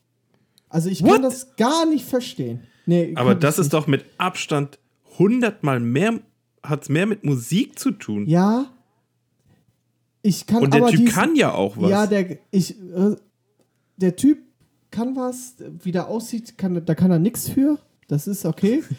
Also 0.68 0.88
ich 0.90 1.02
What? 1.02 1.12
kann 1.12 1.22
das 1.22 1.56
gar 1.56 1.86
nicht 1.86 2.04
verstehen. 2.04 2.60
Nee, 2.86 3.12
Aber 3.16 3.34
das 3.34 3.58
ist 3.58 3.66
nicht. 3.66 3.72
doch 3.74 3.86
mit 3.86 4.04
Abstand 4.18 4.78
hundertmal 5.18 5.80
mehr, 5.80 6.20
hat 6.62 6.82
es 6.82 6.88
mehr 6.88 7.06
mit 7.06 7.24
Musik 7.24 7.78
zu 7.78 7.90
tun. 7.92 8.26
Ja. 8.26 8.66
Ich 10.22 10.46
kann 10.46 10.62
Und 10.64 10.74
der 10.74 10.82
aber 10.82 10.90
Typ 10.90 11.00
diesen- 11.00 11.14
kann 11.14 11.36
ja 11.36 11.52
auch 11.52 11.76
was. 11.76 11.90
Ja, 11.90 12.06
der, 12.06 12.38
ich, 12.50 12.78
äh, 12.80 13.16
der 13.96 14.16
Typ 14.16 14.38
kann 14.90 15.14
was, 15.16 15.54
wie 15.82 15.92
der 15.92 16.08
aussieht, 16.08 16.58
kann, 16.58 16.84
da 16.84 16.94
kann 16.94 17.10
er 17.10 17.18
nichts 17.18 17.48
für. 17.48 17.78
Das 18.08 18.26
ist 18.26 18.44
okay. 18.44 18.82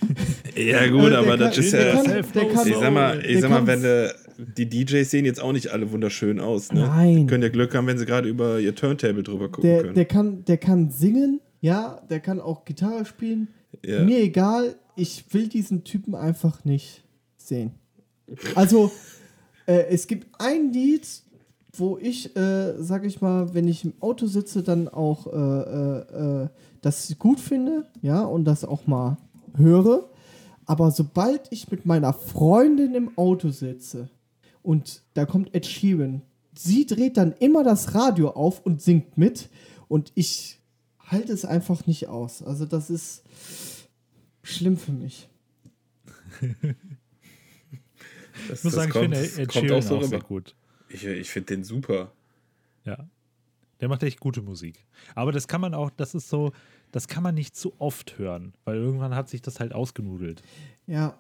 Ja, 0.58 0.88
gut, 0.88 1.04
Äh, 1.06 1.10
der 1.12 1.20
aber 1.20 1.28
kann- 1.30 1.40
das 1.40 1.58
ist 1.60 1.72
der 1.74 1.88
ja. 1.88 1.94
kann- 2.04 2.06
der 2.34 2.46
kann- 2.48 2.68
ich 2.68 2.76
sag 2.76 2.92
mal, 2.94 3.20
der 3.20 3.30
ich 3.30 3.42
sag 3.42 3.50
mal 3.52 3.68
wenn 3.68 3.82
du, 3.84 4.14
die 4.58 4.68
DJs 4.68 5.10
sehen 5.10 5.24
jetzt 5.26 5.40
auch 5.40 5.52
nicht 5.54 5.68
alle 5.70 5.92
wunderschön 5.92 6.40
aus, 6.40 6.72
ne? 6.72 6.82
Nein. 6.82 7.28
Können 7.28 7.44
ja 7.44 7.50
Glück 7.50 7.76
haben, 7.76 7.86
wenn 7.88 7.98
sie 8.00 8.06
gerade 8.08 8.28
über 8.28 8.60
ihr 8.60 8.74
Turntable 8.74 9.22
drüber 9.24 9.50
gucken 9.50 9.70
Der, 9.70 9.82
können. 9.84 9.94
der, 9.96 10.06
kann, 10.06 10.44
der 10.46 10.58
kann 10.58 10.90
singen, 10.90 11.42
ja, 11.62 12.02
der 12.10 12.20
kann 12.22 12.40
auch 12.42 12.66
Gitarre 12.66 13.06
spielen. 13.06 13.50
Ja. 13.86 14.04
Mir 14.04 14.18
egal, 14.20 14.76
ich 14.96 15.26
will 15.32 15.48
diesen 15.48 15.84
Typen 15.84 16.16
einfach 16.16 16.66
nicht 16.66 17.04
sehen. 17.38 17.72
Also, 18.56 18.92
äh, 19.68 19.86
es 19.92 20.08
gibt 20.08 20.28
ein 20.40 20.74
Lied, 20.74 21.08
wo 21.74 22.00
ich, 22.02 22.36
äh, 22.36 22.74
sag 22.80 23.06
ich 23.06 23.22
mal, 23.22 23.54
wenn 23.54 23.68
ich 23.68 23.86
im 23.86 23.94
Auto 24.00 24.26
sitze, 24.26 24.64
dann 24.64 24.88
auch 24.88 25.28
äh, 25.28 26.44
äh, 26.44 26.48
das 26.82 27.16
gut 27.20 27.40
finde, 27.40 27.86
ja, 28.02 28.24
und 28.24 28.46
das 28.46 28.64
auch 28.64 28.88
mal 28.88 29.18
höre. 29.56 30.10
Aber 30.66 30.92
sobald 30.92 31.52
ich 31.52 31.72
mit 31.72 31.86
meiner 31.86 32.14
Freundin 32.14 32.94
im 32.94 33.18
Auto 33.18 33.50
sitze 33.50 34.10
und 34.62 35.04
da 35.14 35.26
kommt 35.26 35.56
Ed 35.56 35.66
Sheeran, 35.66 36.22
sie 36.54 36.86
dreht 36.86 37.18
dann 37.18 37.34
immer 37.34 37.64
das 37.64 37.96
Radio 37.96 38.32
auf 38.32 38.66
und 38.66 38.82
singt 38.82 39.18
mit 39.18 39.50
und 39.88 40.12
ich 40.16 40.60
halte 41.00 41.32
es 41.32 41.46
einfach 41.46 41.88
nicht 41.88 42.08
aus. 42.08 42.44
Also 42.44 42.66
das 42.66 42.90
ist 42.90 43.24
schlimm 44.44 44.78
für 44.78 44.92
mich. 44.92 45.30
das, 46.42 46.50
Ich 48.50 48.50
muss 48.50 48.62
das 48.62 48.74
sagen, 48.74 48.92
kommt, 48.92 49.14
ich 49.14 49.30
finde 49.30 49.42
Ed 49.44 49.54
Sheeran 49.54 49.72
auch 49.72 49.84
so 49.84 49.98
auch 49.98 50.04
sehr 50.04 50.20
gut. 50.20 50.56
Ich, 50.90 51.06
ich 51.06 51.30
finde 51.30 51.56
den 51.56 51.64
super. 51.64 52.12
Ja. 52.84 53.08
Der 53.80 53.90
macht 53.90 54.04
echt 54.04 54.20
gute 54.20 54.42
Musik. 54.42 54.86
Aber 55.16 55.32
das 55.32 55.48
kann 55.48 55.62
man 55.62 55.74
auch, 55.74 55.90
das 55.92 56.16
ist 56.16 56.30
so, 56.30 56.52
das 56.92 57.08
kann 57.08 57.24
man 57.24 57.36
nicht 57.36 57.56
zu 57.56 57.74
oft 57.80 58.18
hören, 58.18 58.54
weil 58.66 58.76
irgendwann 58.78 59.14
hat 59.16 59.30
sich 59.30 59.42
das 59.42 59.60
halt 59.60 59.74
ausgenudelt. 59.74 60.42
Ja. 60.88 61.18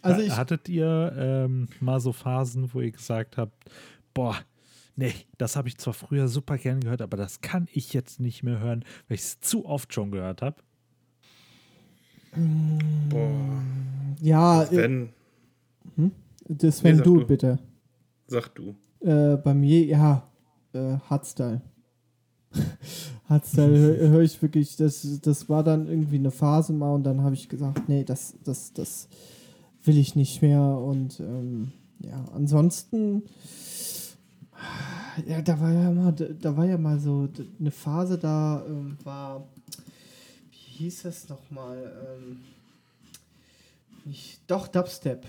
Also 0.00 0.20
ich, 0.22 0.36
Hattet 0.36 0.68
ihr 0.68 1.12
ähm, 1.16 1.68
mal 1.78 2.00
so 2.00 2.12
Phasen, 2.12 2.72
wo 2.74 2.80
ihr 2.80 2.90
gesagt 2.90 3.36
habt, 3.36 3.70
boah, 4.14 4.36
nee, 4.96 5.14
das 5.38 5.54
habe 5.54 5.68
ich 5.68 5.78
zwar 5.78 5.94
früher 5.94 6.26
super 6.26 6.58
gern 6.58 6.80
gehört, 6.80 7.02
aber 7.02 7.16
das 7.16 7.40
kann 7.40 7.68
ich 7.72 7.92
jetzt 7.92 8.18
nicht 8.18 8.42
mehr 8.42 8.58
hören, 8.58 8.84
weil 9.06 9.14
ich 9.14 9.20
es 9.20 9.40
zu 9.40 9.64
oft 9.64 9.94
schon 9.94 10.10
gehört 10.10 10.42
habe? 10.42 10.56
Boah. 13.08 13.62
ja, 14.20 14.64
äh, 14.64 14.76
Wenn, 14.76 15.10
das 16.48 16.82
Nee, 16.82 16.94
du 16.94 17.20
du. 17.20 17.26
bitte. 17.26 17.58
sag 18.26 18.48
du. 18.54 18.74
Äh, 19.00 19.36
bei 19.36 19.54
mir, 19.54 19.84
ja, 19.84 20.28
äh, 20.74 20.98
Hardstyle. 21.08 21.60
Hardstyle 23.28 23.78
höre 23.78 24.08
hör 24.10 24.20
ich 24.20 24.40
wirklich, 24.42 24.76
das, 24.76 25.20
das 25.20 25.48
war 25.48 25.64
dann 25.64 25.88
irgendwie 25.88 26.16
eine 26.16 26.30
Phase 26.30 26.72
mal 26.72 26.92
und 26.92 27.04
dann 27.04 27.22
habe 27.22 27.34
ich 27.34 27.48
gesagt, 27.48 27.88
nee, 27.88 28.04
das, 28.04 28.34
das, 28.44 28.72
das 28.72 29.08
will 29.84 29.98
ich 29.98 30.16
nicht 30.16 30.42
mehr 30.42 30.60
und 30.60 31.20
ähm, 31.20 31.72
ja, 32.00 32.24
ansonsten, 32.34 33.22
ja, 35.26 35.40
da 35.40 35.60
war 35.60 35.72
ja 35.72 35.90
mal, 35.90 36.12
da 36.12 36.56
war 36.56 36.66
ja 36.66 36.78
mal 36.78 36.98
so 36.98 37.28
eine 37.58 37.70
Phase, 37.70 38.18
da 38.18 38.64
ähm, 38.66 38.96
war, 39.04 39.48
wie 40.50 40.84
hieß 40.84 41.04
es 41.04 41.28
nochmal, 41.28 41.92
ähm, 42.16 42.40
doch, 44.46 44.66
Dubstep. 44.68 45.24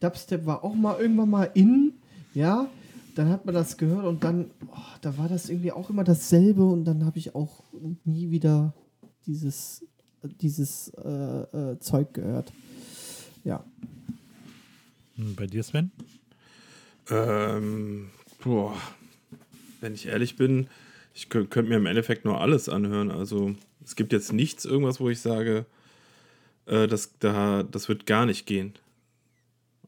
Dubstep 0.00 0.46
war 0.46 0.62
auch 0.62 0.74
mal 0.74 1.00
irgendwann 1.00 1.30
mal 1.30 1.50
in, 1.54 1.94
ja, 2.32 2.68
dann 3.14 3.28
hat 3.28 3.44
man 3.46 3.54
das 3.54 3.76
gehört 3.76 4.04
und 4.04 4.24
dann, 4.24 4.50
oh, 4.68 4.76
da 5.00 5.16
war 5.18 5.28
das 5.28 5.48
irgendwie 5.48 5.72
auch 5.72 5.90
immer 5.90 6.04
dasselbe 6.04 6.64
und 6.64 6.84
dann 6.84 7.04
habe 7.04 7.18
ich 7.18 7.34
auch 7.34 7.62
nie 8.04 8.30
wieder 8.30 8.74
dieses, 9.26 9.84
dieses 10.40 10.88
äh, 10.90 11.10
äh, 11.72 11.78
Zeug 11.80 12.12
gehört. 12.14 12.52
Ja. 13.44 13.64
Hm, 15.16 15.34
Bei 15.36 15.46
dir, 15.46 15.62
Sven? 15.62 15.90
Ähm, 17.10 18.10
boah. 18.42 18.74
Wenn 19.80 19.94
ich 19.94 20.06
ehrlich 20.06 20.36
bin, 20.36 20.68
ich 21.14 21.26
kö- 21.26 21.46
könnte 21.46 21.68
mir 21.70 21.76
im 21.76 21.86
Endeffekt 21.86 22.24
nur 22.24 22.40
alles 22.40 22.68
anhören. 22.68 23.10
Also 23.10 23.54
Es 23.84 23.96
gibt 23.96 24.12
jetzt 24.12 24.32
nichts, 24.32 24.64
irgendwas, 24.64 24.98
wo 24.98 25.10
ich 25.10 25.20
sage, 25.20 25.66
äh, 26.66 26.86
das, 26.86 27.18
da, 27.18 27.62
das 27.62 27.88
wird 27.88 28.06
gar 28.06 28.24
nicht 28.26 28.46
gehen. 28.46 28.72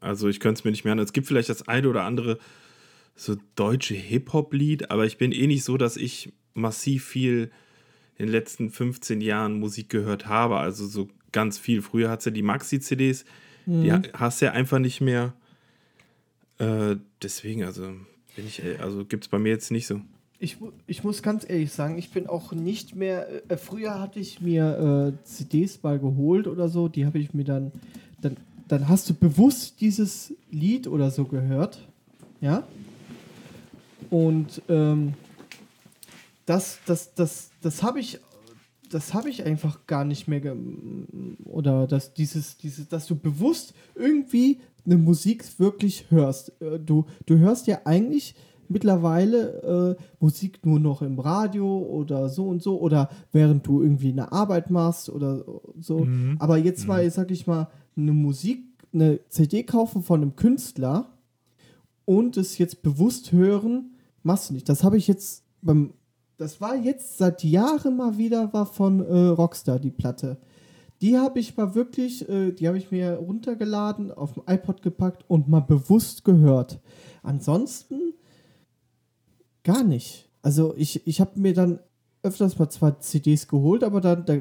Also 0.00 0.28
ich 0.28 0.38
könnte 0.40 0.58
es 0.60 0.64
mir 0.64 0.70
nicht 0.70 0.84
mehr 0.84 0.92
an. 0.92 0.98
Es 0.98 1.14
gibt 1.14 1.26
vielleicht 1.26 1.48
das 1.48 1.66
eine 1.66 1.88
oder 1.88 2.04
andere 2.04 2.38
so 3.16 3.36
deutsche 3.54 3.94
Hip-Hop-Lied, 3.94 4.90
aber 4.90 5.06
ich 5.06 5.16
bin 5.16 5.32
eh 5.32 5.46
nicht 5.46 5.64
so, 5.64 5.76
dass 5.76 5.96
ich 5.96 6.32
massiv 6.54 7.04
viel 7.04 7.50
in 8.18 8.26
den 8.26 8.32
letzten 8.32 8.70
15 8.70 9.20
Jahren 9.20 9.58
Musik 9.58 9.88
gehört 9.88 10.26
habe. 10.26 10.58
Also 10.58 10.86
so 10.86 11.08
ganz 11.32 11.58
viel. 11.58 11.82
Früher 11.82 12.10
hat 12.10 12.20
es 12.20 12.26
ja 12.26 12.30
die 12.30 12.42
Maxi-CDs, 12.42 13.24
mhm. 13.64 13.82
die 13.82 13.92
hast 14.12 14.40
du 14.40 14.46
ja 14.46 14.52
einfach 14.52 14.78
nicht 14.78 15.00
mehr. 15.00 15.34
Äh, 16.58 16.96
deswegen, 17.22 17.64
also 17.64 17.92
bin 18.36 18.46
ich, 18.46 18.62
also 18.80 19.04
gibt 19.04 19.24
es 19.24 19.28
bei 19.28 19.38
mir 19.38 19.50
jetzt 19.50 19.70
nicht 19.70 19.86
so. 19.86 20.00
Ich, 20.38 20.58
ich 20.86 21.02
muss 21.02 21.22
ganz 21.22 21.48
ehrlich 21.48 21.72
sagen, 21.72 21.96
ich 21.96 22.10
bin 22.10 22.26
auch 22.26 22.52
nicht 22.52 22.94
mehr. 22.94 23.50
Äh, 23.50 23.56
früher 23.56 23.98
hatte 23.98 24.20
ich 24.20 24.40
mir 24.40 25.14
äh, 25.16 25.24
CDs 25.24 25.82
mal 25.82 25.98
geholt 25.98 26.46
oder 26.46 26.68
so, 26.68 26.88
die 26.88 27.06
habe 27.06 27.18
ich 27.18 27.34
mir 27.34 27.44
dann, 27.44 27.72
dann. 28.20 28.36
Dann 28.68 28.88
hast 28.88 29.08
du 29.08 29.14
bewusst 29.14 29.80
dieses 29.80 30.34
Lied 30.50 30.88
oder 30.88 31.12
so 31.12 31.24
gehört. 31.24 31.86
Ja? 32.40 32.66
Und 34.10 34.62
ähm, 34.68 35.14
das, 36.46 36.78
das, 36.86 37.14
das, 37.14 37.50
das 37.60 37.82
habe 37.82 38.00
ich, 38.00 38.20
das 38.90 39.14
habe 39.14 39.28
ich 39.28 39.44
einfach 39.44 39.86
gar 39.86 40.04
nicht 40.04 40.28
mehr 40.28 40.56
oder 41.44 41.86
dass 41.86 42.14
dieses, 42.14 42.56
dieses, 42.56 42.88
dass 42.88 43.06
du 43.06 43.16
bewusst 43.16 43.74
irgendwie 43.94 44.60
eine 44.84 44.96
Musik 44.96 45.44
wirklich 45.58 46.06
hörst. 46.10 46.60
Äh, 46.60 46.78
du, 46.78 47.06
du 47.26 47.38
hörst 47.38 47.66
ja 47.66 47.80
eigentlich 47.84 48.34
mittlerweile 48.68 49.96
äh, 49.98 50.02
Musik 50.20 50.64
nur 50.64 50.80
noch 50.80 51.02
im 51.02 51.18
Radio 51.18 51.78
oder 51.78 52.28
so 52.28 52.48
und 52.48 52.62
so 52.62 52.80
oder 52.80 53.10
während 53.32 53.66
du 53.66 53.82
irgendwie 53.82 54.10
eine 54.10 54.32
Arbeit 54.32 54.70
machst 54.70 55.08
oder 55.08 55.44
so. 55.80 56.00
Mhm. 56.00 56.36
Aber 56.38 56.56
jetzt 56.56 56.82
mhm. 56.82 56.88
mal, 56.88 57.10
sag 57.10 57.30
ich 57.30 57.46
mal, 57.46 57.68
eine 57.96 58.12
Musik, 58.12 58.64
eine 58.92 59.20
CD 59.28 59.62
kaufen 59.62 60.02
von 60.02 60.22
einem 60.22 60.36
Künstler 60.36 61.10
und 62.04 62.36
es 62.36 62.58
jetzt 62.58 62.82
bewusst 62.82 63.32
hören, 63.32 63.95
machst 64.26 64.50
du 64.50 64.54
nicht. 64.54 64.68
Das 64.68 64.84
habe 64.84 64.98
ich 64.98 65.08
jetzt 65.08 65.44
beim. 65.62 65.94
Das 66.36 66.60
war 66.60 66.76
jetzt 66.76 67.16
seit 67.16 67.42
Jahren 67.44 67.96
mal 67.96 68.18
wieder 68.18 68.52
war 68.52 68.66
von 68.66 69.00
äh, 69.00 69.28
Rockstar, 69.28 69.78
die 69.78 69.90
Platte. 69.90 70.36
Die 71.00 71.16
habe 71.16 71.38
ich 71.38 71.56
mal 71.56 71.74
wirklich, 71.74 72.28
äh, 72.28 72.52
die 72.52 72.68
habe 72.68 72.76
ich 72.76 72.90
mir 72.90 73.14
runtergeladen, 73.14 74.12
auf 74.12 74.34
dem 74.34 74.42
iPod 74.46 74.82
gepackt 74.82 75.24
und 75.28 75.48
mal 75.48 75.60
bewusst 75.60 76.24
gehört. 76.24 76.78
Ansonsten 77.22 78.12
gar 79.64 79.82
nicht. 79.82 80.28
Also 80.42 80.74
ich, 80.76 81.06
ich 81.06 81.20
habe 81.20 81.40
mir 81.40 81.54
dann 81.54 81.78
öfters 82.22 82.58
mal 82.58 82.68
zwei 82.68 82.90
CDs 82.92 83.48
geholt, 83.48 83.82
aber 83.82 84.02
dann, 84.02 84.26
da, 84.26 84.36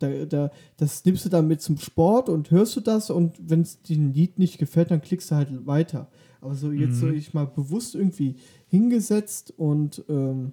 da, 0.00 0.24
da, 0.26 0.50
das 0.76 1.04
nimmst 1.04 1.24
du 1.24 1.30
dann 1.30 1.48
mit 1.48 1.62
zum 1.62 1.78
Sport 1.78 2.28
und 2.28 2.50
hörst 2.50 2.76
du 2.76 2.80
das 2.80 3.08
und 3.08 3.36
wenn 3.40 3.62
es 3.62 3.80
dir 3.80 3.96
ein 3.96 4.12
Lied 4.12 4.38
nicht 4.38 4.58
gefällt, 4.58 4.90
dann 4.90 5.00
klickst 5.00 5.30
du 5.30 5.36
halt 5.36 5.66
weiter. 5.66 6.08
Aber 6.40 6.54
so 6.54 6.72
jetzt 6.72 6.96
mhm. 6.96 7.00
so 7.00 7.08
ich 7.08 7.34
mal 7.34 7.46
bewusst 7.46 7.94
irgendwie 7.94 8.36
hingesetzt 8.68 9.52
und 9.56 10.04
ähm, 10.08 10.52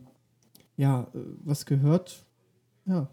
ja, 0.75 1.03
äh, 1.13 1.19
was 1.43 1.65
gehört, 1.65 2.25
ja, 2.85 3.09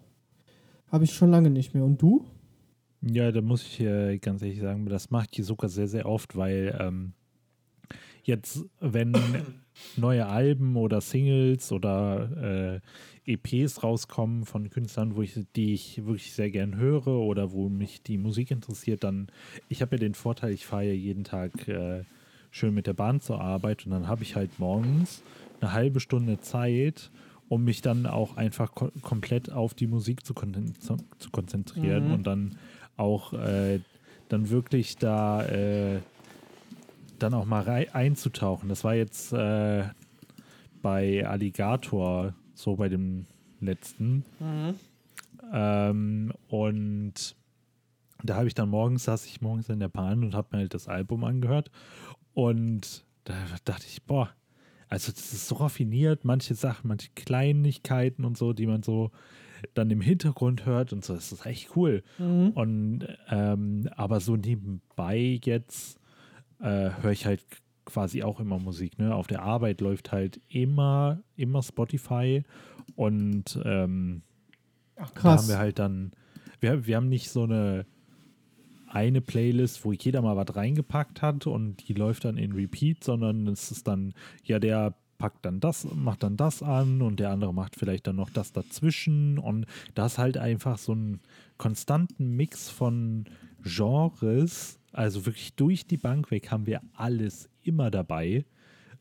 habe 0.88 1.04
ich 1.04 1.12
schon 1.12 1.30
lange 1.30 1.50
nicht 1.50 1.74
mehr. 1.74 1.84
Und 1.84 2.00
du? 2.00 2.24
Ja, 3.00 3.32
da 3.32 3.40
muss 3.40 3.62
ich 3.62 3.80
äh, 3.80 4.18
ganz 4.18 4.42
ehrlich 4.42 4.60
sagen, 4.60 4.86
das 4.86 5.10
macht 5.10 5.36
die 5.36 5.42
sogar 5.42 5.68
sehr, 5.68 5.88
sehr 5.88 6.06
oft, 6.06 6.36
weil 6.36 6.76
ähm, 6.80 7.12
jetzt, 8.22 8.64
wenn 8.80 9.12
neue 9.96 10.26
Alben 10.26 10.76
oder 10.76 11.00
Singles 11.00 11.72
oder 11.72 12.80
äh, 13.26 13.32
EPs 13.32 13.82
rauskommen 13.82 14.44
von 14.44 14.70
Künstlern, 14.70 15.16
wo 15.16 15.22
ich, 15.22 15.38
die 15.56 15.74
ich 15.74 16.04
wirklich 16.04 16.32
sehr 16.32 16.50
gern 16.50 16.76
höre 16.76 17.08
oder 17.08 17.52
wo 17.52 17.68
mich 17.68 18.02
die 18.02 18.18
Musik 18.18 18.50
interessiert, 18.50 19.04
dann, 19.04 19.28
ich 19.68 19.82
habe 19.82 19.96
ja 19.96 20.00
den 20.00 20.14
Vorteil, 20.14 20.52
ich 20.52 20.66
fahre 20.66 20.84
ja 20.84 20.92
jeden 20.92 21.24
Tag 21.24 21.68
äh, 21.68 22.04
schön 22.54 22.72
mit 22.72 22.86
der 22.86 22.92
Bahn 22.92 23.20
zur 23.20 23.40
Arbeit 23.40 23.84
und 23.84 23.90
dann 23.90 24.06
habe 24.06 24.22
ich 24.22 24.36
halt 24.36 24.60
morgens 24.60 25.24
eine 25.60 25.72
halbe 25.72 25.98
Stunde 25.98 26.40
Zeit, 26.40 27.10
um 27.48 27.64
mich 27.64 27.82
dann 27.82 28.06
auch 28.06 28.36
einfach 28.36 28.74
ko 28.74 28.92
komplett 29.02 29.50
auf 29.50 29.74
die 29.74 29.88
Musik 29.88 30.24
zu, 30.24 30.34
kon 30.34 30.72
zu, 30.78 30.96
konzentrieren 31.32 32.08
mhm. 32.08 32.14
und 32.14 32.26
dann 32.28 32.56
auch 32.96 33.32
äh, 33.32 33.80
dann 34.28 34.50
wirklich 34.50 34.96
da 34.96 35.44
äh, 35.46 35.98
dann 37.18 37.34
auch 37.34 37.44
mal 37.44 37.88
einzutauchen. 37.92 38.68
Das 38.68 38.84
war 38.84 38.94
jetzt 38.94 39.32
äh, 39.32 39.84
bei 40.80 41.26
Alligator 41.26 42.34
so 42.54 42.76
bei 42.76 42.88
dem 42.88 43.26
letzten. 43.60 44.24
Mhm. 44.38 44.74
Ähm, 45.52 46.32
und 46.48 47.34
da 48.22 48.36
habe 48.36 48.46
ich 48.46 48.54
dann 48.54 48.68
morgens, 48.68 49.04
saß 49.04 49.26
ich 49.26 49.40
morgens 49.40 49.68
in 49.68 49.80
der 49.80 49.88
Bahn 49.88 50.22
und 50.22 50.34
habe 50.34 50.48
mir 50.52 50.58
halt 50.58 50.74
das 50.74 50.86
Album 50.86 51.24
angehört. 51.24 51.70
Und 52.34 53.04
da 53.24 53.34
dachte 53.64 53.86
ich, 53.88 54.02
boah, 54.02 54.30
also 54.88 55.10
das 55.12 55.32
ist 55.32 55.48
so 55.48 55.56
raffiniert, 55.56 56.24
manche 56.24 56.54
Sachen, 56.54 56.88
manche 56.88 57.10
Kleinigkeiten 57.14 58.24
und 58.24 58.36
so, 58.36 58.52
die 58.52 58.66
man 58.66 58.82
so 58.82 59.10
dann 59.72 59.90
im 59.90 60.00
Hintergrund 60.00 60.66
hört 60.66 60.92
und 60.92 61.04
so, 61.04 61.14
das 61.14 61.32
ist 61.32 61.46
echt 61.46 61.74
cool. 61.74 62.02
Mhm. 62.18 62.50
Und 62.50 63.06
ähm, 63.30 63.88
aber 63.96 64.20
so 64.20 64.36
nebenbei 64.36 65.40
jetzt 65.42 65.98
äh, 66.60 66.90
höre 67.00 67.12
ich 67.12 67.24
halt 67.24 67.42
quasi 67.84 68.22
auch 68.22 68.40
immer 68.40 68.58
Musik. 68.58 68.98
Ne? 68.98 69.14
Auf 69.14 69.26
der 69.26 69.42
Arbeit 69.42 69.80
läuft 69.80 70.12
halt 70.12 70.40
immer, 70.48 71.22
immer 71.36 71.62
Spotify 71.62 72.42
und 72.94 73.58
ähm, 73.64 74.22
Ach, 74.96 75.12
krass. 75.14 75.22
da 75.22 75.42
haben 75.42 75.48
wir 75.48 75.58
halt 75.58 75.78
dann, 75.78 76.12
wir, 76.60 76.86
wir 76.86 76.96
haben 76.96 77.08
nicht 77.08 77.30
so 77.30 77.44
eine 77.44 77.86
eine 78.94 79.20
Playlist, 79.20 79.84
wo 79.84 79.92
jeder 79.92 80.22
mal 80.22 80.36
was 80.36 80.54
reingepackt 80.54 81.20
hat 81.20 81.46
und 81.46 81.88
die 81.88 81.94
läuft 81.94 82.24
dann 82.24 82.38
in 82.38 82.52
Repeat, 82.52 83.02
sondern 83.02 83.48
es 83.48 83.72
ist 83.72 83.88
dann, 83.88 84.14
ja, 84.44 84.60
der 84.60 84.94
packt 85.18 85.44
dann 85.44 85.58
das, 85.58 85.86
macht 85.94 86.22
dann 86.22 86.36
das 86.36 86.62
an 86.62 87.02
und 87.02 87.18
der 87.18 87.30
andere 87.30 87.52
macht 87.52 87.76
vielleicht 87.76 88.06
dann 88.06 88.16
noch 88.16 88.30
das 88.30 88.52
dazwischen 88.52 89.38
und 89.38 89.66
da 89.94 90.06
ist 90.06 90.18
halt 90.18 90.38
einfach 90.38 90.78
so 90.78 90.92
einen 90.92 91.20
konstanten 91.56 92.36
Mix 92.36 92.70
von 92.70 93.24
Genres, 93.64 94.78
also 94.92 95.26
wirklich 95.26 95.54
durch 95.54 95.86
die 95.86 95.96
Bank 95.96 96.30
weg 96.30 96.50
haben 96.50 96.66
wir 96.66 96.80
alles 96.94 97.48
immer 97.64 97.90
dabei, 97.90 98.44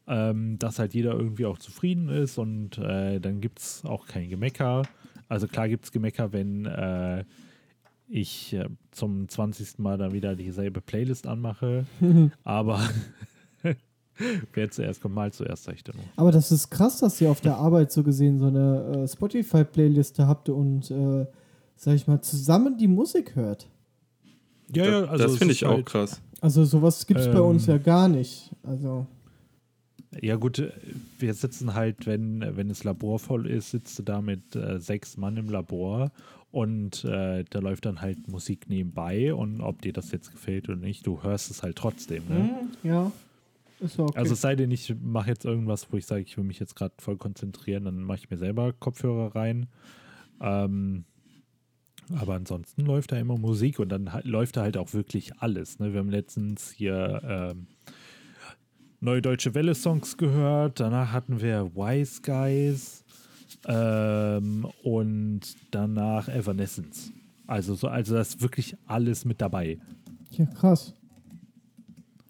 ähm, 0.07 0.57
dass 0.57 0.79
halt 0.79 0.95
jeder 0.95 1.13
irgendwie 1.13 1.45
auch 1.45 1.59
zufrieden 1.59 2.09
ist 2.09 2.39
und 2.39 2.79
äh, 2.79 3.19
dann 3.19 3.41
gibt 3.41 3.59
es 3.59 3.85
auch 3.85 4.07
kein 4.07 4.29
Gemecker. 4.29 4.83
Also 5.29 5.47
klar 5.47 5.69
gibt 5.69 5.85
es 5.85 5.91
Gemecker, 5.91 6.33
wenn 6.33 6.65
äh, 6.65 7.25
ich 8.13 8.53
äh, 8.53 8.67
zum 8.91 9.27
20. 9.27 9.79
Mal 9.79 9.97
dann 9.97 10.13
wieder 10.13 10.35
dieselbe 10.35 10.81
Playlist 10.81 11.25
anmache. 11.25 11.85
aber 12.43 12.79
wer 14.53 14.69
zuerst 14.69 15.01
kommt, 15.01 15.15
mal 15.15 15.33
zuerst, 15.33 15.63
sag 15.63 15.75
ich 15.75 15.83
dann. 15.83 15.95
Aber 16.15 16.31
das 16.31 16.51
ist 16.51 16.69
krass, 16.69 16.99
dass 16.99 17.19
ihr 17.19 17.31
auf 17.31 17.41
der 17.41 17.57
Arbeit 17.57 17.91
so 17.91 18.03
gesehen 18.03 18.37
so 18.37 18.47
eine 18.47 19.03
äh, 19.03 19.07
Spotify-Playliste 19.07 20.27
habt 20.27 20.49
und, 20.49 20.91
äh, 20.91 21.25
sag 21.75 21.95
ich 21.95 22.07
mal, 22.07 22.21
zusammen 22.21 22.77
die 22.77 22.87
Musik 22.87 23.35
hört. 23.35 23.67
Ja, 24.73 24.85
ja, 24.85 25.03
also 25.05 25.25
das 25.25 25.37
finde 25.37 25.53
ich 25.53 25.65
auch 25.65 25.73
halt, 25.73 25.85
krass. 25.87 26.21
Also 26.39 26.65
sowas 26.65 27.05
gibt 27.07 27.19
es 27.19 27.27
ähm, 27.27 27.33
bei 27.33 27.41
uns 27.41 27.65
ja 27.65 27.77
gar 27.77 28.07
nicht. 28.07 28.51
Also. 28.63 29.07
Ja, 30.21 30.35
gut, 30.35 30.71
wir 31.17 31.33
sitzen 31.33 31.73
halt, 31.73 32.05
wenn, 32.05 32.45
wenn 32.55 32.69
das 32.69 32.83
Labor 32.83 33.17
voll 33.17 33.47
ist, 33.47 33.71
sitzt 33.71 33.97
du 33.97 34.03
da 34.03 34.21
mit 34.21 34.55
äh, 34.55 34.79
sechs 34.79 35.17
Mann 35.17 35.37
im 35.37 35.49
Labor 35.49 36.11
und 36.53 37.03
äh, 37.03 37.43
da 37.49 37.59
läuft 37.59 37.87
dann 37.87 37.99
halt 37.99 38.27
Musik 38.27 38.69
nebenbei 38.69 39.33
und 39.33 39.59
ob 39.59 39.81
dir 39.81 39.91
das 39.91 40.11
jetzt 40.11 40.31
gefällt 40.31 40.69
oder 40.69 40.77
nicht, 40.77 41.07
du 41.07 41.23
hörst 41.23 41.49
es 41.49 41.63
halt 41.63 41.75
trotzdem. 41.75 42.25
Ne? 42.29 42.35
Mhm, 42.83 42.87
ja. 42.87 43.11
Ist 43.79 43.97
okay. 43.97 44.15
Also 44.15 44.33
es 44.33 44.41
sei 44.41 44.55
denn, 44.55 44.69
ich 44.69 44.93
mache 45.01 45.29
jetzt 45.29 45.45
irgendwas, 45.45 45.91
wo 45.91 45.97
ich 45.97 46.05
sage, 46.05 46.21
ich 46.21 46.37
will 46.37 46.43
mich 46.43 46.59
jetzt 46.59 46.75
gerade 46.75 46.93
voll 46.99 47.17
konzentrieren, 47.17 47.85
dann 47.85 48.03
mache 48.03 48.19
ich 48.19 48.29
mir 48.29 48.37
selber 48.37 48.71
Kopfhörer 48.71 49.35
rein. 49.35 49.65
Ähm, 50.41 51.05
aber 52.15 52.35
ansonsten 52.35 52.85
läuft 52.85 53.13
da 53.13 53.17
immer 53.17 53.39
Musik 53.39 53.79
und 53.79 53.89
dann 53.89 54.11
läuft 54.21 54.57
da 54.57 54.61
halt 54.61 54.77
auch 54.77 54.93
wirklich 54.93 55.35
alles. 55.39 55.79
Ne? 55.79 55.91
Wir 55.91 56.01
haben 56.01 56.11
letztens 56.11 56.69
hier 56.69 57.19
ähm, 57.25 57.65
Neue 58.99 59.23
Deutsche 59.23 59.55
Welle-Songs 59.55 60.17
gehört, 60.17 60.79
danach 60.79 61.11
hatten 61.11 61.41
wir 61.41 61.75
Wise 61.75 62.21
Guys, 62.21 63.02
ähm, 63.67 64.67
und 64.83 65.41
danach 65.71 66.27
Evanescence. 66.27 67.11
Also, 67.47 67.75
so, 67.75 67.87
also 67.87 68.15
das 68.15 68.29
ist 68.29 68.41
wirklich 68.41 68.75
alles 68.87 69.25
mit 69.25 69.41
dabei. 69.41 69.77
Ja, 70.31 70.45
krass. 70.45 70.93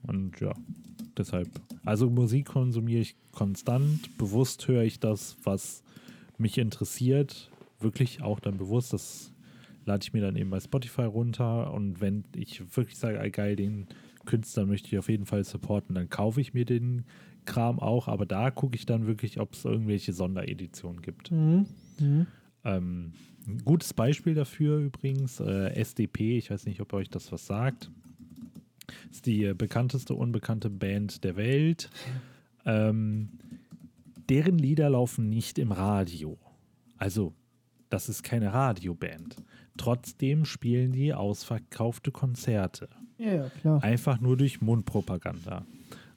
Und 0.04 0.40
ja, 0.40 0.54
deshalb. 1.18 1.50
Also 1.86 2.10
Musik 2.10 2.48
konsumiere 2.48 3.02
ich 3.02 3.16
konstant. 3.32 4.18
Bewusst 4.18 4.68
höre 4.68 4.84
ich 4.84 5.00
das, 5.00 5.38
was 5.44 5.84
mich 6.38 6.58
interessiert. 6.58 7.50
Wirklich 7.80 8.22
auch 8.22 8.40
dann 8.40 8.58
bewusst. 8.58 8.94
Das 8.94 9.34
lade 9.86 10.04
ich 10.04 10.14
mir 10.14 10.22
dann 10.22 10.36
eben 10.36 10.50
bei 10.50 10.60
Spotify 10.60 11.04
runter. 11.04 11.74
Und 11.74 12.02
wenn 12.02 12.24
ich 12.36 12.76
wirklich 12.76 12.98
sage, 12.98 13.30
geil, 13.32 13.56
den 13.56 13.88
Künstler 14.26 14.66
möchte 14.66 14.88
ich 14.88 14.98
auf 14.98 15.10
jeden 15.10 15.26
Fall 15.26 15.44
supporten, 15.44 15.96
dann 15.96 16.10
kaufe 16.10 16.42
ich 16.42 16.54
mir 16.54 16.66
den 16.66 17.06
Kram 17.46 17.80
auch, 17.80 18.08
aber 18.08 18.26
da 18.26 18.52
gucke 18.52 18.76
ich 18.76 18.86
dann 18.86 19.08
wirklich, 19.08 19.40
ob 19.40 19.54
es 19.54 19.66
irgendwelche 19.66 20.14
Sondereditionen 20.14 21.02
gibt. 21.02 21.32
Mhm. 21.32 21.66
Mhm. 22.00 22.28
Ähm, 22.64 23.14
ein 23.48 23.58
gutes 23.66 23.94
Beispiel 23.94 24.36
dafür 24.36 24.78
übrigens, 24.78 25.40
äh, 25.40 25.74
SDP, 25.74 26.38
ich 26.38 26.50
weiß 26.50 26.66
nicht, 26.66 26.80
ob 26.80 26.94
euch 26.94 27.10
das 27.10 27.32
was 27.32 27.46
sagt. 27.46 27.92
Ist 29.12 29.26
die 29.26 29.46
äh, 29.46 29.54
bekannteste 29.54 30.14
unbekannte 30.14 30.70
Band 30.70 31.24
der 31.24 31.36
Welt. 31.36 31.90
Ähm, 32.66 33.30
deren 34.30 34.58
Lieder 34.58 34.90
laufen 34.90 35.30
nicht 35.30 35.60
im 35.60 35.72
Radio. 35.72 36.38
Also, 36.98 37.34
das 37.90 38.10
ist 38.10 38.24
keine 38.24 38.54
Radioband. 38.54 39.36
Trotzdem 39.78 40.46
spielen 40.46 40.92
die 40.92 41.14
ausverkaufte 41.14 42.12
Konzerte. 42.12 42.90
Ja, 43.18 43.34
ja, 43.34 43.50
klar. 43.50 43.84
Einfach 43.84 44.20
nur 44.20 44.38
durch 44.38 44.62
Mundpropaganda. 44.62 45.66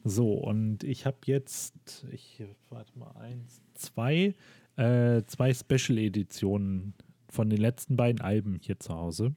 So, 0.09 0.35
und 0.35 0.85
ich 0.85 1.05
habe 1.05 1.17
jetzt, 1.25 2.07
ich 2.13 2.41
warte 2.71 2.97
mal, 2.97 3.11
eins, 3.17 3.61
zwei, 3.75 4.37
äh, 4.77 5.23
zwei 5.27 5.53
Special-Editionen 5.53 6.95
von 7.29 7.51
den 7.51 7.61
letzten 7.61 7.97
beiden 7.97 8.21
Alben 8.21 8.61
hier 8.63 8.79
zu 8.79 8.95
Hause. 8.95 9.35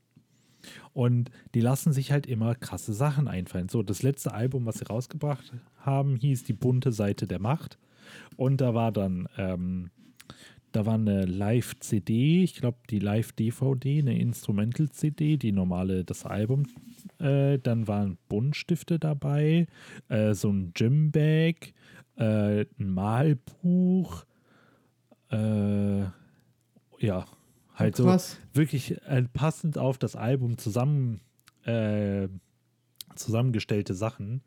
Und 0.93 1.32
die 1.55 1.61
lassen 1.61 1.91
sich 1.91 2.11
halt 2.11 2.28
immer 2.28 2.53
krasse 2.53 2.93
Sachen 2.93 3.28
einfallen. 3.28 3.67
So, 3.67 3.82
das 3.82 4.03
letzte 4.03 4.32
Album, 4.32 4.67
was 4.67 4.78
sie 4.78 4.86
rausgebracht 4.86 5.53
haben, 5.78 6.17
hieß 6.17 6.43
Die 6.43 6.53
bunte 6.53 6.91
Seite 6.91 7.26
der 7.26 7.39
Macht. 7.39 7.80
Und 8.36 8.61
da 8.61 8.76
war 8.76 8.91
dann, 8.91 9.28
ähm, 9.38 9.89
da 10.72 10.86
war 10.86 10.95
eine 10.95 11.26
Live-CD, 11.26 12.43
ich 12.43 12.53
glaube 12.57 12.78
die 12.91 12.99
Live-DVD, 12.99 13.99
eine 14.01 14.20
Instrumental-CD, 14.20 15.38
die 15.38 15.51
normale, 15.51 16.05
das 16.05 16.28
Album. 16.28 16.67
Äh, 17.20 17.59
dann 17.59 17.88
waren 17.88 18.17
Buntstifte 18.30 18.99
dabei, 18.99 19.67
äh, 20.07 20.34
so 20.34 20.49
ein 20.49 20.72
Gymbag, 20.74 21.74
äh, 22.15 22.65
ein 22.80 22.89
Malbuch, 22.89 24.26
äh, 25.32 26.01
ja, 26.99 27.26
halt 27.76 27.95
so 27.95 28.05
Krass. 28.05 28.39
wirklich 28.53 29.01
äh, 29.05 29.24
passend 29.34 29.78
auf 29.78 29.97
das 29.97 30.15
Album 30.15 30.57
zusammen 30.57 31.22
äh, 31.65 32.30
zusammengestellte 33.15 33.93
Sachen. 33.93 34.41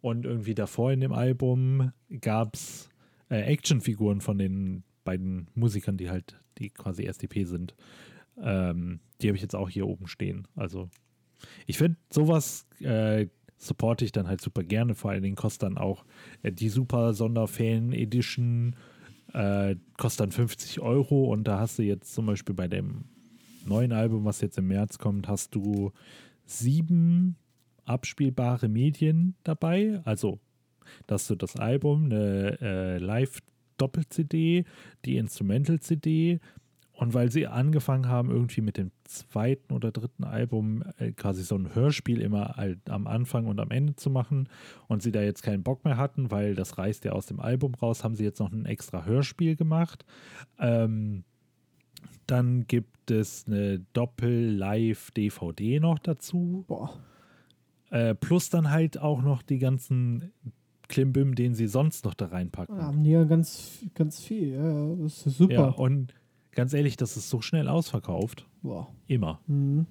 Und 0.00 0.24
irgendwie 0.24 0.54
davor 0.54 0.92
in 0.92 1.00
dem 1.00 1.12
Album 1.12 1.92
gab 2.20 2.54
es 2.54 2.88
Actionfiguren 3.28 4.20
von 4.20 4.38
den 4.38 4.84
beiden 5.04 5.48
Musikern, 5.54 5.96
die 5.96 6.10
halt, 6.10 6.38
die 6.58 6.70
quasi 6.70 7.04
SDP 7.04 7.44
sind. 7.44 7.74
Ähm, 8.38 9.00
die 9.20 9.28
habe 9.28 9.36
ich 9.36 9.42
jetzt 9.42 9.56
auch 9.56 9.70
hier 9.70 9.86
oben 9.86 10.06
stehen. 10.06 10.46
Also 10.54 10.90
ich 11.66 11.78
finde, 11.78 11.98
sowas 12.10 12.66
äh, 12.80 13.26
supporte 13.58 14.04
ich 14.04 14.12
dann 14.12 14.28
halt 14.28 14.40
super 14.40 14.62
gerne. 14.62 14.94
Vor 14.94 15.10
allen 15.10 15.22
Dingen 15.22 15.36
kostet 15.36 15.64
dann 15.64 15.78
auch 15.78 16.04
äh, 16.42 16.52
die 16.52 16.68
super 16.68 17.14
Sonderfan 17.14 17.92
Edition 17.92 18.76
äh, 19.32 19.76
kostet 19.98 20.20
dann 20.20 20.32
50 20.32 20.80
Euro 20.80 21.32
und 21.32 21.44
da 21.44 21.60
hast 21.60 21.78
du 21.78 21.82
jetzt 21.82 22.14
zum 22.14 22.26
Beispiel 22.26 22.54
bei 22.54 22.68
dem 22.68 23.04
neuen 23.66 23.92
Album, 23.92 24.24
was 24.24 24.40
jetzt 24.40 24.58
im 24.58 24.68
März 24.68 24.98
kommt, 24.98 25.28
hast 25.28 25.54
du 25.54 25.92
sieben 26.44 27.36
abspielbare 27.84 28.68
Medien 28.68 29.34
dabei. 29.42 30.00
Also, 30.04 30.38
dass 31.06 31.26
du 31.26 31.34
das 31.34 31.56
Album, 31.56 32.04
eine 32.04 32.58
äh, 32.60 32.98
Live-Doppel-CD, 32.98 34.64
die 35.04 35.16
Instrumental-CD 35.16 36.40
und 36.96 37.12
weil 37.12 37.30
sie 37.30 37.46
angefangen 37.46 38.08
haben, 38.08 38.30
irgendwie 38.30 38.62
mit 38.62 38.78
dem 38.78 38.90
zweiten 39.04 39.74
oder 39.74 39.92
dritten 39.92 40.24
Album 40.24 40.82
äh, 40.98 41.12
quasi 41.12 41.42
so 41.42 41.54
ein 41.54 41.74
Hörspiel 41.74 42.22
immer 42.22 42.56
halt 42.56 42.88
am 42.88 43.06
Anfang 43.06 43.46
und 43.46 43.60
am 43.60 43.70
Ende 43.70 43.96
zu 43.96 44.08
machen 44.08 44.48
und 44.88 45.02
sie 45.02 45.12
da 45.12 45.20
jetzt 45.20 45.42
keinen 45.42 45.62
Bock 45.62 45.84
mehr 45.84 45.98
hatten, 45.98 46.30
weil 46.30 46.54
das 46.54 46.78
reißt 46.78 47.04
ja 47.04 47.12
aus 47.12 47.26
dem 47.26 47.38
Album 47.38 47.74
raus, 47.74 48.02
haben 48.02 48.16
sie 48.16 48.24
jetzt 48.24 48.40
noch 48.40 48.50
ein 48.50 48.64
extra 48.64 49.04
Hörspiel 49.04 49.56
gemacht. 49.56 50.06
Ähm, 50.58 51.24
dann 52.26 52.66
gibt 52.66 53.10
es 53.10 53.46
eine 53.46 53.80
Doppel-Live-DVD 53.92 55.80
noch 55.80 55.98
dazu. 55.98 56.64
Boah. 56.66 56.98
Äh, 57.90 58.14
plus 58.14 58.48
dann 58.48 58.70
halt 58.70 58.98
auch 58.98 59.20
noch 59.22 59.42
die 59.42 59.58
ganzen 59.58 60.32
Klimbim, 60.88 61.34
den 61.34 61.54
sie 61.54 61.66
sonst 61.66 62.06
noch 62.06 62.14
da 62.14 62.26
reinpacken. 62.26 62.76
Da 62.76 62.84
haben 62.84 63.04
die 63.04 63.10
ja 63.10 63.24
ganz, 63.24 63.84
ganz 63.94 64.20
viel. 64.20 64.54
Ja, 64.54 64.72
ja, 64.72 64.96
das 64.96 65.26
ist 65.26 65.36
super. 65.36 65.54
Ja, 65.54 65.68
und 65.68 66.14
ganz 66.56 66.72
ehrlich, 66.74 66.96
das 66.96 67.16
ist 67.16 67.30
so 67.30 67.40
schnell 67.40 67.68
ausverkauft. 67.68 68.44
Boah. 68.62 68.88
Immer. 69.06 69.40
Mhm. 69.46 69.86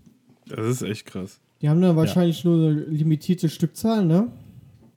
Das 0.48 0.68
ist 0.68 0.82
echt 0.82 1.06
krass. 1.06 1.40
Die 1.62 1.70
haben 1.70 1.80
dann 1.82 1.96
wahrscheinlich 1.96 2.44
nur 2.44 2.70
eine 2.70 2.72
limitierte 2.84 3.48
Stückzahl, 3.48 4.06
ne? 4.06 4.28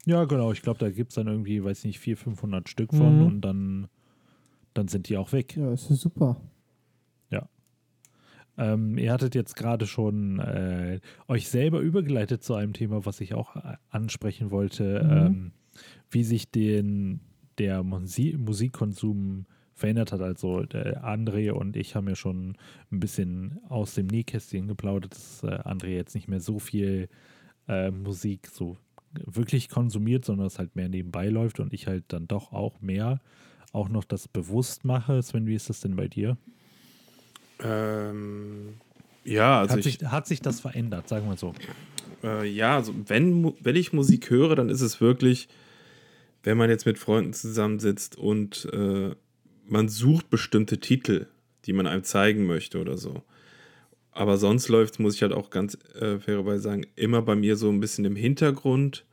Ja, 0.05 0.25
genau. 0.25 0.51
Ich 0.53 0.62
glaube, 0.62 0.81
da 0.81 0.91
gibt 0.91 1.11
es 1.12 1.14
dann 1.14 1.29
irgendwie, 1.29 1.62
weiß 1.62 1.85
nicht, 1.85 2.01
400, 2.01 2.25
500 2.25 2.69
Stück 2.69 2.91
von 2.93 3.21
Mhm. 3.21 3.27
und 3.27 3.41
dann, 3.43 3.87
dann 4.75 4.89
sind 4.89 5.09
die 5.09 5.16
auch 5.16 5.33
weg. 5.33 5.57
Ja, 5.57 5.71
das 5.71 5.89
ist 5.91 6.01
super. 6.01 6.41
Ähm, 8.61 8.99
ihr 8.99 9.12
hattet 9.12 9.37
jetzt 9.37 9.55
gerade 9.55 9.87
schon 9.87 10.41
äh, 10.41 10.99
euch 11.29 11.49
selber 11.49 11.79
übergeleitet 11.79 12.43
zu 12.43 12.55
einem 12.55 12.73
Thema, 12.73 13.07
was 13.07 13.21
ich 13.21 13.33
auch 13.33 13.55
äh, 13.55 13.77
ansprechen 13.89 14.51
wollte, 14.51 15.01
Mhm. 15.05 15.11
ähm, 15.27 15.53
wie 16.11 16.25
sich 16.25 16.51
den, 16.51 17.21
der 17.59 17.85
Musi 17.85 18.37
Musikkonsum 18.37 19.47
verändert 19.79 20.12
hat. 20.12 20.20
Also 20.20 20.64
der 20.64 21.05
André 21.05 21.51
und 21.51 21.76
ich 21.76 21.95
haben 21.95 22.09
ja 22.09 22.16
schon 22.16 22.57
ein 22.91 23.01
bisschen 23.01 23.61
aus 23.68 23.95
dem 23.95 24.07
Nähkästchen 24.07 24.68
geplaudert, 24.68 25.12
dass 25.12 25.43
äh, 25.43 25.47
André 25.47 25.89
jetzt 25.89 26.14
nicht 26.14 26.29
mehr 26.29 26.41
so 26.41 26.59
viel 26.59 27.09
äh, 27.68 27.91
Musik 27.91 28.49
so 28.49 28.76
wirklich 29.24 29.68
konsumiert, 29.68 30.24
sondern 30.24 30.47
es 30.47 30.59
halt 30.59 30.76
mehr 30.76 30.89
nebenbei 30.89 31.29
läuft 31.29 31.61
und 31.61 31.72
ich 31.72 31.87
halt 31.87 32.05
dann 32.09 32.29
doch 32.29 32.53
auch 32.53 32.81
mehr 32.81 33.20
auch 33.72 33.89
noch 33.89 34.05
das 34.05 34.29
bewusst 34.29 34.85
mache. 34.85 35.22
Sven, 35.22 35.47
wie 35.47 35.55
ist 35.55 35.68
das 35.68 35.81
denn 35.81 35.97
bei 35.97 36.09
dir? 36.09 36.37
Ähm, 37.61 38.74
ja, 39.24 39.61
also 39.61 39.72
hat, 39.72 39.79
ich, 39.87 39.99
sich, 39.99 40.09
hat 40.09 40.26
sich 40.26 40.41
das 40.41 40.61
verändert, 40.61 41.09
sagen 41.09 41.29
wir 41.29 41.37
so. 41.37 41.55
Äh, 42.22 42.49
ja, 42.49 42.76
also 42.76 42.95
wenn, 43.07 43.55
wenn 43.61 43.76
ich 43.76 43.93
Musik 43.93 44.31
höre, 44.31 44.57
dann 44.57 44.68
ist 44.68 44.81
es 44.81 45.01
wirklich, 45.01 45.49
wenn 46.43 46.57
man 46.57 46.70
jetzt 46.70 46.87
mit 46.87 46.99
Freunden 46.99 47.33
zusammensitzt 47.33 48.16
und 48.16 48.68
äh, 48.72 49.14
man 49.71 49.89
sucht 49.89 50.31
bestimmte 50.31 50.79
Titel, 50.79 51.27
die 51.64 51.73
man 51.73 51.87
einem 51.87 52.05
zeigen 52.05 52.47
möchte 52.47 52.81
oder 52.81 52.97
so. 52.97 53.23
Aber 54.12 54.37
sonst 54.37 54.69
läuft, 54.69 54.99
muss 54.99 55.14
ich 55.14 55.23
halt 55.23 55.33
auch 55.33 55.51
ganz 55.51 55.79
äh, 55.95 56.19
fairerweise 56.19 56.62
sagen, 56.62 56.87
immer 56.97 57.23
bei 57.23 57.37
mir 57.37 57.57
so 57.57 57.69
ein 57.69 57.81
bisschen 57.81 58.05
im 58.05 58.16
Hintergrund 58.16 59.05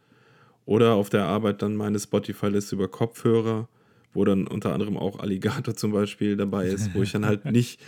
oder 0.65 0.93
auf 0.93 1.09
der 1.09 1.25
Arbeit 1.25 1.61
dann 1.61 1.75
meine 1.75 1.99
Spotify-Liste 1.99 2.75
über 2.75 2.87
Kopfhörer, 2.87 3.67
wo 4.13 4.25
dann 4.25 4.47
unter 4.47 4.73
anderem 4.73 4.97
auch 4.97 5.19
Alligator 5.19 5.75
zum 5.75 5.91
Beispiel 5.91 6.37
dabei 6.37 6.67
ist, 6.67 6.95
wo 6.95 7.03
ich 7.03 7.11
dann 7.11 7.25
halt 7.25 7.45
nicht 7.51 7.79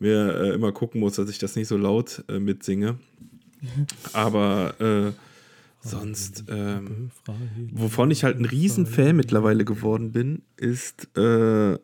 mehr 0.00 0.40
äh, 0.40 0.54
immer 0.54 0.72
gucken 0.72 1.00
muss, 1.00 1.14
dass 1.14 1.30
ich 1.30 1.38
das 1.38 1.54
nicht 1.54 1.68
so 1.68 1.76
laut 1.76 2.24
äh, 2.28 2.40
mitsinge. 2.40 2.98
Aber 4.12 4.74
äh, 4.80 5.12
sonst, 5.80 6.44
ähm, 6.48 7.10
wovon 7.72 8.10
ich 8.10 8.24
halt 8.24 8.40
ein 8.40 8.46
Riesenfan 8.46 9.14
mittlerweile 9.14 9.64
geworden 9.64 10.12
bin, 10.12 10.42
ist 10.56 11.16
äh, 11.16 11.78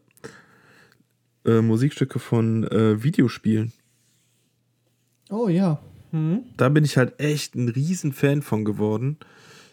äh, 1.47 1.63
Musikstücke 1.63 2.19
von 2.19 2.65
äh, 2.65 3.03
Videospielen. 3.03 3.73
Oh 5.31 5.49
ja. 5.49 5.81
Mhm. 6.13 6.43
Da 6.57 6.69
bin 6.69 6.85
ich 6.85 6.97
halt 6.97 7.21
echt 7.21 7.55
ein 7.55 7.69
Riesenfan 7.69 8.43
von 8.43 8.65
geworden. 8.65 9.19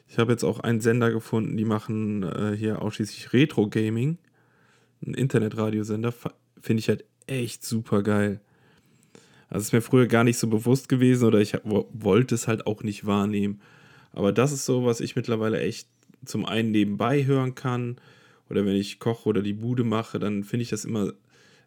Ich 0.08 0.18
habe 0.18 0.32
jetzt 0.32 0.44
auch 0.44 0.60
einen 0.60 0.82
Sender 0.82 1.12
gefunden, 1.12 1.58
die 1.58 1.66
machen 1.66 2.24
äh, 2.24 2.56
hier 2.56 2.82
ausschließlich 2.82 3.34
Retro-Gaming. 3.34 4.18
Ein 5.06 5.14
Internetradiosender. 5.14 6.14
Finde 6.62 6.80
ich 6.80 6.90
halt 6.90 7.06
echt 7.28 7.66
super 7.66 8.04
geil. 8.04 8.40
Also 9.50 9.66
ist 9.66 9.74
mir 9.74 9.82
früher 9.82 10.08
gar 10.08 10.24
nicht 10.24 10.40
so 10.40 10.48
bewusst 10.48 10.90
gewesen 10.90 11.26
oder 11.26 11.40
ich 11.40 11.56
wollte 11.64 12.36
es 12.36 12.48
halt 12.48 12.66
auch 12.66 12.84
nicht 12.84 13.06
wahrnehmen. 13.06 13.62
Aber 14.12 14.32
das 14.32 14.52
ist 14.52 14.66
so, 14.66 14.86
was 14.86 15.00
ich 15.00 15.16
mittlerweile 15.16 15.60
echt 15.60 15.88
zum 16.26 16.46
einen 16.46 16.72
nebenbei 16.72 17.26
hören 17.26 17.56
kann 17.56 17.98
oder 18.50 18.66
wenn 18.66 18.76
ich 18.76 19.00
koche 19.00 19.30
oder 19.30 19.42
die 19.42 19.54
Bude 19.54 19.84
mache, 19.84 20.20
dann 20.20 20.44
finde 20.44 20.64
ich 20.64 20.70
das 20.70 20.86
immer, 20.86 21.14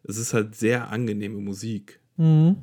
es 0.09 0.17
ist 0.19 0.35
halt 0.35 0.55
sehr 0.55 0.91
angenehme 0.91 1.39
Musik. 1.39 2.01
Mhm. 2.17 2.57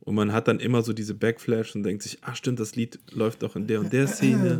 Und 0.00 0.14
man 0.14 0.32
hat 0.32 0.48
dann 0.48 0.58
immer 0.60 0.82
so 0.82 0.92
diese 0.92 1.14
Backflash 1.14 1.74
und 1.76 1.82
denkt 1.82 2.02
sich, 2.02 2.18
ach 2.22 2.34
stimmt, 2.36 2.60
das 2.60 2.76
Lied 2.76 2.98
läuft 3.12 3.42
doch 3.42 3.56
in 3.56 3.66
der 3.66 3.80
und 3.80 3.92
der 3.92 4.06
Szene, 4.06 4.58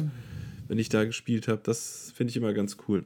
wenn 0.69 0.79
ich 0.79 0.91
da 0.91 1.05
gespielt 1.05 1.49
habe. 1.49 1.61
Das 1.65 2.13
finde 2.15 2.31
ich 2.31 2.37
immer 2.37 2.53
ganz 2.53 2.77
cool. 2.87 3.05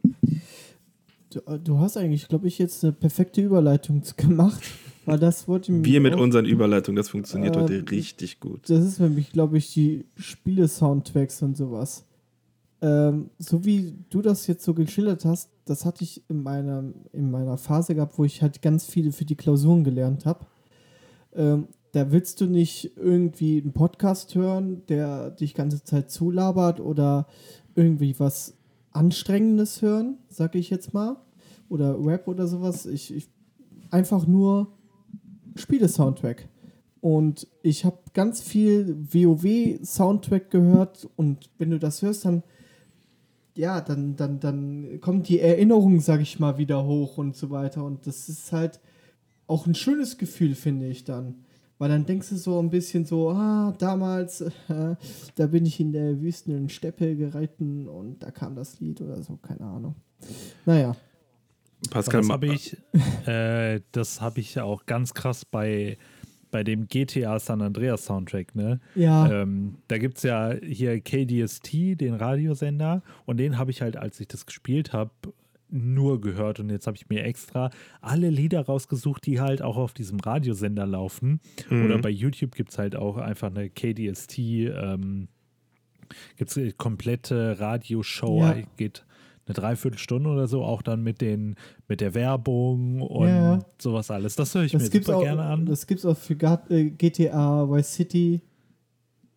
Du, 1.30 1.38
äh, 1.46 1.58
du 1.58 1.78
hast 1.78 1.96
eigentlich, 1.96 2.26
glaube 2.28 2.48
ich, 2.48 2.58
jetzt 2.58 2.82
eine 2.82 2.92
perfekte 2.92 3.40
Überleitung 3.42 4.02
gemacht, 4.16 4.62
weil 5.04 5.18
das 5.20 5.46
wollte 5.46 5.72
ich 5.72 5.84
Wir 5.84 6.00
mit 6.00 6.14
auch- 6.14 6.20
unseren 6.20 6.44
Überleitungen, 6.46 6.96
das 6.96 7.10
funktioniert 7.10 7.54
Ähm, 7.54 7.62
heute 7.62 7.84
richtig 7.90 8.40
gut. 8.40 8.68
Das 8.68 8.84
ist 8.84 8.98
nämlich, 8.98 9.30
glaube 9.32 9.56
ich, 9.58 9.72
die 9.72 10.04
Spiele-Soundtracks 10.16 11.42
und 11.42 11.56
sowas. 11.56 12.04
Ähm, 12.82 13.30
so 13.38 13.64
wie 13.64 13.94
du 14.10 14.22
das 14.22 14.48
jetzt 14.48 14.64
so 14.64 14.74
geschildert 14.74 15.24
hast, 15.24 15.50
das 15.64 15.84
hatte 15.84 16.02
ich 16.02 16.28
in 16.28 16.42
meiner, 16.42 16.82
in 17.12 17.30
meiner 17.30 17.56
Phase 17.56 17.94
gehabt, 17.94 18.18
wo 18.18 18.24
ich 18.24 18.42
halt 18.42 18.60
ganz 18.60 18.84
viele 18.84 19.12
für 19.12 19.24
die 19.24 19.36
Klausuren 19.36 19.84
gelernt 19.84 20.26
habe. 20.26 20.46
Ähm, 21.32 21.68
da 21.92 22.10
willst 22.10 22.40
du 22.40 22.46
nicht 22.46 22.96
irgendwie 22.96 23.60
einen 23.60 23.72
Podcast 23.72 24.34
hören, 24.34 24.82
der 24.88 25.30
dich 25.30 25.54
ganze 25.54 25.84
Zeit 25.84 26.10
zulabert 26.10 26.80
oder 26.80 27.28
irgendwie 27.76 28.18
was 28.18 28.54
Anstrengendes 28.90 29.80
hören, 29.80 30.18
sag 30.28 30.56
ich 30.56 30.68
jetzt 30.68 30.92
mal. 30.92 31.16
Oder 31.68 31.96
Rap 32.04 32.26
oder 32.26 32.48
sowas. 32.48 32.86
Ich, 32.86 33.14
ich 33.14 33.28
einfach 33.90 34.26
nur 34.26 34.72
Spiele-Soundtrack. 35.54 36.48
Und 37.00 37.46
ich 37.62 37.84
habe 37.84 37.98
ganz 38.12 38.40
viel 38.40 38.96
WoW-Soundtrack 39.12 40.50
gehört 40.50 41.08
und 41.16 41.50
wenn 41.58 41.70
du 41.70 41.78
das 41.78 42.02
hörst, 42.02 42.24
dann 42.24 42.42
ja, 43.54 43.80
dann, 43.80 44.16
dann, 44.16 44.40
dann 44.40 45.00
kommt 45.00 45.28
die 45.28 45.40
Erinnerung, 45.40 46.00
sag 46.00 46.20
ich 46.20 46.38
mal, 46.38 46.58
wieder 46.58 46.84
hoch 46.84 47.18
und 47.18 47.36
so 47.36 47.50
weiter. 47.50 47.84
Und 47.84 48.06
das 48.06 48.28
ist 48.28 48.52
halt 48.52 48.80
auch 49.46 49.66
ein 49.66 49.74
schönes 49.74 50.18
Gefühl, 50.18 50.54
finde 50.54 50.88
ich 50.88 51.04
dann. 51.04 51.44
Weil 51.78 51.88
dann 51.88 52.06
denkst 52.06 52.28
du 52.30 52.36
so 52.36 52.60
ein 52.60 52.70
bisschen 52.70 53.04
so, 53.04 53.30
ah, 53.30 53.74
damals, 53.78 54.40
äh, 54.40 54.52
da 55.34 55.46
bin 55.46 55.66
ich 55.66 55.80
in 55.80 55.92
der 55.92 56.20
Wüsten 56.20 56.56
in 56.56 56.68
Steppe 56.68 57.16
geritten 57.16 57.88
und 57.88 58.22
da 58.22 58.30
kam 58.30 58.54
das 58.54 58.80
Lied 58.80 59.00
oder 59.00 59.22
so, 59.22 59.36
keine 59.36 59.64
Ahnung. 59.64 59.96
Naja. 60.64 60.94
Pascal, 61.90 62.20
das 62.20 62.30
habe 62.30 62.46
ich, 62.46 62.76
äh, 63.26 63.80
das 63.90 64.20
habe 64.20 64.38
ich 64.38 64.60
auch 64.60 64.86
ganz 64.86 65.14
krass 65.14 65.44
bei 65.44 65.98
bei 66.52 66.62
dem 66.62 66.86
GTA 66.86 67.40
San 67.40 67.60
Andreas 67.60 68.04
Soundtrack, 68.04 68.54
ne? 68.54 68.78
Ja. 68.94 69.42
Ähm, 69.42 69.78
da 69.88 69.98
gibt 69.98 70.18
es 70.18 70.22
ja 70.22 70.54
hier 70.62 71.00
KDST, 71.00 72.00
den 72.00 72.14
Radiosender, 72.14 73.02
und 73.26 73.38
den 73.38 73.58
habe 73.58 73.72
ich 73.72 73.82
halt, 73.82 73.96
als 73.96 74.20
ich 74.20 74.28
das 74.28 74.46
gespielt 74.46 74.92
habe, 74.92 75.10
nur 75.72 76.20
gehört 76.20 76.60
und 76.60 76.68
jetzt 76.68 76.86
habe 76.86 76.98
ich 76.98 77.08
mir 77.08 77.24
extra 77.24 77.70
alle 78.02 78.28
Lieder 78.28 78.60
rausgesucht, 78.60 79.24
die 79.24 79.40
halt 79.40 79.62
auch 79.62 79.78
auf 79.78 79.94
diesem 79.94 80.20
Radiosender 80.20 80.86
laufen. 80.86 81.40
Mhm. 81.70 81.86
Oder 81.86 81.98
bei 81.98 82.10
YouTube 82.10 82.54
gibt 82.54 82.72
es 82.72 82.78
halt 82.78 82.94
auch 82.94 83.16
einfach 83.16 83.48
eine 83.48 83.70
KDST, 83.70 84.38
ähm, 84.38 85.28
gibt 86.36 86.50
es 86.50 86.58
eine 86.58 86.72
komplette 86.72 87.58
Radioshow, 87.58 88.40
ja. 88.40 88.56
geht 88.76 89.06
eine 89.46 89.54
Dreiviertelstunde 89.54 90.30
oder 90.30 90.46
so, 90.46 90.62
auch 90.62 90.82
dann 90.82 91.02
mit 91.02 91.20
den, 91.20 91.56
mit 91.88 92.00
der 92.00 92.14
Werbung 92.14 93.00
und 93.00 93.28
ja. 93.28 93.58
sowas 93.78 94.10
alles. 94.10 94.36
Das 94.36 94.54
höre 94.54 94.62
ich 94.62 94.72
das 94.72 94.82
mir 94.82 95.02
super 95.02 95.16
auch, 95.16 95.22
gerne 95.22 95.42
an. 95.42 95.66
Das 95.66 95.86
gibt 95.86 96.00
es 96.00 96.06
auch 96.06 96.16
für 96.16 96.36
GTA 96.36 97.64
äh, 97.64 97.70
Vice 97.70 97.94
City. 97.94 98.42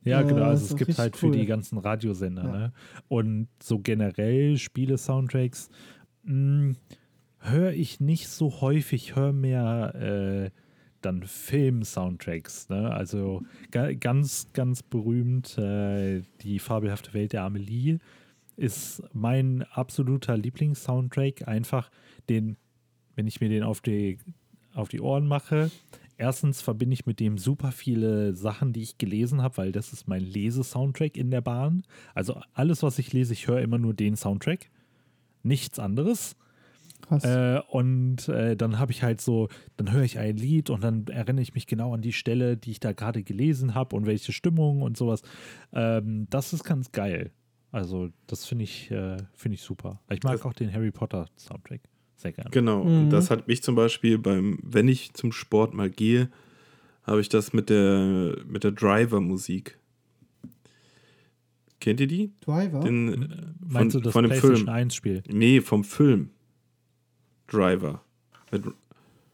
Ja, 0.03 0.21
genau. 0.21 0.43
Also 0.43 0.75
es 0.75 0.75
gibt 0.75 0.97
halt 0.99 1.15
cool. 1.15 1.31
für 1.31 1.37
die 1.37 1.45
ganzen 1.47 1.79
Radiosender. 1.79 2.43
Ja. 2.43 2.51
Ne? 2.51 2.73
Und 3.07 3.47
so 3.61 3.79
generell 3.79 4.57
Spiele-Soundtracks 4.57 5.69
hm, 6.25 6.75
höre 7.39 7.73
ich 7.73 7.99
nicht 7.99 8.27
so 8.27 8.61
häufig, 8.61 9.15
höre 9.15 9.33
mehr 9.33 9.95
äh, 9.95 10.49
dann 11.01 11.23
Film-Soundtracks. 11.23 12.69
Ne? 12.69 12.91
Also 12.91 13.41
ga 13.71 13.93
ganz, 13.93 14.51
ganz 14.53 14.83
berühmt 14.83 15.57
äh, 15.57 16.21
die 16.41 16.59
fabelhafte 16.59 17.13
Welt 17.13 17.33
der 17.33 17.43
Amelie 17.43 17.99
ist 18.57 19.03
mein 19.13 19.63
absoluter 19.63 20.37
Lieblings-Soundtrack. 20.37 21.47
Einfach 21.47 21.89
den, 22.29 22.57
wenn 23.15 23.27
ich 23.27 23.41
mir 23.41 23.49
den 23.49 23.63
auf 23.63 23.81
die, 23.81 24.19
auf 24.73 24.89
die 24.89 25.01
Ohren 25.01 25.27
mache, 25.27 25.71
erstens 26.17 26.61
verbinde 26.61 26.93
ich 26.93 27.05
mit 27.05 27.19
dem 27.19 27.37
super 27.37 27.71
viele 27.71 28.33
Sachen, 28.35 28.73
die 28.73 28.81
ich 28.81 28.97
gelesen 28.97 29.41
habe, 29.41 29.57
weil 29.57 29.71
das 29.71 29.93
ist 29.93 30.07
mein 30.07 30.23
Lesesoundtrack 30.23 31.17
in 31.17 31.31
der 31.31 31.41
Bahn. 31.41 31.83
Also 32.13 32.39
alles, 32.53 32.83
was 32.83 32.99
ich 32.99 33.13
lese, 33.13 33.33
ich 33.33 33.47
höre 33.47 33.61
immer 33.61 33.77
nur 33.77 33.93
den 33.93 34.15
Soundtrack. 34.15 34.69
Nichts 35.43 35.79
anderes. 35.79 36.35
Äh, 37.11 37.59
und 37.69 38.27
äh, 38.29 38.55
dann 38.55 38.79
habe 38.79 38.91
ich 38.91 39.03
halt 39.03 39.21
so, 39.21 39.49
dann 39.77 39.91
höre 39.91 40.03
ich 40.03 40.17
ein 40.17 40.37
Lied 40.37 40.69
und 40.69 40.83
dann 40.83 41.05
erinnere 41.07 41.43
ich 41.43 41.53
mich 41.53 41.67
genau 41.67 41.93
an 41.93 42.01
die 42.01 42.13
Stelle, 42.13 42.57
die 42.57 42.71
ich 42.71 42.79
da 42.79 42.93
gerade 42.93 43.21
gelesen 43.21 43.75
habe 43.75 43.95
und 43.95 44.05
welche 44.05 44.31
Stimmung 44.31 44.81
und 44.81 44.97
sowas. 44.97 45.21
Ähm, 45.71 46.27
das 46.29 46.53
ist 46.53 46.63
ganz 46.63 46.91
geil. 46.91 47.31
Also, 47.75 48.09
das 48.25 48.45
finde 48.45 48.63
ich, 48.63 48.89
äh, 48.89 49.17
find 49.33 49.53
ich 49.53 49.61
super. 49.61 49.99
Ich 50.09 50.23
mag 50.23 50.31
das 50.31 50.43
auch 50.43 50.53
den 50.53 50.71
Harry 50.71 50.91
Potter 50.91 51.27
Soundtrack 51.35 51.81
sehr 52.15 52.31
gerne. 52.31 52.49
Genau, 52.49 52.85
mhm. 52.85 53.09
das 53.09 53.29
hat 53.29 53.49
mich 53.49 53.63
zum 53.63 53.75
Beispiel 53.75 54.17
beim, 54.17 54.59
wenn 54.63 54.87
ich 54.87 55.13
zum 55.13 55.33
Sport 55.33 55.73
mal 55.73 55.89
gehe, 55.89 56.29
habe 57.03 57.19
ich 57.19 57.27
das 57.27 57.51
mit 57.51 57.69
der, 57.69 58.37
mit 58.47 58.63
der 58.63 58.71
Driver-Musik. 58.71 59.77
Kennt 61.81 61.99
ihr 61.99 62.07
die? 62.07 62.31
Driver? 62.39 62.79
Den, 62.79 63.09
äh, 63.09 63.27
von, 63.27 63.55
Meinst 63.67 63.95
du 63.97 63.99
das 63.99 64.13
von 64.13 64.23
dem 64.23 64.29
PlayStation 64.29 64.69
1 64.69 64.95
Spiel? 64.95 65.21
Nee, 65.27 65.59
vom 65.59 65.83
Film. 65.83 66.29
Driver. 67.47 68.01
Mit 68.53 68.63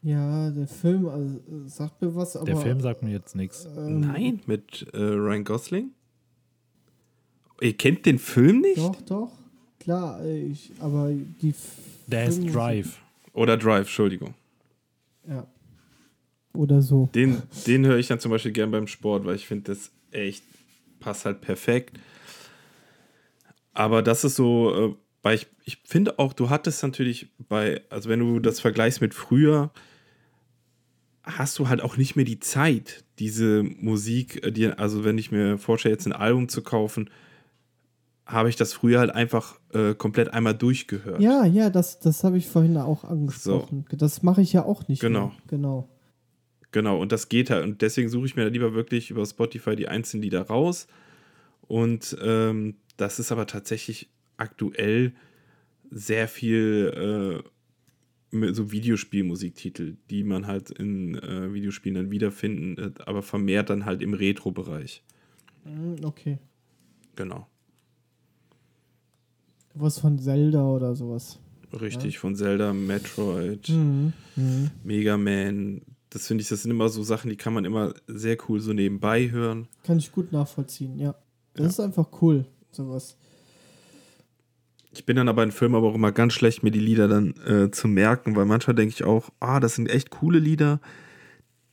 ja, 0.02 0.50
der 0.50 0.66
Film 0.66 1.06
also, 1.06 1.40
sagt 1.66 2.02
mir 2.02 2.12
was, 2.16 2.34
aber. 2.34 2.46
Der 2.46 2.56
Film 2.56 2.80
sagt 2.80 3.04
mir 3.04 3.12
jetzt 3.12 3.36
nichts. 3.36 3.68
Ähm, 3.76 4.00
Nein, 4.00 4.40
mit 4.46 4.84
äh, 4.92 4.98
Ryan 4.98 5.44
Gosling? 5.44 5.92
Ihr 7.62 7.76
kennt 7.76 8.04
den 8.06 8.18
Film 8.18 8.60
nicht? 8.60 8.78
Doch, 8.78 9.00
doch. 9.02 9.32
Klar, 9.78 10.24
ich, 10.24 10.72
aber 10.80 11.12
die. 11.40 11.54
Der 12.06 12.26
ist 12.26 12.42
Drive. 12.52 12.98
Oder 13.32 13.56
Drive, 13.56 13.86
Entschuldigung. 13.86 14.34
Ja. 15.28 15.46
Oder 16.54 16.82
so. 16.82 17.08
Den, 17.14 17.42
den 17.66 17.86
höre 17.86 17.98
ich 17.98 18.08
dann 18.08 18.20
zum 18.20 18.30
Beispiel 18.30 18.52
gern 18.52 18.70
beim 18.70 18.86
Sport, 18.86 19.24
weil 19.24 19.36
ich 19.36 19.46
finde, 19.46 19.72
das 19.72 19.90
echt 20.10 20.44
passt 21.00 21.24
halt 21.24 21.40
perfekt. 21.40 21.98
Aber 23.72 24.02
das 24.02 24.24
ist 24.24 24.36
so, 24.36 24.74
äh, 24.74 24.94
weil 25.22 25.36
ich, 25.36 25.46
ich 25.64 25.78
finde 25.84 26.18
auch, 26.18 26.32
du 26.32 26.50
hattest 26.50 26.82
natürlich 26.82 27.28
bei, 27.48 27.80
also 27.88 28.10
wenn 28.10 28.20
du 28.20 28.40
das 28.40 28.60
vergleichst 28.60 29.00
mit 29.00 29.14
früher, 29.14 29.70
hast 31.22 31.58
du 31.58 31.68
halt 31.68 31.80
auch 31.80 31.96
nicht 31.96 32.16
mehr 32.16 32.24
die 32.24 32.40
Zeit, 32.40 33.04
diese 33.18 33.62
Musik, 33.62 34.44
äh, 34.44 34.52
die, 34.52 34.66
also 34.66 35.04
wenn 35.04 35.16
ich 35.16 35.30
mir 35.30 35.56
vorstelle, 35.56 35.94
jetzt 35.94 36.06
ein 36.06 36.12
Album 36.12 36.48
zu 36.48 36.62
kaufen, 36.62 37.08
habe 38.32 38.48
ich 38.48 38.56
das 38.56 38.72
früher 38.72 38.98
halt 38.98 39.10
einfach 39.10 39.60
äh, 39.72 39.94
komplett 39.94 40.32
einmal 40.32 40.54
durchgehört. 40.54 41.20
Ja, 41.20 41.44
ja, 41.44 41.70
das, 41.70 42.00
das 42.00 42.24
habe 42.24 42.38
ich 42.38 42.48
vorhin 42.48 42.76
auch 42.76 43.04
angesprochen. 43.04 43.84
So. 43.90 43.96
Das 43.96 44.22
mache 44.22 44.42
ich 44.42 44.52
ja 44.52 44.64
auch 44.64 44.88
nicht. 44.88 45.00
Genau. 45.00 45.28
Mehr. 45.28 45.36
Genau. 45.48 45.88
Genau, 46.72 46.98
und 46.98 47.12
das 47.12 47.28
geht 47.28 47.50
halt. 47.50 47.64
Und 47.64 47.82
deswegen 47.82 48.08
suche 48.08 48.26
ich 48.26 48.36
mir 48.36 48.48
lieber 48.48 48.72
wirklich 48.72 49.10
über 49.10 49.26
Spotify 49.26 49.76
die 49.76 49.88
einzelnen 49.88 50.22
Lieder 50.22 50.42
raus. 50.42 50.86
Und 51.68 52.16
ähm, 52.22 52.76
das 52.96 53.18
ist 53.18 53.30
aber 53.30 53.46
tatsächlich 53.46 54.08
aktuell 54.38 55.12
sehr 55.90 56.28
viel 56.28 57.42
äh, 58.32 58.52
so 58.54 58.72
Videospielmusiktitel, 58.72 59.96
die 60.08 60.24
man 60.24 60.46
halt 60.46 60.70
in 60.70 61.16
äh, 61.16 61.52
Videospielen 61.52 61.96
dann 61.96 62.10
wiederfinden, 62.10 62.94
aber 63.04 63.22
vermehrt 63.22 63.68
dann 63.68 63.84
halt 63.84 64.00
im 64.00 64.14
Retro-Bereich. 64.14 65.02
Hm, 65.64 65.96
okay. 66.02 66.38
Genau. 67.14 67.46
Was 69.74 69.98
von 69.98 70.18
Zelda 70.18 70.64
oder 70.64 70.94
sowas. 70.94 71.38
Richtig, 71.80 72.14
ja? 72.14 72.20
von 72.20 72.36
Zelda, 72.36 72.72
Metroid, 72.72 73.68
mhm. 73.68 74.12
Mhm. 74.36 74.70
Mega 74.84 75.16
Man. 75.16 75.82
Das 76.10 76.26
finde 76.26 76.42
ich, 76.42 76.48
das 76.48 76.62
sind 76.62 76.70
immer 76.70 76.90
so 76.90 77.02
Sachen, 77.02 77.30
die 77.30 77.36
kann 77.36 77.54
man 77.54 77.64
immer 77.64 77.94
sehr 78.06 78.36
cool 78.48 78.60
so 78.60 78.74
nebenbei 78.74 79.30
hören. 79.30 79.68
Kann 79.82 79.98
ich 79.98 80.12
gut 80.12 80.30
nachvollziehen, 80.30 80.98
ja. 80.98 81.14
Das 81.54 81.64
ja. 81.64 81.68
ist 81.70 81.80
einfach 81.80 82.08
cool, 82.20 82.44
sowas. 82.70 83.16
Ich 84.94 85.06
bin 85.06 85.16
dann 85.16 85.28
aber 85.28 85.42
in 85.42 85.52
Filmen 85.52 85.74
aber 85.74 85.88
auch 85.88 85.94
immer 85.94 86.12
ganz 86.12 86.34
schlecht, 86.34 86.62
mir 86.62 86.70
die 86.70 86.78
Lieder 86.78 87.08
dann 87.08 87.34
äh, 87.46 87.70
zu 87.70 87.88
merken, 87.88 88.36
weil 88.36 88.44
manchmal 88.44 88.74
denke 88.74 88.94
ich 88.94 89.04
auch, 89.04 89.30
ah, 89.40 89.58
das 89.58 89.74
sind 89.76 89.88
echt 89.88 90.10
coole 90.10 90.38
Lieder, 90.38 90.80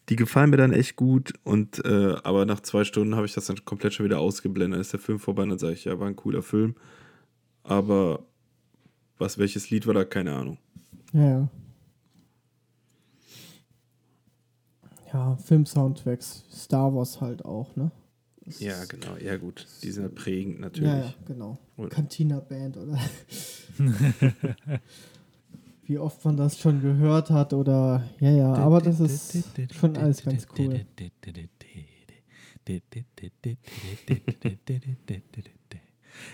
die 0.08 0.16
gefallen 0.16 0.50
mir 0.50 0.58
dann 0.58 0.72
echt 0.72 0.95
gut 0.95 1.34
und 1.43 1.84
äh, 1.84 2.16
aber 2.24 2.45
nach 2.45 2.62
zwei 2.62 2.86
Stunden 2.86 3.16
habe 3.16 3.26
ich 3.26 3.34
das 3.34 3.47
dann 3.47 3.64
komplett 3.66 3.93
schon 3.93 4.06
wieder 4.06 4.20
ausgeblendet. 4.20 4.76
Dann 4.76 4.82
ist 4.82 4.93
der 4.93 5.02
Film 5.02 5.20
vorbei 5.20 5.43
und 5.43 5.50
dann 5.50 5.60
sage 5.60 5.74
ich, 5.74 5.84
ja, 5.84 6.00
war 6.00 6.08
ein 6.08 6.16
cooler 6.16 6.41
Film. 6.41 6.76
Aber 7.64 8.26
was, 9.18 9.38
welches 9.38 9.70
Lied 9.70 9.88
war 9.88 9.93
da? 9.93 10.05
Keine 10.05 10.34
Ahnung. 10.34 10.57
Ja. 11.14 11.49
Ja, 15.14 15.36
Film-Soundtracks. 15.38 16.45
Star 16.51 16.93
Wars 16.93 17.20
halt 17.20 17.43
auch, 17.45 17.76
ne? 17.76 17.91
Das 18.45 18.60
ja, 18.60 18.86
genau. 18.86 19.18
Ja, 19.18 19.38
gut. 19.38 19.68
Die 19.84 19.91
sind 19.91 20.03
halt 20.03 20.16
prägend 20.16 20.60
natürlich. 20.60 20.89
Ja, 20.89 20.99
ja 20.99 21.14
genau. 21.26 21.57
Cantina 21.89 22.39
Band 22.39 22.78
oder. 22.78 22.97
Wie 25.84 25.97
oft 25.97 26.24
man 26.24 26.38
das 26.38 26.60
schon 26.60 26.82
gehört 26.82 27.30
hat 27.30 27.53
oder. 27.53 28.03
Ja, 28.20 28.32
ja, 28.32 28.53
aber 28.53 28.82
das 28.82 28.99
ist 28.99 29.43
schon 29.72 29.97
alles 29.97 30.24
ganz 30.24 30.47
cool. 30.57 30.86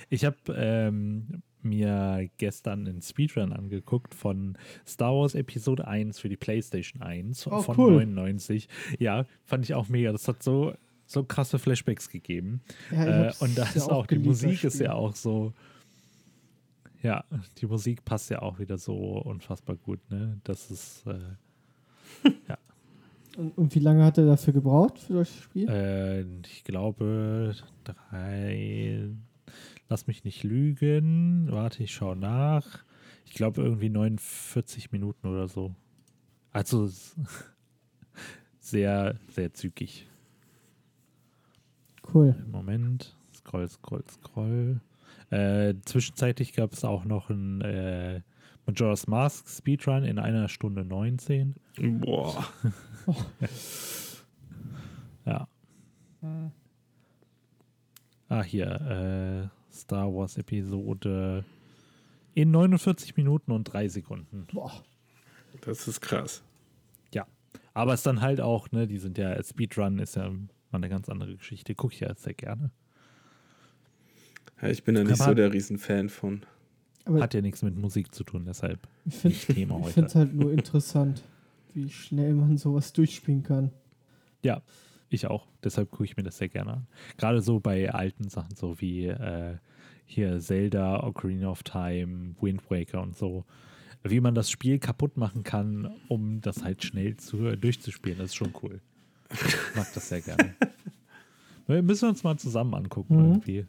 Ich 0.10 0.26
habe 0.26 0.38
ähm, 0.56 1.42
mir 1.66 2.30
gestern 2.38 2.88
einen 2.88 3.02
Speedrun 3.02 3.52
angeguckt 3.52 4.14
von 4.14 4.58
Star 4.88 5.14
Wars 5.14 5.36
Episode 5.36 5.88
1 5.88 6.20
für 6.20 6.30
die 6.30 6.38
PlayStation 6.38 7.02
1 7.02 7.48
oh, 7.48 7.62
von 7.62 7.78
cool. 7.78 7.92
99. 8.06 8.70
Ja, 9.00 9.26
fand 9.44 9.66
ich 9.66 9.74
auch 9.74 9.90
mega. 9.90 10.12
Das 10.12 10.28
hat 10.28 10.44
so, 10.44 10.74
so 11.06 11.24
krasse 11.24 11.60
Flashbacks 11.60 12.10
gegeben. 12.10 12.62
Ja, 12.92 13.30
äh, 13.30 13.34
und 13.40 13.58
da 13.58 13.64
ist 13.64 13.90
auch, 13.90 14.08
die 14.08 14.20
Musik 14.20 14.64
ist 14.64 14.80
ja 14.80 14.94
auch 14.94 15.16
so. 15.16 15.54
Ja, 17.02 17.24
die 17.58 17.68
Musik 17.68 18.04
passt 18.04 18.32
ja 18.32 18.42
auch 18.42 18.58
wieder 18.58 18.78
so 18.78 18.96
unfassbar 18.96 19.76
gut, 19.76 20.00
ne? 20.10 20.40
Das 20.44 20.72
ist 20.72 21.06
äh, 21.06 21.20
ja. 22.48 22.58
Und, 23.38 23.58
und, 23.58 23.76
wie 23.76 23.80
lange 23.80 24.04
hat 24.06 24.18
er 24.18 24.26
dafür 24.26 24.54
gebraucht 24.54 24.98
für 24.98 25.14
das 25.16 25.30
Spiel? 25.30 25.68
Äh, 25.70 26.22
ich 26.48 26.64
glaube 26.64 27.54
drei, 27.84 29.10
lass 29.90 30.08
mich 30.08 30.24
nicht 30.24 30.44
lügen. 30.44 31.48
Warte, 31.52 31.84
ich 31.84 31.94
schaue 31.94 32.16
nach. 32.16 32.84
Ich 33.26 33.34
glaube 33.34 33.62
irgendwie 33.62 33.90
49 33.90 34.92
Minuten 34.92 35.28
oder 35.28 35.48
so. 35.48 35.76
Also 36.52 36.90
sehr, 38.60 39.20
sehr 39.30 39.54
zügig. 39.54 40.08
Cool. 42.14 42.36
Moment. 42.52 43.16
Scroll, 43.34 43.68
scroll, 43.68 44.04
scroll. 44.10 44.82
Äh, 45.32 45.76
zwischenzeitlich 45.86 46.54
gab 46.54 46.74
es 46.74 46.86
auch 46.86 47.04
noch 47.04 47.30
ein 47.30 47.62
äh, 47.62 48.22
Majora's 48.66 49.08
Mask 49.08 49.48
Speedrun 49.50 50.04
in 50.04 50.20
einer 50.20 50.48
Stunde 50.48 50.86
19. 50.86 51.56
Boah. 52.00 52.46
Ja. 55.26 55.48
Ah, 58.30 58.44
hier. 58.44 59.52
Äh, 59.52 59.65
Star 59.76 60.14
Wars 60.14 60.38
Episode 60.38 61.44
in 62.34 62.52
49 62.52 63.16
Minuten 63.18 63.52
und 63.52 63.66
3 63.66 63.88
Sekunden. 63.90 64.48
Boah. 64.54 64.72
Das 65.62 65.88
ist 65.88 66.02
krass. 66.02 66.42
Ja. 67.14 67.26
Aber 67.74 67.94
es 67.94 68.02
ist 68.02 68.06
dann 68.06 68.22
halt 68.22 68.42
auch, 68.42 68.72
ne, 68.72 68.88
die 68.88 68.98
sind 68.98 69.18
ja, 69.18 69.42
Speedrun 69.44 70.00
ist 70.00 70.16
ja 70.16 70.30
mal 70.30 70.40
eine 70.72 70.90
ganz 70.90 71.08
andere 71.10 71.36
Geschichte. 71.38 71.76
Gucke 71.76 71.94
ich 71.94 72.00
ja 72.02 72.14
sehr 72.16 72.34
gerne. 72.34 72.72
Ja, 74.62 74.70
ich 74.70 74.84
bin 74.84 74.96
da 74.96 75.04
nicht 75.04 75.14
Aber- 75.20 75.30
so 75.32 75.34
der 75.34 75.52
Riesenfan 75.54 76.10
von. 76.10 76.42
Aber 77.06 77.22
Hat 77.22 77.36
ja 77.36 77.42
nichts 77.42 77.62
mit 77.62 77.76
Musik 77.78 78.16
zu 78.16 78.24
tun, 78.24 78.46
deshalb 78.48 78.80
ich 79.06 79.14
finde 79.16 79.36
nicht 79.38 79.48
Thema 79.48 79.78
ich 79.88 79.94
finde 79.94 80.02
heute. 80.02 80.06
es 80.08 80.16
halt 80.16 80.34
nur 80.34 80.52
interessant, 80.52 81.22
wie 81.76 81.88
schnell 81.90 82.34
man 82.34 82.58
sowas 82.58 82.94
durchspielen 82.94 83.44
kann. 83.44 83.72
Ja, 84.44 84.62
ich 85.10 85.28
auch. 85.28 85.48
Deshalb 85.64 85.92
gucke 85.92 86.06
ich 86.06 86.18
mir 86.18 86.24
das 86.24 86.38
sehr 86.38 86.50
gerne 86.50 86.74
an. 86.74 86.88
Gerade 87.18 87.42
so 87.42 87.60
bei 87.60 87.92
alten 87.94 88.30
Sachen, 88.30 88.56
so 88.56 88.80
wie 88.82 89.06
äh, 89.08 89.58
hier 90.06 90.40
Zelda, 90.40 91.04
Ocarina 91.04 91.50
of 91.50 91.64
Time, 91.64 92.36
Wind 92.42 92.70
Waker 92.70 93.02
und 93.02 93.16
so. 93.16 93.46
Wie 94.04 94.20
man 94.20 94.36
das 94.36 94.52
Spiel 94.52 94.78
kaputt 94.80 95.18
machen 95.18 95.44
kann, 95.44 95.90
um 96.10 96.42
das 96.42 96.64
halt 96.64 96.84
schnell 96.84 97.18
zu, 97.18 97.56
durchzuspielen, 97.58 98.20
das 98.20 98.28
ist 98.28 98.36
schon 98.36 98.54
cool. 98.62 98.82
Ich 99.32 99.76
mag 99.76 99.88
das 99.94 100.10
sehr 100.10 100.22
gerne. 100.22 100.54
Wir 101.68 101.82
müssen 101.82 102.10
uns 102.10 102.24
mal 102.24 102.38
zusammen 102.38 102.76
angucken 102.76 103.16
Mhm. 103.18 103.26
irgendwie. 103.32 103.66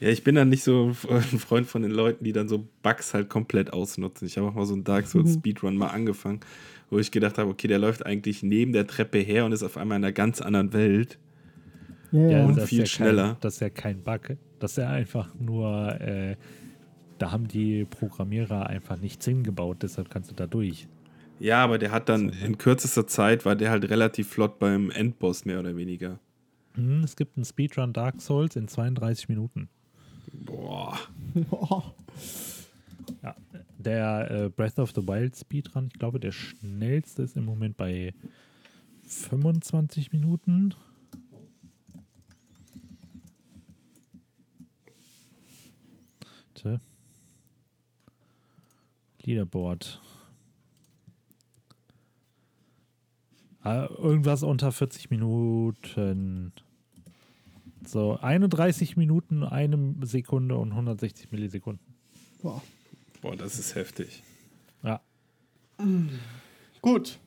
Ja, 0.00 0.08
ich 0.08 0.22
bin 0.22 0.34
dann 0.36 0.48
nicht 0.48 0.62
so 0.62 0.92
ein 1.10 1.22
Freund 1.38 1.66
von 1.66 1.82
den 1.82 1.90
Leuten, 1.90 2.24
die 2.24 2.32
dann 2.32 2.48
so 2.48 2.68
Bugs 2.82 3.14
halt 3.14 3.28
komplett 3.28 3.72
ausnutzen. 3.72 4.26
Ich 4.28 4.38
habe 4.38 4.48
auch 4.48 4.54
mal 4.54 4.66
so 4.66 4.74
einen 4.74 4.84
Dark 4.84 5.06
Souls 5.08 5.34
Mhm. 5.34 5.38
Speedrun 5.38 5.76
mal 5.76 5.88
angefangen, 5.88 6.40
wo 6.90 6.98
ich 6.98 7.10
gedacht 7.10 7.38
habe, 7.38 7.50
okay, 7.50 7.66
der 7.68 7.78
läuft 7.78 8.06
eigentlich 8.06 8.42
neben 8.42 8.72
der 8.72 8.86
Treppe 8.86 9.18
her 9.18 9.44
und 9.44 9.52
ist 9.52 9.62
auf 9.62 9.76
einmal 9.76 9.98
in 9.98 10.04
einer 10.04 10.12
ganz 10.12 10.40
anderen 10.40 10.72
Welt. 10.72 11.18
Ja, 12.12 12.20
ja. 12.30 12.44
und 12.44 12.56
das 12.56 12.70
ist 12.70 12.70
viel 12.70 12.80
ja 12.80 12.86
schneller. 12.86 13.32
Kein, 13.32 13.40
das 13.40 13.54
ist 13.54 13.60
ja 13.60 13.70
kein 13.70 14.02
Bug. 14.02 14.36
Das 14.60 14.72
ist 14.72 14.76
ja 14.78 14.90
einfach 14.90 15.34
nur, 15.34 16.00
äh, 16.00 16.36
da 17.18 17.32
haben 17.32 17.48
die 17.48 17.84
Programmierer 17.84 18.66
einfach 18.66 18.98
nichts 18.98 19.24
hingebaut, 19.26 19.78
deshalb 19.82 20.10
kannst 20.10 20.30
du 20.30 20.34
da 20.34 20.46
durch. 20.46 20.88
Ja, 21.38 21.62
aber 21.64 21.78
der 21.78 21.92
hat 21.92 22.08
dann 22.08 22.32
So, 22.32 22.44
in 22.44 22.58
kürzester 22.58 23.06
Zeit, 23.06 23.44
war 23.44 23.56
der 23.56 23.70
halt 23.70 23.88
relativ 23.90 24.28
flott 24.28 24.58
beim 24.58 24.90
Endboss 24.90 25.44
mehr 25.44 25.60
oder 25.60 25.76
weniger. 25.76 26.20
Hm, 26.74 27.02
es 27.04 27.16
gibt 27.16 27.36
einen 27.36 27.44
Speedrun 27.44 27.92
Dark 27.92 28.20
Souls 28.20 28.56
in 28.56 28.68
32 28.68 29.28
Minuten. 29.28 29.68
Boah. 30.32 30.98
Boah. 31.34 31.94
Ja, 33.22 33.34
der 33.78 34.30
äh, 34.30 34.48
Breath 34.50 34.78
of 34.78 34.92
the 34.94 35.00
Wild 35.00 35.34
Speedrun, 35.34 35.88
ich 35.90 35.98
glaube, 35.98 36.20
der 36.20 36.30
schnellste 36.30 37.22
ist 37.22 37.38
im 37.38 37.46
Moment 37.46 37.78
bei 37.78 38.12
25 39.04 40.12
Minuten. 40.12 40.74
Tja. 46.52 46.80
Leaderboard. 49.22 50.00
Ah, 53.62 53.88
irgendwas 53.98 54.42
unter 54.42 54.72
40 54.72 55.10
Minuten. 55.10 56.52
So, 57.88 58.18
31 58.20 58.98
Minuten, 58.98 59.42
eine 59.42 59.94
Sekunde 60.02 60.58
und 60.58 60.72
160 60.72 61.32
Millisekunden. 61.32 61.82
Boah. 62.42 62.62
Boah, 63.22 63.34
das 63.34 63.58
ist 63.58 63.74
heftig. 63.76 64.22
Ja, 64.82 65.00
Gut. 66.82 67.18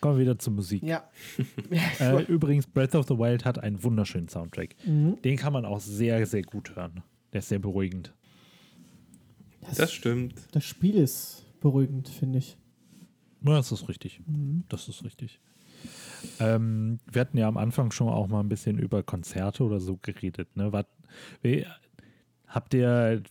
kommen 0.00 0.18
wir 0.18 0.20
wieder 0.20 0.38
zur 0.38 0.52
Musik. 0.52 0.82
Ja. 0.82 1.08
Äh, 1.98 2.24
übrigens, 2.24 2.66
Breath 2.66 2.94
of 2.94 3.06
the 3.08 3.18
Wild 3.18 3.46
hat 3.46 3.58
einen 3.58 3.82
wunderschönen 3.82 4.28
Soundtrack. 4.28 4.76
Mhm. 4.84 5.16
Den 5.22 5.38
kann 5.38 5.54
man 5.54 5.64
auch 5.64 5.80
sehr, 5.80 6.26
sehr 6.26 6.42
gut 6.42 6.76
hören. 6.76 7.02
Der 7.32 7.38
ist 7.38 7.48
sehr 7.48 7.58
beruhigend. 7.58 8.12
Das 9.74 9.92
stimmt. 9.92 10.34
Das 10.52 10.64
Spiel 10.64 10.94
ist 10.94 11.46
beruhigend, 11.60 12.10
finde 12.10 12.40
ich. 12.40 12.58
Ja, 13.46 13.56
das 13.56 13.72
ist 13.72 13.88
richtig. 13.88 14.20
Das 14.68 14.88
ist 14.88 15.04
richtig. 15.04 15.40
Ähm, 16.40 16.98
wir 17.10 17.20
hatten 17.20 17.38
ja 17.38 17.48
am 17.48 17.56
Anfang 17.56 17.90
schon 17.90 18.08
auch 18.08 18.28
mal 18.28 18.40
ein 18.40 18.48
bisschen 18.48 18.78
über 18.78 19.02
Konzerte 19.02 19.64
oder 19.64 19.80
so 19.80 19.98
geredet. 20.00 20.56
Ne? 20.56 20.72
Was, 20.72 20.86
wie, 21.42 21.66
habt 22.46 22.74
ihr 22.74 23.22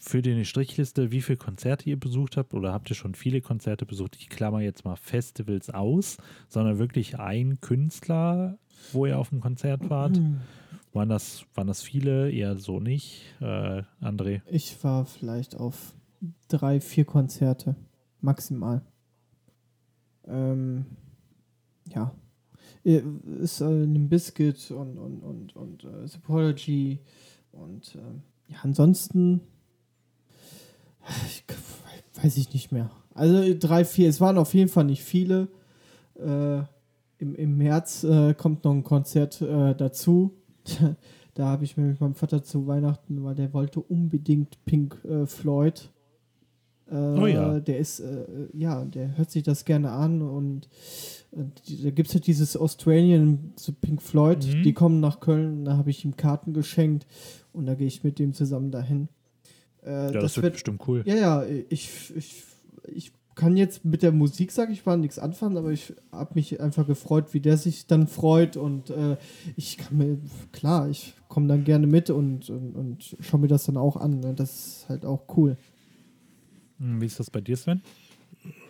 für 0.00 0.20
die 0.20 0.44
Strichliste, 0.44 1.10
wie 1.10 1.22
viele 1.22 1.38
Konzerte 1.38 1.88
ihr 1.88 1.98
besucht 1.98 2.36
habt 2.36 2.52
oder 2.52 2.72
habt 2.72 2.90
ihr 2.90 2.96
schon 2.96 3.14
viele 3.14 3.40
Konzerte 3.40 3.86
besucht? 3.86 4.16
Ich 4.16 4.28
klammer 4.28 4.60
jetzt 4.60 4.84
mal 4.84 4.96
Festivals 4.96 5.70
aus, 5.70 6.18
sondern 6.48 6.78
wirklich 6.78 7.18
ein 7.18 7.60
Künstler, 7.60 8.58
wo 8.92 9.06
ihr 9.06 9.18
auf 9.18 9.30
dem 9.30 9.40
Konzert 9.40 9.88
wart. 9.88 10.20
Waren 10.92 11.08
das, 11.08 11.44
waren 11.54 11.66
das 11.66 11.82
viele? 11.82 12.30
Eher 12.30 12.56
so 12.56 12.80
nicht. 12.80 13.24
Äh, 13.40 13.82
André? 14.00 14.42
Ich 14.46 14.84
war 14.84 15.06
vielleicht 15.06 15.56
auf 15.56 15.94
drei, 16.48 16.80
vier 16.80 17.04
Konzerte. 17.04 17.74
Maximal. 18.20 18.82
Ähm, 20.26 20.86
ja. 21.92 22.14
Äh, 22.84 23.02
Ist 23.40 23.60
äh, 23.60 23.84
Limp 23.84 24.10
Bizkit 24.10 24.70
und, 24.70 24.98
und, 24.98 25.22
und, 25.22 25.56
und 25.56 25.84
äh, 25.84 26.16
Apology 26.16 27.00
und 27.52 27.94
ähm, 27.96 28.22
ja, 28.48 28.58
ansonsten 28.62 29.40
ich, 31.26 31.44
weiß 32.22 32.36
ich 32.36 32.52
nicht 32.52 32.72
mehr. 32.72 32.90
Also 33.14 33.54
drei, 33.58 33.84
vier, 33.84 34.08
es 34.08 34.20
waren 34.20 34.38
auf 34.38 34.54
jeden 34.54 34.68
Fall 34.68 34.84
nicht 34.84 35.02
viele. 35.02 35.48
Äh, 36.16 36.62
im, 37.18 37.34
Im 37.36 37.56
März 37.56 38.04
äh, 38.04 38.34
kommt 38.34 38.64
noch 38.64 38.72
ein 38.72 38.84
Konzert 38.84 39.40
äh, 39.40 39.74
dazu. 39.74 40.34
da 41.34 41.46
habe 41.46 41.64
ich 41.64 41.76
mir 41.76 41.84
mit 41.84 42.00
meinem 42.00 42.14
Vater 42.14 42.42
zu 42.42 42.66
Weihnachten, 42.66 43.22
weil 43.22 43.34
der 43.34 43.52
wollte 43.52 43.80
unbedingt 43.80 44.64
Pink 44.64 44.98
äh, 45.04 45.26
Floyd. 45.26 45.90
Äh, 46.90 46.94
Oh 46.94 47.26
ja. 47.26 47.60
Der 47.60 47.78
ist, 47.78 48.00
äh, 48.00 48.26
ja, 48.52 48.84
der 48.84 49.16
hört 49.16 49.30
sich 49.30 49.42
das 49.42 49.64
gerne 49.64 49.92
an 49.92 50.22
und 50.22 50.66
äh, 50.66 50.68
da 51.34 51.90
gibt 51.90 52.08
es 52.08 52.14
halt 52.14 52.26
dieses 52.26 52.56
Australian 52.56 53.52
zu 53.56 53.72
Pink 53.72 54.00
Floyd, 54.02 54.46
Mhm. 54.46 54.62
die 54.62 54.72
kommen 54.72 55.00
nach 55.00 55.20
Köln, 55.20 55.64
da 55.64 55.76
habe 55.76 55.90
ich 55.90 56.04
ihm 56.04 56.16
Karten 56.16 56.52
geschenkt 56.54 57.06
und 57.52 57.66
da 57.66 57.74
gehe 57.74 57.86
ich 57.86 58.04
mit 58.04 58.18
dem 58.18 58.32
zusammen 58.32 58.70
dahin. 58.70 59.08
Äh, 59.84 60.12
Ja, 60.14 60.20
das, 60.20 60.40
wird 60.40 60.52
bestimmt 60.54 60.82
cool. 60.88 61.02
ja, 61.06 61.14
ja, 61.16 61.44
ich, 61.68 62.12
ich, 62.16 62.44
ich 62.86 63.12
kann 63.34 63.56
jetzt 63.56 63.84
mit 63.84 64.02
der 64.04 64.12
Musik, 64.12 64.52
sage 64.52 64.72
ich 64.72 64.86
mal, 64.86 64.96
nichts 64.96 65.18
anfangen, 65.18 65.56
aber 65.56 65.72
ich 65.72 65.92
habe 66.12 66.34
mich 66.34 66.60
einfach 66.60 66.86
gefreut, 66.86 67.34
wie 67.34 67.40
der 67.40 67.56
sich 67.56 67.86
dann 67.88 68.06
freut 68.06 68.56
und 68.56 68.90
äh, 68.90 69.16
ich 69.56 69.76
kann 69.76 69.98
mir, 69.98 70.18
klar, 70.52 70.88
ich 70.88 71.14
komme 71.26 71.48
dann 71.48 71.64
gerne 71.64 71.88
mit 71.88 72.10
und, 72.10 72.48
und, 72.48 72.76
und 72.76 73.16
schaue 73.18 73.40
mir 73.40 73.48
das 73.48 73.64
dann 73.64 73.76
auch 73.76 73.96
an. 73.96 74.20
Ne? 74.20 74.34
Das 74.34 74.50
ist 74.82 74.86
halt 74.88 75.04
auch 75.04 75.24
cool. 75.36 75.56
Hm, 76.78 77.00
Wie 77.00 77.06
ist 77.06 77.18
das 77.18 77.28
bei 77.28 77.40
dir, 77.40 77.56
Sven? 77.56 77.82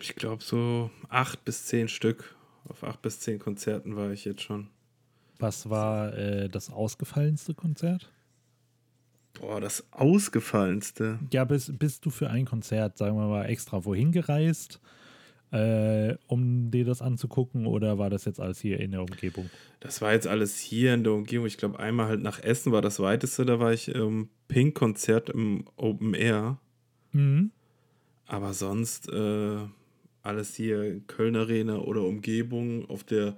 Ich 0.01 0.15
glaube, 0.15 0.43
so 0.43 0.89
acht 1.11 1.45
bis 1.45 1.67
zehn 1.67 1.89
Stück. 1.89 2.35
Auf 2.69 2.85
acht 2.85 3.03
bis 3.03 3.21
zehn 3.21 3.39
Konzerten 3.39 3.97
war 3.97 4.11
ich 4.11 4.25
jetzt 4.25 4.43
schon. 4.43 4.69
Was 5.39 5.69
war 5.69 6.17
äh, 6.17 6.49
das 6.49 6.71
ausgefallenste 6.71 7.55
Konzert? 7.55 8.11
Boah, 9.35 9.61
das 9.61 9.85
Ausgefallenste. 9.91 11.19
Ja, 11.33 11.45
bist, 11.45 11.77
bist 11.79 12.07
du 12.07 12.11
für 12.11 12.31
ein 12.31 12.45
Konzert, 12.45 12.97
sagen 12.97 13.17
wir 13.17 13.27
mal, 13.27 13.47
extra 13.47 13.85
wohin 13.85 14.13
gereist, 14.13 14.81
äh, 15.51 16.17
um 16.29 16.71
dir 16.71 16.85
das 16.85 17.03
anzugucken 17.03 17.67
oder 17.67 17.99
war 17.99 18.11
das 18.11 18.25
jetzt 18.25 18.39
alles 18.39 18.61
hier 18.61 18.79
in 18.79 18.93
der 18.93 19.01
Umgebung? 19.01 19.51
Das 19.81 20.01
war 20.01 20.13
jetzt 20.13 20.29
alles 20.29 20.59
hier 20.59 20.95
in 20.95 21.03
der 21.03 21.13
Umgebung. 21.13 21.47
Ich 21.47 21.59
glaube, 21.59 21.81
einmal 21.81 22.07
halt 22.07 22.23
nach 22.23 22.41
Essen 22.41 22.73
war 22.73 22.81
das 22.81 23.01
weiteste. 23.01 23.45
Da 23.45 23.59
war 23.59 23.73
ich 23.73 23.89
im 23.89 24.31
Pink-Konzert 24.49 25.31
im 25.31 25.65
Open 25.77 26.15
Air. 26.15 26.59
Mhm. 27.11 27.51
Aber 28.27 28.55
sonst 28.55 29.09
äh, 29.11 29.59
alles 30.25 30.55
hier 30.55 31.01
Köln 31.07 31.37
Arena 31.37 31.79
oder 31.79 32.03
Umgebung. 32.03 32.89
Auf 32.89 33.05
der, 33.05 33.37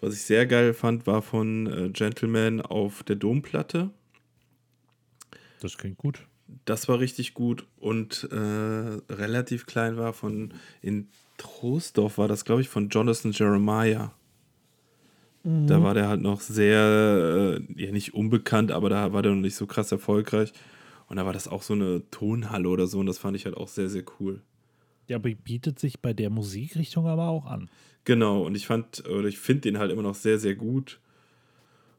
was 0.00 0.14
ich 0.14 0.22
sehr 0.22 0.46
geil 0.46 0.72
fand, 0.72 1.06
war 1.06 1.22
von 1.22 1.66
äh, 1.66 1.90
Gentleman 1.90 2.60
auf 2.60 3.02
der 3.02 3.16
Domplatte. 3.16 3.90
Das 5.60 5.76
klingt 5.76 5.98
gut. 5.98 6.26
Das 6.64 6.88
war 6.88 7.00
richtig 7.00 7.34
gut 7.34 7.66
und 7.78 8.28
äh, 8.30 8.36
relativ 9.12 9.66
klein 9.66 9.96
war 9.96 10.12
von 10.12 10.52
in 10.82 11.08
Troisdorf 11.38 12.18
war 12.18 12.28
das, 12.28 12.44
glaube 12.44 12.60
ich, 12.60 12.68
von 12.68 12.90
Jonathan 12.90 13.32
Jeremiah. 13.32 14.12
Da 15.66 15.82
war 15.82 15.92
der 15.92 16.08
halt 16.08 16.22
noch 16.22 16.40
sehr, 16.40 17.58
äh, 17.58 17.82
ja 17.82 17.92
nicht 17.92 18.14
unbekannt, 18.14 18.72
aber 18.72 18.88
da 18.88 19.12
war 19.12 19.20
der 19.20 19.32
noch 19.32 19.42
nicht 19.42 19.56
so 19.56 19.66
krass 19.66 19.92
erfolgreich. 19.92 20.54
Und 21.06 21.16
da 21.16 21.26
war 21.26 21.34
das 21.34 21.48
auch 21.48 21.62
so 21.62 21.74
eine 21.74 22.02
Tonhalle 22.10 22.66
oder 22.68 22.86
so 22.86 23.00
und 23.00 23.06
das 23.06 23.18
fand 23.18 23.36
ich 23.36 23.44
halt 23.44 23.56
auch 23.56 23.68
sehr, 23.68 23.90
sehr 23.90 24.04
cool. 24.20 24.40
Ja, 25.08 25.18
bietet 25.18 25.78
sich 25.78 26.00
bei 26.00 26.12
der 26.12 26.30
Musikrichtung 26.30 27.06
aber 27.06 27.28
auch 27.28 27.46
an. 27.46 27.68
Genau, 28.04 28.42
und 28.42 28.54
ich 28.54 28.66
fand, 28.66 29.08
oder 29.08 29.28
ich 29.28 29.38
finde 29.38 29.62
den 29.62 29.78
halt 29.78 29.90
immer 29.90 30.02
noch 30.02 30.14
sehr, 30.14 30.38
sehr 30.38 30.54
gut. 30.54 31.00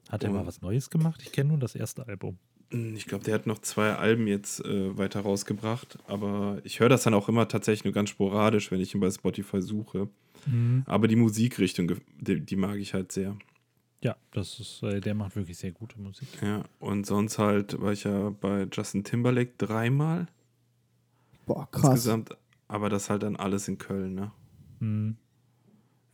Hat 0.10 0.24
er 0.24 0.32
mal 0.32 0.46
was 0.46 0.62
Neues 0.62 0.90
gemacht? 0.90 1.22
Ich 1.24 1.32
kenne 1.32 1.50
nur 1.50 1.58
das 1.58 1.76
erste 1.76 2.08
Album. 2.08 2.38
Hm, 2.72 2.96
ich 2.96 3.06
glaube, 3.06 3.24
der 3.24 3.34
hat 3.34 3.48
noch 3.48 3.60
zwei 3.60 3.94
Alben 3.94 4.28
jetzt 4.28 4.64
äh, 4.64 4.98
weiter 4.98 5.22
rausgebracht, 5.22 5.98
aber 6.08 6.60
ich 6.64 6.80
höre 6.80 6.90
das 6.90 7.04
dann 7.04 7.14
auch 7.14 7.28
immer 7.30 7.48
tatsächlich 7.48 7.86
nur 7.86 7.94
ganz 7.94 8.10
sporadisch, 8.10 8.72
wenn 8.72 8.80
ich 8.82 8.94
ihn 8.94 9.02
bei 9.02 9.10
Spotify 9.10 9.62
suche. 9.62 10.08
Mhm. 10.46 10.84
Aber 10.86 11.08
die 11.08 11.16
Musikrichtung, 11.16 11.92
die, 12.20 12.42
die, 12.42 12.56
mag 12.56 12.78
ich 12.78 12.94
halt 12.94 13.12
sehr. 13.12 13.36
Ja, 14.04 14.16
das 14.32 14.60
ist, 14.60 14.84
äh, 14.84 15.02
der 15.02 15.16
macht 15.16 15.36
wirklich 15.36 15.58
sehr 15.58 15.72
gute 15.72 16.00
Musik. 16.00 16.28
Ja, 16.42 16.64
und 16.80 17.06
sonst 17.08 17.40
halt 17.40 17.80
war 17.82 17.94
ich 17.94 18.04
ja 18.04 18.30
bei 18.30 18.68
Justin 18.72 19.04
Timberlake 19.04 19.54
dreimal. 19.58 20.28
Boah, 21.48 21.70
krass. 21.72 21.92
Insgesamt, 21.92 22.38
aber 22.68 22.90
das 22.90 23.10
halt 23.10 23.24
dann 23.24 23.36
alles 23.36 23.68
in 23.68 23.78
Köln, 23.78 24.16
ne? 24.16 24.32
Mhm. 24.80 25.18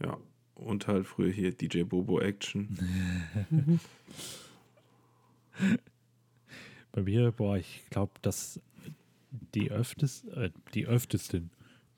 Ja, 0.03 0.17
und 0.55 0.87
halt 0.87 1.07
früher 1.07 1.31
hier 1.31 1.51
DJ 1.51 1.83
Bobo 1.83 2.19
Action. 2.19 2.77
Bei 6.91 7.03
mir, 7.03 7.31
boah, 7.31 7.57
ich 7.57 7.83
glaube, 7.89 8.11
dass 8.21 8.59
die 9.53 9.71
öftest, 9.71 10.27
äh, 10.29 10.51
die 10.73 10.87
öftesten, 10.87 11.51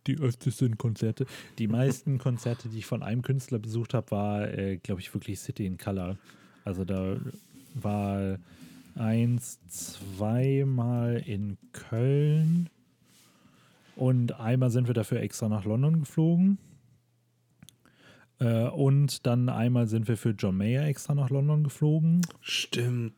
die 0.05 0.17
öftesten 0.17 0.77
Konzerte, 0.77 1.25
die 1.57 1.67
meisten 1.67 2.19
Konzerte, 2.19 2.69
die 2.69 2.79
ich 2.79 2.85
von 2.85 3.01
einem 3.01 3.21
Künstler 3.21 3.59
besucht 3.59 3.93
habe, 3.93 4.11
war, 4.11 4.47
äh, 4.53 4.77
glaube 4.77 5.01
ich, 5.01 5.13
wirklich 5.13 5.39
City 5.39 5.65
in 5.65 5.77
Color. 5.77 6.17
Also 6.63 6.85
da 6.85 7.17
war 7.73 8.37
eins, 8.95 9.59
zweimal 9.67 11.23
in 11.25 11.57
Köln 11.71 12.69
und 13.95 14.39
einmal 14.39 14.69
sind 14.69 14.87
wir 14.87 14.93
dafür 14.93 15.19
extra 15.21 15.49
nach 15.49 15.65
London 15.65 15.99
geflogen. 15.99 16.57
Äh, 18.39 18.67
und 18.69 19.25
dann 19.25 19.49
einmal 19.49 19.87
sind 19.87 20.07
wir 20.07 20.17
für 20.17 20.31
John 20.31 20.57
Mayer 20.57 20.85
extra 20.85 21.13
nach 21.15 21.29
London 21.29 21.63
geflogen. 21.63 22.21
Stimmt. 22.41 23.13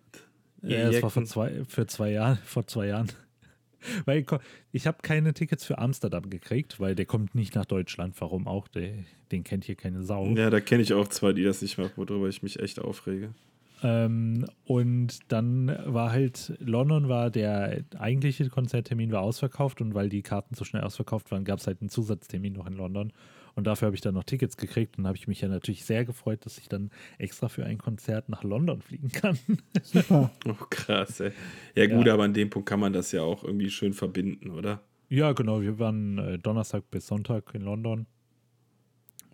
Ja, 0.61 0.89
das 0.89 1.01
war 1.01 1.09
vor 1.09 1.25
zwei, 1.25 1.63
für 1.67 1.87
zwei 1.87 2.11
Jahren, 2.11 2.37
vor 2.45 2.67
zwei 2.67 2.87
Jahren. 2.87 3.11
Weil 4.05 4.25
ich, 4.71 4.87
habe 4.87 4.97
keine 5.03 5.33
Tickets 5.33 5.63
für 5.63 5.77
Amsterdam 5.77 6.31
gekriegt, 6.31 6.79
weil 6.79 6.95
der 6.95 7.05
kommt 7.05 7.35
nicht 7.35 7.53
nach 7.53 7.65
Deutschland. 7.65 8.15
Warum 8.19 8.47
auch? 8.47 8.67
Der, 8.67 8.93
den 9.31 9.43
kennt 9.43 9.63
hier 9.63 9.75
keine 9.75 10.01
Sau. 10.01 10.25
Ja, 10.33 10.49
da 10.49 10.59
kenne 10.59 10.81
ich 10.81 10.93
auch 10.93 11.07
zwei, 11.07 11.33
die 11.33 11.43
das 11.43 11.61
nicht 11.61 11.77
machen, 11.77 11.91
worüber 11.95 12.27
ich 12.27 12.41
mich 12.41 12.59
echt 12.59 12.79
aufrege. 12.79 13.35
Ähm, 13.83 14.45
und 14.65 15.19
dann 15.31 15.67
war 15.85 16.11
halt, 16.11 16.53
London 16.59 17.09
war 17.09 17.29
der 17.29 17.83
eigentliche 17.97 18.49
Konzerttermin 18.49 19.11
war 19.11 19.21
ausverkauft 19.21 19.81
und 19.81 19.93
weil 19.93 20.09
die 20.09 20.21
Karten 20.21 20.55
so 20.55 20.63
schnell 20.63 20.83
ausverkauft 20.83 21.31
waren, 21.31 21.43
gab 21.43 21.59
es 21.59 21.67
halt 21.67 21.81
einen 21.81 21.89
Zusatztermin 21.89 22.53
noch 22.53 22.67
in 22.67 22.73
London. 22.73 23.11
Und 23.55 23.67
dafür 23.67 23.87
habe 23.87 23.95
ich 23.95 24.01
dann 24.01 24.13
noch 24.13 24.25
Tickets 24.25 24.57
gekriegt 24.57 24.97
und 24.97 25.07
habe 25.07 25.17
ich 25.17 25.27
mich 25.27 25.39
ja 25.39 25.47
natürlich 25.47 25.85
sehr 25.85 26.03
gefreut, 26.03 26.45
dass 26.45 26.57
ich 26.57 26.67
dann 26.67 26.91
extra 27.17 27.47
für 27.47 27.65
ein 27.65 27.77
Konzert 27.77 28.27
nach 28.27 28.43
London 28.43 28.81
fliegen 28.81 29.09
kann. 29.09 29.39
Super. 29.81 30.31
oh, 30.45 30.65
krass, 30.69 31.21
ey. 31.21 31.31
Ja, 31.75 31.87
gut, 31.87 32.07
ja. 32.07 32.13
aber 32.13 32.23
an 32.23 32.33
dem 32.33 32.49
Punkt 32.49 32.67
kann 32.67 32.81
man 32.81 32.91
das 32.91 33.13
ja 33.13 33.21
auch 33.21 33.43
irgendwie 33.43 33.69
schön 33.69 33.93
verbinden, 33.93 34.49
oder? 34.49 34.81
Ja, 35.07 35.31
genau. 35.31 35.61
Wir 35.61 35.79
waren 35.79 36.17
äh, 36.17 36.37
Donnerstag 36.37 36.89
bis 36.91 37.07
Sonntag 37.07 37.53
in 37.53 37.61
London. 37.61 38.07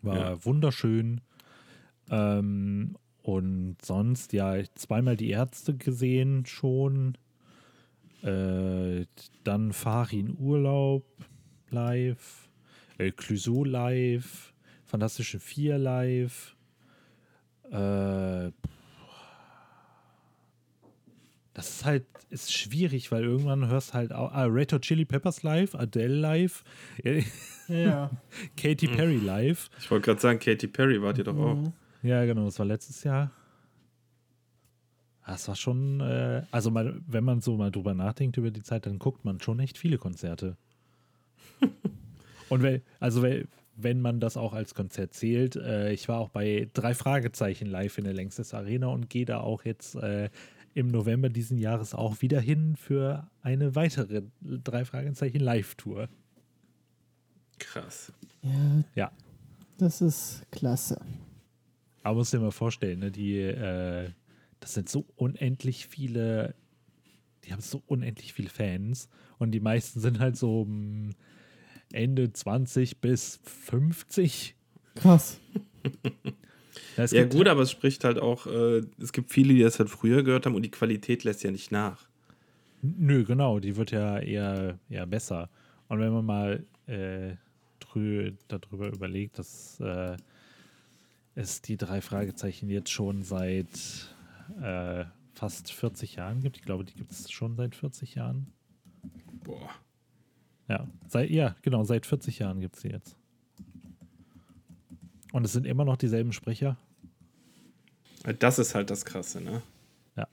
War 0.04 0.18
ja. 0.18 0.46
wunderschön. 0.46 1.22
Ähm, 2.10 2.96
und 3.24 3.78
sonst, 3.84 4.34
ja, 4.34 4.56
zweimal 4.76 5.16
die 5.16 5.30
Ärzte 5.30 5.76
gesehen 5.76 6.46
schon. 6.46 7.18
Äh, 8.24 9.06
dann 9.44 9.74
fahre 9.74 10.16
in 10.16 10.38
Urlaub 10.38 11.06
live. 11.70 12.50
El 12.98 13.12
Clouseau 13.12 13.64
live, 13.64 14.54
Fantastische 14.86 15.40
Vier 15.40 15.78
live. 15.78 16.56
Äh, 17.72 18.52
das 21.54 21.70
ist 21.70 21.86
halt 21.86 22.06
ist 22.30 22.54
schwierig, 22.54 23.12
weil 23.12 23.24
irgendwann 23.24 23.68
hörst 23.68 23.94
halt 23.94 24.14
auch 24.14 24.32
ah, 24.32 24.46
Red 24.46 24.72
Hot 24.72 24.84
Chili 24.84 25.04
Peppers 25.04 25.44
live, 25.44 25.76
Adele 25.76 26.16
live, 26.16 26.64
ja. 27.68 28.10
Katy 28.58 28.88
Perry 28.88 29.18
live. 29.18 29.70
Ich 29.80 29.92
wollte 29.92 30.06
gerade 30.06 30.22
sagen, 30.22 30.40
Katy 30.40 30.68
Perry 30.68 31.02
wart 31.02 31.18
ihr 31.18 31.26
doch 31.26 31.38
auch. 31.38 31.72
Ja, 32.04 32.26
genau, 32.26 32.46
das 32.46 32.58
war 32.60 32.66
letztes 32.66 33.04
Jahr. 33.04 33.32
Das 35.26 35.48
war 35.48 35.56
schon, 35.56 36.02
äh, 36.02 36.44
also 36.52 36.72
mal, 36.72 37.00
wenn 37.08 37.24
man 37.24 37.42
so 37.42 37.56
mal 37.56 37.72
drüber 37.72 37.94
nachdenkt 37.94 38.38
über 38.38 38.52
die 38.52 38.64
Zeit, 38.64 38.86
dann 38.86 39.00
guckt 39.00 39.24
man 39.24 39.40
schon 39.40 39.60
echt 39.60 39.78
viele 39.78 39.98
Konzerte. 39.98 40.58
Und 42.50 42.64
wenn, 42.64 42.82
also 43.00 43.26
wenn 43.76 44.02
man 44.02 44.20
das 44.20 44.36
auch 44.36 44.54
als 44.54 44.76
Konzert 44.76 45.14
zählt, 45.14 45.56
äh, 45.56 45.94
ich 45.94 46.10
war 46.10 46.20
auch 46.20 46.30
bei 46.30 46.70
drei 46.74 46.94
Fragezeichen 46.94 47.68
live 47.68 47.98
in 47.98 48.04
der 48.04 48.14
Längstes 48.14 48.54
Arena 48.54 48.88
und 48.88 49.10
gehe 49.10 49.26
da 49.26 49.40
auch 49.40 49.64
jetzt 49.64 49.96
äh, 49.96 50.30
im 50.74 50.88
November 50.88 51.30
diesen 51.30 51.58
Jahres 51.58 51.94
auch 51.94 52.22
wieder 52.22 52.40
hin 52.40 52.76
für 52.76 53.30
eine 53.42 53.76
weitere 53.76 54.24
drei 54.42 54.86
Fragezeichen 54.86 55.40
Live-Tour. 55.40 56.10
Krass. 57.60 58.12
Ja. 58.42 58.84
Ja. 58.96 59.12
Das 59.78 60.02
ist 60.02 60.44
klasse. 60.52 61.00
Aber 62.04 62.16
muss 62.16 62.32
dir 62.32 62.40
mal 62.40 62.52
vorstellen, 62.52 63.00
ne, 63.00 63.12
die, 63.12 63.40
äh, 63.40 64.10
das 64.60 64.74
sind 64.74 64.90
so 64.90 65.06
unendlich 65.16 65.88
viele, 65.88 66.56
die 67.44 67.54
haben 67.54 67.62
so 67.62 67.82
unendlich 67.88 68.34
viele 68.34 68.50
Fans 68.50 69.10
und 69.38 69.52
die 69.52 69.60
meisten 69.60 70.00
sind 70.00 70.20
halt 70.20 70.38
so 70.38 70.66
hm, 70.66 71.12
Ende 71.92 72.32
20 72.32 73.00
bis 73.00 73.40
50. 73.44 74.56
Krass. 74.96 75.40
ja, 77.12 77.26
gut, 77.26 77.48
aber 77.48 77.62
es 77.62 77.72
spricht 77.72 78.04
halt 78.04 78.20
auch, 78.20 78.48
äh, 78.48 78.82
es 79.00 79.14
gibt 79.14 79.32
viele, 79.32 79.54
die 79.54 79.62
das 79.62 79.80
halt 79.80 79.90
früher 79.90 80.24
gehört 80.24 80.46
haben 80.46 80.56
und 80.56 80.64
die 80.64 80.72
Qualität 80.72 81.24
lässt 81.24 81.44
ja 81.44 81.52
nicht 81.52 81.72
nach. 81.72 82.08
Nö, 82.82 83.24
genau, 83.26 83.60
die 83.60 83.76
wird 83.76 83.92
ja 83.92 84.18
eher, 84.20 84.80
eher 84.90 85.06
besser. 85.06 85.50
Und 85.88 86.00
wenn 86.00 86.12
man 86.12 86.26
mal 86.26 86.66
äh, 86.88 87.36
drü 87.80 88.32
darüber 88.48 88.88
überlegt, 88.88 89.38
dass 89.38 89.80
äh, 89.80 90.18
es 91.36 91.62
die 91.62 91.78
drei 91.78 92.02
Fragezeichen 92.02 92.70
jetzt 92.70 92.90
schon 92.90 93.24
seit 93.24 93.70
äh, 94.62 95.06
fast 95.34 95.72
40 95.72 96.16
Jahren 96.16 96.42
gibt, 96.42 96.58
ich 96.58 96.64
glaube, 96.64 96.84
die 96.84 96.94
gibt 96.94 97.12
es 97.12 97.32
schon 97.32 97.56
seit 97.56 97.76
40 97.76 98.16
Jahren. 98.16 98.48
Boah. 99.44 99.70
Ja, 100.68 100.88
seit, 101.08 101.30
ja, 101.30 101.56
genau, 101.62 101.84
seit 101.84 102.06
40 102.06 102.40
Jahren 102.40 102.60
gibt 102.60 102.76
es 102.76 102.82
sie 102.82 102.90
jetzt. 102.90 103.16
Und 105.32 105.46
es 105.46 105.54
sind 105.54 105.66
immer 105.66 105.86
noch 105.86 105.98
dieselben 105.98 106.34
Sprecher. 106.34 106.78
Das 108.40 108.60
ist 108.60 108.76
halt 108.76 108.90
das 108.90 109.06
Krasse, 109.06 109.42
ne? 109.42 109.62
Ja. 110.16 110.28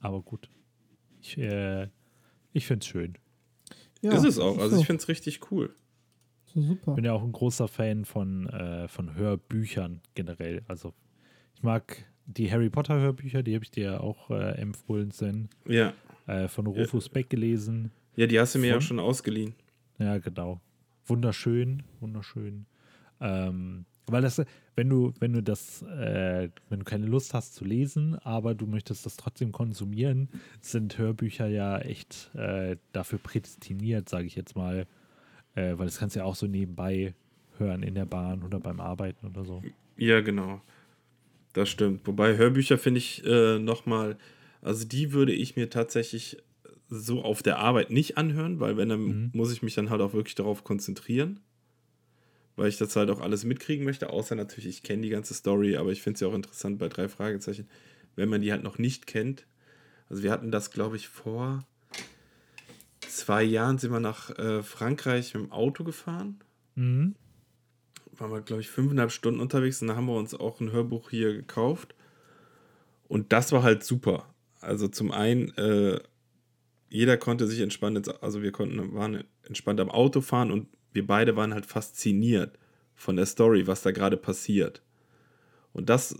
Aber 0.00 0.22
gut. 0.22 0.48
Ich, 1.20 1.36
äh, 1.38 1.88
ich 2.52 2.66
finde 2.66 2.84
es 2.84 2.86
schön. 2.86 3.18
Ja, 4.00 4.12
ist 4.12 4.24
es 4.24 4.38
auch. 4.38 4.58
Also 4.58 4.76
so. 4.76 4.80
ich 4.80 4.86
finde 4.86 5.02
es 5.02 5.08
richtig 5.08 5.50
cool. 5.50 5.74
Super. 6.62 6.94
Bin 6.94 7.04
ja 7.04 7.12
auch 7.12 7.22
ein 7.22 7.32
großer 7.32 7.68
Fan 7.68 8.04
von, 8.04 8.48
äh, 8.48 8.88
von 8.88 9.14
Hörbüchern 9.14 10.00
generell. 10.14 10.62
Also 10.68 10.94
ich 11.54 11.62
mag 11.62 12.04
die 12.26 12.50
Harry 12.52 12.70
Potter 12.70 12.98
Hörbücher, 13.00 13.42
die 13.42 13.54
habe 13.54 13.64
ich 13.64 13.70
dir 13.70 14.02
auch 14.02 14.30
äh, 14.30 14.52
empfohlen, 14.60 15.10
Sven. 15.10 15.48
Ja. 15.66 15.92
Äh, 16.26 16.48
von 16.48 16.66
Rufus 16.66 17.06
ja. 17.06 17.12
Beck 17.14 17.30
gelesen. 17.30 17.90
Ja, 18.16 18.26
die 18.26 18.38
hast 18.38 18.54
du 18.54 18.58
mir 18.58 18.72
Von, 18.72 18.80
ja 18.80 18.80
schon 18.80 19.00
ausgeliehen. 19.00 19.54
Ja, 19.98 20.18
genau. 20.18 20.60
Wunderschön, 21.06 21.82
wunderschön. 22.00 22.66
Ähm, 23.20 23.86
weil 24.06 24.22
das, 24.22 24.42
wenn 24.76 24.88
du, 24.88 25.12
wenn 25.20 25.32
du 25.32 25.42
das, 25.42 25.82
äh, 25.82 26.48
wenn 26.68 26.80
du 26.80 26.84
keine 26.84 27.06
Lust 27.06 27.34
hast 27.34 27.54
zu 27.54 27.64
lesen, 27.64 28.16
aber 28.16 28.54
du 28.54 28.66
möchtest 28.66 29.06
das 29.06 29.16
trotzdem 29.16 29.52
konsumieren, 29.52 30.28
sind 30.60 30.98
Hörbücher 30.98 31.46
ja 31.46 31.78
echt 31.78 32.30
äh, 32.34 32.76
dafür 32.92 33.18
prädestiniert, 33.18 34.08
sage 34.08 34.26
ich 34.26 34.34
jetzt 34.34 34.56
mal. 34.56 34.86
Äh, 35.58 35.76
weil 35.76 35.86
das 35.86 35.98
kannst 35.98 36.14
du 36.14 36.20
ja 36.20 36.24
auch 36.24 36.36
so 36.36 36.46
nebenbei 36.46 37.14
hören 37.58 37.82
in 37.82 37.94
der 37.94 38.06
Bahn 38.06 38.44
oder 38.44 38.60
beim 38.60 38.78
Arbeiten 38.80 39.26
oder 39.26 39.44
so. 39.44 39.62
Ja, 39.96 40.20
genau. 40.20 40.62
Das 41.52 41.68
stimmt. 41.68 42.06
Wobei 42.06 42.36
Hörbücher 42.36 42.78
finde 42.78 42.98
ich 42.98 43.24
äh, 43.26 43.58
nochmal, 43.58 44.16
also 44.62 44.86
die 44.86 45.12
würde 45.12 45.32
ich 45.32 45.56
mir 45.56 45.68
tatsächlich 45.68 46.36
so 46.88 47.22
auf 47.22 47.42
der 47.42 47.58
Arbeit 47.58 47.90
nicht 47.90 48.16
anhören, 48.16 48.60
weil 48.60 48.76
wenn, 48.76 48.88
dann 48.88 49.00
mhm. 49.00 49.30
muss 49.32 49.52
ich 49.52 49.62
mich 49.62 49.74
dann 49.74 49.90
halt 49.90 50.00
auch 50.00 50.12
wirklich 50.12 50.36
darauf 50.36 50.62
konzentrieren. 50.62 51.40
Weil 52.54 52.68
ich 52.68 52.76
das 52.76 52.94
halt 52.94 53.10
auch 53.10 53.20
alles 53.20 53.44
mitkriegen 53.44 53.84
möchte, 53.84 54.10
außer 54.10 54.36
natürlich, 54.36 54.68
ich 54.68 54.82
kenne 54.84 55.02
die 55.02 55.10
ganze 55.10 55.34
Story, 55.34 55.76
aber 55.76 55.90
ich 55.90 56.02
finde 56.02 56.14
es 56.14 56.20
ja 56.20 56.28
auch 56.28 56.34
interessant 56.34 56.78
bei 56.78 56.88
drei 56.88 57.08
Fragezeichen, 57.08 57.68
wenn 58.14 58.28
man 58.28 58.42
die 58.42 58.52
halt 58.52 58.62
noch 58.62 58.78
nicht 58.78 59.06
kennt. 59.06 59.46
Also 60.08 60.22
wir 60.22 60.30
hatten 60.30 60.52
das, 60.52 60.70
glaube 60.70 60.96
ich, 60.96 61.08
vor 61.08 61.66
zwei 63.18 63.42
Jahren 63.42 63.78
sind 63.78 63.92
wir 63.92 64.00
nach 64.00 64.30
äh, 64.38 64.62
Frankreich 64.62 65.34
mit 65.34 65.44
dem 65.44 65.52
Auto 65.52 65.84
gefahren. 65.84 66.40
Mhm. 66.74 67.14
Waren 68.12 68.32
wir, 68.32 68.40
glaube 68.40 68.62
ich, 68.62 68.68
fünfeinhalb 68.68 69.12
Stunden 69.12 69.40
unterwegs 69.40 69.80
und 69.80 69.88
dann 69.88 69.96
haben 69.96 70.06
wir 70.06 70.16
uns 70.16 70.34
auch 70.34 70.60
ein 70.60 70.72
Hörbuch 70.72 71.10
hier 71.10 71.32
gekauft. 71.34 71.94
Und 73.06 73.32
das 73.32 73.52
war 73.52 73.62
halt 73.62 73.84
super. 73.84 74.32
Also 74.60 74.88
zum 74.88 75.12
einen 75.12 75.56
äh, 75.56 76.00
jeder 76.90 77.16
konnte 77.16 77.46
sich 77.46 77.60
entspannt, 77.60 78.22
also 78.22 78.42
wir 78.42 78.52
konnten, 78.52 78.94
waren 78.94 79.24
entspannt 79.42 79.80
am 79.80 79.90
Auto 79.90 80.20
fahren 80.20 80.50
und 80.50 80.68
wir 80.92 81.06
beide 81.06 81.36
waren 81.36 81.54
halt 81.54 81.66
fasziniert 81.66 82.58
von 82.94 83.16
der 83.16 83.26
Story, 83.26 83.66
was 83.66 83.82
da 83.82 83.90
gerade 83.90 84.16
passiert. 84.16 84.82
Und 85.72 85.90
das, 85.90 86.16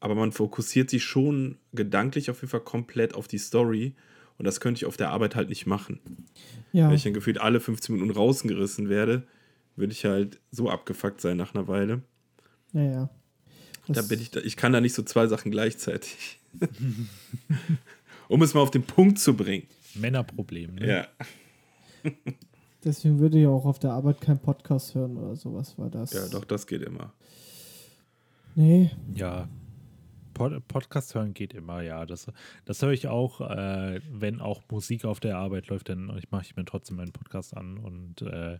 aber 0.00 0.14
man 0.14 0.32
fokussiert 0.32 0.90
sich 0.90 1.04
schon 1.04 1.58
gedanklich 1.72 2.30
auf 2.30 2.40
jeden 2.40 2.50
Fall 2.50 2.60
komplett 2.60 3.14
auf 3.14 3.28
die 3.28 3.38
Story. 3.38 3.94
Und 4.38 4.44
das 4.46 4.60
könnte 4.60 4.78
ich 4.78 4.86
auf 4.86 4.96
der 4.96 5.10
Arbeit 5.10 5.36
halt 5.36 5.48
nicht 5.48 5.66
machen. 5.66 6.00
Ja. 6.72 6.88
Wenn 6.88 6.96
ich 6.96 7.04
dann 7.04 7.14
gefühlt 7.14 7.38
alle 7.38 7.60
15 7.60 7.94
Minuten 7.94 8.10
rausgerissen 8.10 8.88
werde, 8.88 9.26
würde 9.76 9.92
ich 9.92 10.04
halt 10.04 10.40
so 10.50 10.68
abgefuckt 10.68 11.20
sein 11.20 11.36
nach 11.36 11.54
einer 11.54 11.68
Weile. 11.68 12.02
Ja, 12.72 12.82
ja. 12.82 13.10
da 13.88 14.02
bin 14.02 14.20
ich, 14.20 14.30
da, 14.30 14.40
ich 14.40 14.56
kann 14.56 14.72
da 14.72 14.80
nicht 14.80 14.94
so 14.94 15.02
zwei 15.02 15.26
Sachen 15.26 15.50
gleichzeitig. 15.50 16.40
um 18.28 18.42
es 18.42 18.54
mal 18.54 18.60
auf 18.60 18.70
den 18.70 18.82
Punkt 18.82 19.18
zu 19.18 19.36
bringen. 19.36 19.66
Männerproblem, 19.94 20.74
ne? 20.74 20.88
Ja. 20.88 22.12
Deswegen 22.84 23.18
würde 23.18 23.40
ich 23.40 23.46
auch 23.46 23.64
auf 23.64 23.78
der 23.78 23.92
Arbeit 23.92 24.20
keinen 24.20 24.40
Podcast 24.40 24.94
hören 24.94 25.16
oder 25.16 25.36
sowas, 25.36 25.78
war 25.78 25.88
das. 25.88 26.12
Ja, 26.12 26.28
doch, 26.28 26.44
das 26.44 26.66
geht 26.66 26.82
immer. 26.82 27.12
Nee. 28.54 28.90
Ja. 29.14 29.48
Pod 30.34 30.66
Podcast 30.68 31.14
hören 31.14 31.32
geht 31.32 31.54
immer, 31.54 31.80
ja. 31.82 32.04
Das, 32.04 32.26
das 32.64 32.82
höre 32.82 32.92
ich 32.92 33.08
auch, 33.08 33.40
äh, 33.40 34.00
wenn 34.10 34.40
auch 34.40 34.62
Musik 34.70 35.04
auf 35.04 35.20
der 35.20 35.38
Arbeit 35.38 35.68
läuft, 35.68 35.88
dann 35.88 36.06
mache 36.30 36.42
ich 36.42 36.56
mir 36.56 36.64
trotzdem 36.64 36.96
meinen 36.96 37.12
Podcast 37.12 37.56
an 37.56 37.78
und 37.78 38.22
äh, 38.22 38.58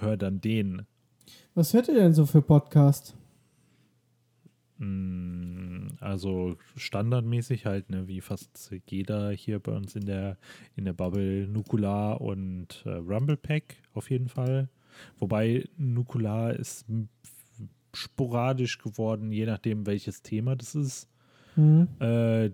höre 0.00 0.16
dann 0.16 0.40
den. 0.40 0.86
Was 1.54 1.72
hört 1.72 1.88
ihr 1.88 1.94
denn 1.94 2.12
so 2.12 2.26
für 2.26 2.42
Podcast? 2.42 3.16
Mm, 4.78 5.88
also 6.00 6.56
standardmäßig 6.76 7.66
halt, 7.66 7.90
ne, 7.90 8.06
wie 8.06 8.20
fast 8.20 8.72
jeder 8.86 9.30
hier 9.30 9.58
bei 9.58 9.72
uns 9.72 9.96
in 9.96 10.06
der, 10.06 10.38
in 10.76 10.84
der 10.84 10.92
Bubble, 10.92 11.48
Nukular 11.48 12.20
und 12.20 12.82
äh, 12.86 12.90
Rumble 12.90 13.36
Pack 13.36 13.76
auf 13.94 14.10
jeden 14.10 14.28
Fall. 14.28 14.68
Wobei 15.18 15.68
Nukular 15.76 16.54
ist 16.54 16.86
sporadisch 17.98 18.78
geworden, 18.78 19.30
je 19.32 19.46
nachdem 19.46 19.86
welches 19.86 20.22
Thema 20.22 20.56
das 20.56 20.74
ist. 20.74 21.08
Mhm. 21.56 21.88
Äh, 22.00 22.50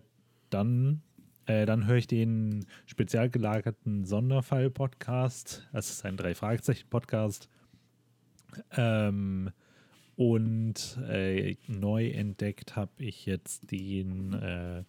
dann 0.50 1.02
äh, 1.46 1.66
dann 1.66 1.86
höre 1.86 1.96
ich 1.96 2.06
den 2.06 2.66
spezial 2.86 3.28
gelagerten 3.28 4.04
Sonderfall-Podcast. 4.04 5.68
Das 5.72 5.90
ist 5.90 6.04
ein 6.04 6.16
Drei-Fragezeichen-Podcast. 6.16 7.48
Ähm, 8.76 9.50
und 10.16 10.98
äh, 11.08 11.56
neu 11.66 12.08
entdeckt 12.08 12.76
habe 12.76 12.92
ich 12.98 13.26
jetzt 13.26 13.70
den 13.70 14.32
äh, 14.34 14.84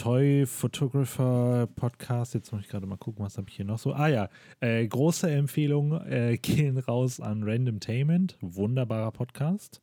Toy 0.00 0.46
Photographer 0.46 1.68
Podcast. 1.76 2.32
Jetzt 2.32 2.50
muss 2.52 2.62
ich 2.62 2.68
gerade 2.68 2.86
mal 2.86 2.96
gucken, 2.96 3.22
was 3.22 3.36
habe 3.36 3.50
ich 3.50 3.56
hier 3.56 3.66
noch 3.66 3.78
so. 3.78 3.92
Ah 3.92 4.08
ja, 4.08 4.30
äh, 4.60 4.86
große 4.86 5.30
Empfehlung 5.30 5.92
äh, 6.06 6.38
gehen 6.42 6.78
raus 6.78 7.20
an 7.20 7.42
Randomtainment. 7.42 8.38
Wunderbarer 8.40 9.10
Podcast. 9.10 9.82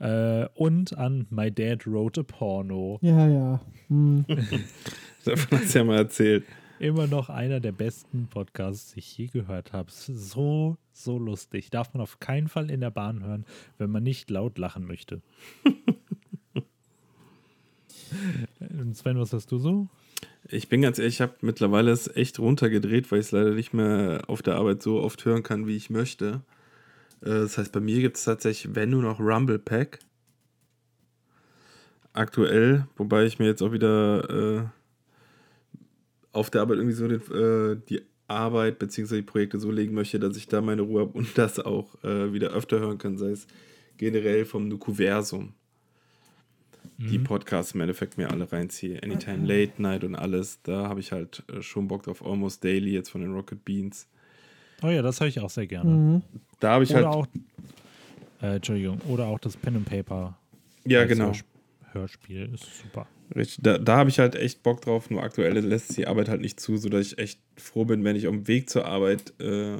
Äh, 0.00 0.46
und 0.54 0.98
an 0.98 1.28
My 1.30 1.52
Dad 1.52 1.86
Wrote 1.86 2.22
a 2.22 2.24
Porno. 2.24 2.98
Ja, 3.00 3.28
ja. 3.28 3.60
Hm. 3.86 4.24
Davon 5.24 5.60
hast 5.60 5.72
du 5.72 5.78
ja 5.78 5.84
mal 5.84 5.98
erzählt 5.98 6.42
immer 6.78 7.06
noch 7.06 7.30
einer 7.30 7.60
der 7.60 7.72
besten 7.72 8.26
Podcasts, 8.26 8.92
die 8.92 8.98
ich 8.98 9.16
je 9.16 9.26
gehört 9.28 9.72
habe. 9.72 9.90
So, 9.90 10.76
so 10.92 11.18
lustig. 11.18 11.70
Darf 11.70 11.94
man 11.94 12.02
auf 12.02 12.20
keinen 12.20 12.48
Fall 12.48 12.70
in 12.70 12.80
der 12.80 12.90
Bahn 12.90 13.24
hören, 13.24 13.46
wenn 13.78 13.90
man 13.90 14.02
nicht 14.02 14.28
laut 14.30 14.58
lachen 14.58 14.86
möchte. 14.86 15.22
Sven, 18.92 19.18
was 19.18 19.32
hast 19.32 19.50
du 19.50 19.58
so? 19.58 19.88
Ich 20.48 20.68
bin 20.68 20.82
ganz 20.82 20.98
ehrlich, 20.98 21.14
ich 21.14 21.20
habe 21.20 21.34
mittlerweile 21.40 21.90
es 21.90 22.14
echt 22.16 22.38
runtergedreht, 22.38 23.10
weil 23.10 23.20
ich 23.20 23.26
es 23.26 23.32
leider 23.32 23.50
nicht 23.50 23.72
mehr 23.72 24.22
auf 24.26 24.42
der 24.42 24.56
Arbeit 24.56 24.82
so 24.82 25.00
oft 25.00 25.24
hören 25.24 25.42
kann, 25.42 25.66
wie 25.66 25.76
ich 25.76 25.90
möchte. 25.90 26.42
Äh, 27.22 27.30
das 27.30 27.58
heißt, 27.58 27.72
bei 27.72 27.80
mir 27.80 28.00
gibt 28.00 28.16
es 28.16 28.24
tatsächlich, 28.24 28.74
wenn 28.74 28.90
nur 28.90 29.02
noch 29.02 29.20
Rumble 29.20 29.58
Pack. 29.58 30.00
Aktuell, 32.12 32.86
wobei 32.96 33.24
ich 33.24 33.38
mir 33.38 33.46
jetzt 33.46 33.62
auch 33.62 33.72
wieder 33.72 34.30
äh, 34.30 34.64
auf 36.32 36.50
der 36.50 36.60
Arbeit 36.60 36.78
irgendwie 36.78 36.94
so 36.94 37.08
den, 37.08 37.20
äh, 37.32 37.80
die 37.88 38.02
Arbeit 38.28 38.78
bzw. 38.78 39.16
die 39.16 39.22
Projekte 39.22 39.58
so 39.58 39.70
legen 39.70 39.94
möchte, 39.94 40.20
dass 40.20 40.36
ich 40.36 40.46
da 40.46 40.60
meine 40.60 40.82
Ruhe 40.82 41.02
habe 41.02 41.18
und 41.18 41.36
das 41.36 41.58
auch 41.58 42.02
äh, 42.04 42.32
wieder 42.32 42.50
öfter 42.50 42.78
hören 42.80 42.98
kann, 42.98 43.18
sei 43.18 43.30
es 43.30 43.46
generell 43.96 44.44
vom 44.44 44.68
Nukuversum. 44.68 45.54
Mhm. 46.98 47.08
Die 47.08 47.18
Podcasts 47.18 47.72
im 47.72 47.80
Endeffekt 47.80 48.18
mir 48.18 48.30
alle 48.30 48.50
reinziehe. 48.50 49.02
Anytime 49.02 49.44
okay. 49.44 49.66
Late 49.66 49.82
Night 49.82 50.04
und 50.04 50.14
alles. 50.14 50.60
Da 50.62 50.88
habe 50.88 51.00
ich 51.00 51.12
halt 51.12 51.42
äh, 51.52 51.62
schon 51.62 51.88
Bock 51.88 52.04
drauf. 52.04 52.24
Almost 52.24 52.62
Daily 52.64 52.92
jetzt 52.92 53.10
von 53.10 53.20
den 53.20 53.32
Rocket 53.32 53.64
Beans. 53.64 54.08
Oh 54.82 54.88
ja, 54.88 55.02
das 55.02 55.20
höre 55.20 55.28
ich 55.28 55.40
auch 55.40 55.50
sehr 55.50 55.66
gerne. 55.66 55.90
Mhm. 55.90 56.22
Da 56.60 56.72
habe 56.72 56.84
ich 56.84 56.90
oder 56.90 57.06
halt. 57.06 57.14
Auch, 57.14 57.26
äh, 58.42 58.56
Entschuldigung, 58.56 59.00
oder 59.08 59.26
auch 59.26 59.38
das 59.38 59.56
Pen 59.56 59.76
and 59.76 59.86
Paper. 59.86 60.36
Ja, 60.86 61.04
genau. 61.04 61.32
Hörspiel 61.92 62.50
ist 62.52 62.82
super. 62.82 63.06
Richtig, 63.34 63.62
da, 63.62 63.78
da 63.78 63.96
habe 63.96 64.10
ich 64.10 64.18
halt 64.18 64.34
echt 64.34 64.62
Bock 64.62 64.82
drauf, 64.82 65.10
nur 65.10 65.22
aktuell 65.22 65.58
lässt 65.58 65.96
die 65.96 66.06
Arbeit 66.06 66.28
halt 66.28 66.40
nicht 66.40 66.60
zu, 66.60 66.76
sodass 66.76 67.06
ich 67.06 67.18
echt 67.18 67.40
froh 67.56 67.84
bin, 67.84 68.04
wenn 68.04 68.16
ich 68.16 68.26
auf 68.26 68.34
dem 68.34 68.46
Weg 68.48 68.68
zur 68.68 68.84
Arbeit, 68.84 69.32
äh, 69.40 69.76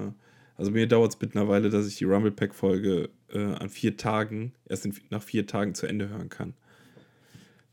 also 0.56 0.70
mir 0.70 0.86
dauert 0.86 1.12
es 1.12 1.20
mittlerweile, 1.20 1.68
dass 1.68 1.86
ich 1.86 1.96
die 1.96 2.04
Rumble 2.04 2.30
Pack-Folge 2.30 3.10
äh, 3.32 3.38
an 3.38 3.68
vier 3.68 3.96
Tagen, 3.96 4.52
erst 4.66 4.86
in, 4.86 4.94
nach 5.10 5.22
vier 5.22 5.46
Tagen 5.46 5.74
zu 5.74 5.86
Ende 5.86 6.08
hören 6.08 6.28
kann. 6.28 6.54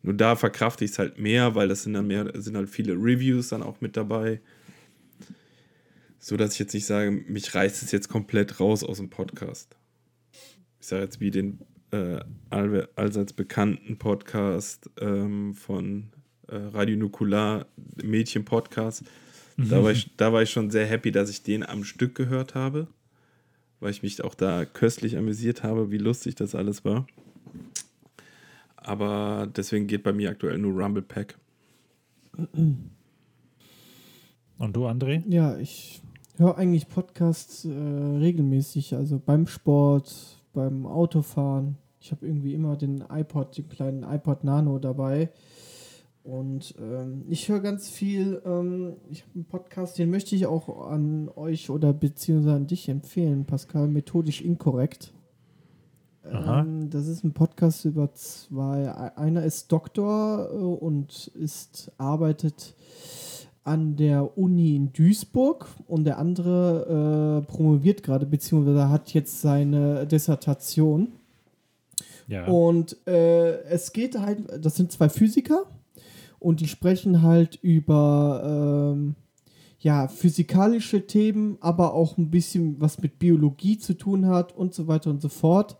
Nur 0.03 0.13
da 0.13 0.35
verkrafte 0.35 0.83
ich 0.83 0.91
es 0.91 0.99
halt 0.99 1.19
mehr, 1.19 1.55
weil 1.55 1.67
das 1.67 1.83
sind 1.83 1.93
dann 1.93 2.07
mehr, 2.07 2.31
sind 2.35 2.55
halt 2.55 2.69
viele 2.69 2.93
Reviews 2.93 3.49
dann 3.49 3.63
auch 3.63 3.81
mit 3.81 3.95
dabei. 3.97 4.41
So 6.19 6.37
dass 6.37 6.53
ich 6.53 6.59
jetzt 6.59 6.73
nicht 6.73 6.85
sage, 6.85 7.11
mich 7.11 7.53
reißt 7.53 7.83
es 7.83 7.91
jetzt 7.91 8.09
komplett 8.09 8.59
raus 8.59 8.83
aus 8.83 8.97
dem 8.97 9.09
Podcast. 9.09 9.75
Ich 10.79 10.87
sage 10.87 11.03
jetzt 11.03 11.19
wie 11.19 11.31
den 11.31 11.59
äh, 11.91 12.19
allseits 12.49 13.33
bekannten 13.33 13.97
Podcast 13.97 14.89
ähm, 14.99 15.53
von 15.53 16.11
äh, 16.47 16.55
Radio 16.55 16.97
Nukular, 16.97 17.67
Mädchen-Podcast. 18.03 19.03
Mhm. 19.57 19.69
Da, 19.69 19.83
war 19.83 19.91
ich, 19.91 20.09
da 20.17 20.33
war 20.33 20.41
ich 20.41 20.49
schon 20.49 20.71
sehr 20.71 20.85
happy, 20.85 21.11
dass 21.11 21.29
ich 21.29 21.43
den 21.43 21.65
am 21.65 21.83
Stück 21.83 22.15
gehört 22.15 22.55
habe, 22.55 22.87
weil 23.79 23.91
ich 23.91 24.03
mich 24.03 24.23
auch 24.23 24.35
da 24.35 24.65
köstlich 24.65 25.17
amüsiert 25.17 25.63
habe, 25.63 25.91
wie 25.91 25.97
lustig 25.97 26.35
das 26.35 26.55
alles 26.55 26.85
war. 26.85 27.07
Aber 28.81 29.47
deswegen 29.55 29.87
geht 29.87 30.03
bei 30.03 30.11
mir 30.11 30.31
aktuell 30.31 30.57
nur 30.57 30.73
Rumble 30.73 31.03
Pack. 31.03 31.37
Und 34.57 34.75
du, 34.75 34.87
André? 34.87 35.23
Ja, 35.27 35.57
ich 35.57 36.01
höre 36.37 36.57
eigentlich 36.57 36.87
Podcasts 36.89 37.65
äh, 37.65 37.69
regelmäßig, 37.69 38.95
also 38.95 39.21
beim 39.23 39.47
Sport, 39.47 40.41
beim 40.53 40.85
Autofahren. 40.85 41.77
Ich 41.99 42.11
habe 42.11 42.25
irgendwie 42.25 42.55
immer 42.55 42.75
den 42.75 43.03
iPod, 43.11 43.57
den 43.57 43.69
kleinen 43.69 44.03
iPod 44.03 44.43
Nano 44.43 44.79
dabei. 44.79 45.29
Und 46.23 46.75
ähm, 46.79 47.25
ich 47.29 47.49
höre 47.49 47.59
ganz 47.59 47.89
viel. 47.89 48.41
Ähm, 48.45 48.95
ich 49.09 49.21
habe 49.21 49.31
einen 49.35 49.45
Podcast, 49.45 49.97
den 49.97 50.09
möchte 50.09 50.35
ich 50.35 50.45
auch 50.45 50.87
an 50.87 51.29
euch 51.35 51.69
oder 51.69 51.93
beziehungsweise 51.93 52.55
an 52.55 52.67
dich 52.67 52.89
empfehlen, 52.89 53.45
Pascal, 53.45 53.87
methodisch 53.87 54.41
inkorrekt. 54.41 55.13
Ähm, 56.29 56.89
das 56.89 57.07
ist 57.07 57.23
ein 57.23 57.33
Podcast 57.33 57.85
über 57.85 58.13
zwei. 58.13 58.91
Einer 59.15 59.43
ist 59.43 59.71
Doktor 59.71 60.49
äh, 60.51 60.55
und 60.55 61.27
ist 61.35 61.91
arbeitet 61.97 62.75
an 63.63 63.95
der 63.95 64.37
Uni 64.37 64.75
in 64.75 64.91
Duisburg 64.91 65.67
und 65.87 66.03
der 66.03 66.17
andere 66.17 67.43
äh, 67.43 67.51
promoviert 67.51 68.01
gerade, 68.01 68.25
beziehungsweise 68.25 68.89
hat 68.89 69.13
jetzt 69.13 69.41
seine 69.41 70.07
Dissertation. 70.07 71.09
Ja. 72.27 72.47
Und 72.47 72.95
äh, 73.07 73.61
es 73.63 73.93
geht 73.93 74.17
halt, 74.17 74.39
das 74.63 74.75
sind 74.75 74.91
zwei 74.91 75.09
Physiker 75.09 75.65
und 76.39 76.59
die 76.59 76.67
sprechen 76.67 77.21
halt 77.21 77.59
über 77.61 78.93
ähm, 78.95 79.15
ja, 79.79 80.07
physikalische 80.07 81.05
Themen, 81.05 81.57
aber 81.59 81.93
auch 81.93 82.17
ein 82.17 82.31
bisschen 82.31 82.79
was 82.79 83.01
mit 83.01 83.19
Biologie 83.19 83.77
zu 83.77 83.95
tun 83.95 84.27
hat 84.27 84.55
und 84.55 84.73
so 84.73 84.87
weiter 84.87 85.09
und 85.09 85.21
so 85.21 85.29
fort. 85.29 85.77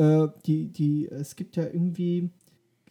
Äh, 0.00 0.28
die, 0.46 0.72
die, 0.72 1.08
es 1.08 1.36
gibt 1.36 1.56
ja 1.56 1.64
irgendwie, 1.64 2.30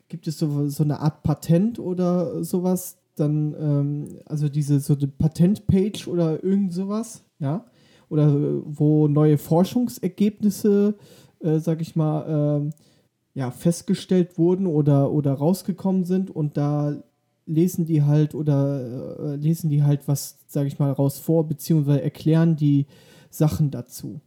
gibt 0.10 0.28
es 0.28 0.38
so, 0.38 0.70
so 0.70 0.84
eine 0.84 1.00
Art 1.00 1.24
Patent 1.24 1.80
oder 1.80 2.44
sowas, 2.44 3.00
dann, 3.16 3.56
ähm, 3.60 4.20
also 4.26 4.48
diese 4.48 4.80
so 4.80 4.94
eine 4.94 5.08
Patentpage 5.08 6.08
oder 6.08 6.44
irgend 6.44 6.72
sowas, 6.72 7.24
ja, 7.40 7.66
oder 8.10 8.32
wo 8.64 9.08
neue 9.08 9.40
Forschungsergebnisse, 9.40 10.96
äh, 11.40 11.58
sag 11.58 11.82
ich 11.82 11.96
mal, 11.96 12.68
äh, 12.68 13.40
ja, 13.40 13.50
festgestellt 13.50 14.38
wurden 14.38 14.68
oder, 14.68 15.12
oder 15.12 15.34
rausgekommen 15.34 16.04
sind 16.04 16.30
und 16.30 16.58
da 16.58 17.02
lesen 17.48 17.86
die 17.86 18.04
halt 18.04 18.36
oder 18.36 19.34
äh, 19.34 19.36
lesen 19.36 19.72
die 19.72 19.82
halt 19.82 20.08
was, 20.08 20.38
sag 20.48 20.68
ich 20.68 20.78
mal, 20.78 20.92
raus 20.92 21.18
vor, 21.18 21.48
beziehungsweise 21.48 22.04
erklären 22.04 22.56
die 22.56 22.86
Sachen 23.32 23.72
dazu. 23.72 24.22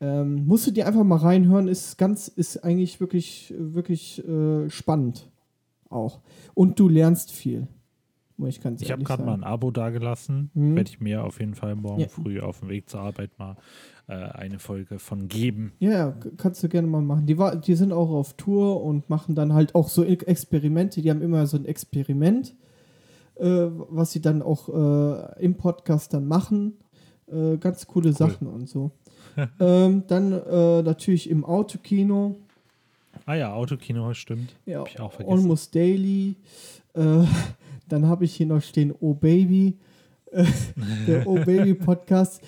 Ähm, 0.00 0.46
musst 0.46 0.66
du 0.66 0.70
dir 0.70 0.86
einfach 0.86 1.04
mal 1.04 1.16
reinhören, 1.16 1.68
ist 1.68 1.98
ganz, 1.98 2.28
ist 2.28 2.64
eigentlich 2.64 3.00
wirklich, 3.00 3.54
wirklich 3.58 4.26
äh, 4.26 4.70
spannend 4.70 5.30
auch. 5.90 6.20
Und 6.54 6.78
du 6.78 6.88
lernst 6.88 7.32
viel 7.32 7.68
ich 8.48 8.60
Ich 8.80 8.90
habe 8.90 9.04
gerade 9.04 9.22
mal 9.22 9.34
ein 9.34 9.44
Abo 9.44 9.70
dagelassen. 9.70 10.50
Mhm. 10.54 10.76
Werde 10.76 10.90
ich 10.90 11.00
mir 11.00 11.24
auf 11.24 11.40
jeden 11.40 11.54
Fall 11.54 11.74
morgen 11.74 12.00
Ja. 12.00 12.08
früh 12.08 12.40
auf 12.40 12.60
dem 12.60 12.68
Weg 12.68 12.88
zur 12.88 13.00
Arbeit 13.00 13.38
mal 13.38 13.56
äh, 14.08 14.14
eine 14.14 14.58
Folge 14.58 14.98
von 14.98 15.28
geben. 15.28 15.72
Ja, 15.78 16.14
kannst 16.36 16.62
du 16.62 16.68
gerne 16.68 16.88
mal 16.88 17.02
machen. 17.02 17.26
Die, 17.26 17.38
war, 17.38 17.56
die 17.56 17.74
sind 17.74 17.92
auch 17.92 18.10
auf 18.10 18.34
Tour 18.34 18.82
und 18.82 19.10
machen 19.10 19.34
dann 19.34 19.52
halt 19.52 19.74
auch 19.74 19.88
so 19.88 20.04
Experimente. 20.04 21.02
Die 21.02 21.10
haben 21.10 21.22
immer 21.22 21.46
so 21.46 21.56
ein 21.56 21.64
Experiment, 21.64 22.54
äh, 23.36 23.46
was 23.46 24.12
sie 24.12 24.20
dann 24.20 24.42
auch 24.42 24.68
äh, 24.68 25.44
im 25.44 25.56
Podcast 25.56 26.14
dann 26.14 26.26
machen. 26.26 26.78
Äh, 27.30 27.58
ganz 27.58 27.86
coole 27.86 28.12
Sachen 28.12 28.46
und 28.46 28.68
so. 28.68 28.92
ähm, 29.60 30.04
dann 30.08 30.32
äh, 30.32 30.82
natürlich 30.82 31.28
im 31.30 31.44
Autokino. 31.44 32.36
Ah 33.26 33.34
ja, 33.34 33.52
Autokino, 33.52 34.12
stimmt. 34.14 34.54
Ja, 34.66 34.80
Hab 34.80 34.88
ich 34.88 35.00
auch 35.00 35.12
vergessen. 35.12 35.38
Almost 35.38 35.74
Daily. 35.74 36.36
Äh, 36.94 37.24
dann 37.88 38.06
habe 38.06 38.24
ich 38.24 38.34
hier 38.34 38.46
noch 38.46 38.62
stehen 38.62 38.92
Oh 39.00 39.14
Baby. 39.14 39.76
Äh, 40.32 40.44
der 41.06 41.26
Oh 41.26 41.34
Baby 41.44 41.74
Podcast. 41.74 42.40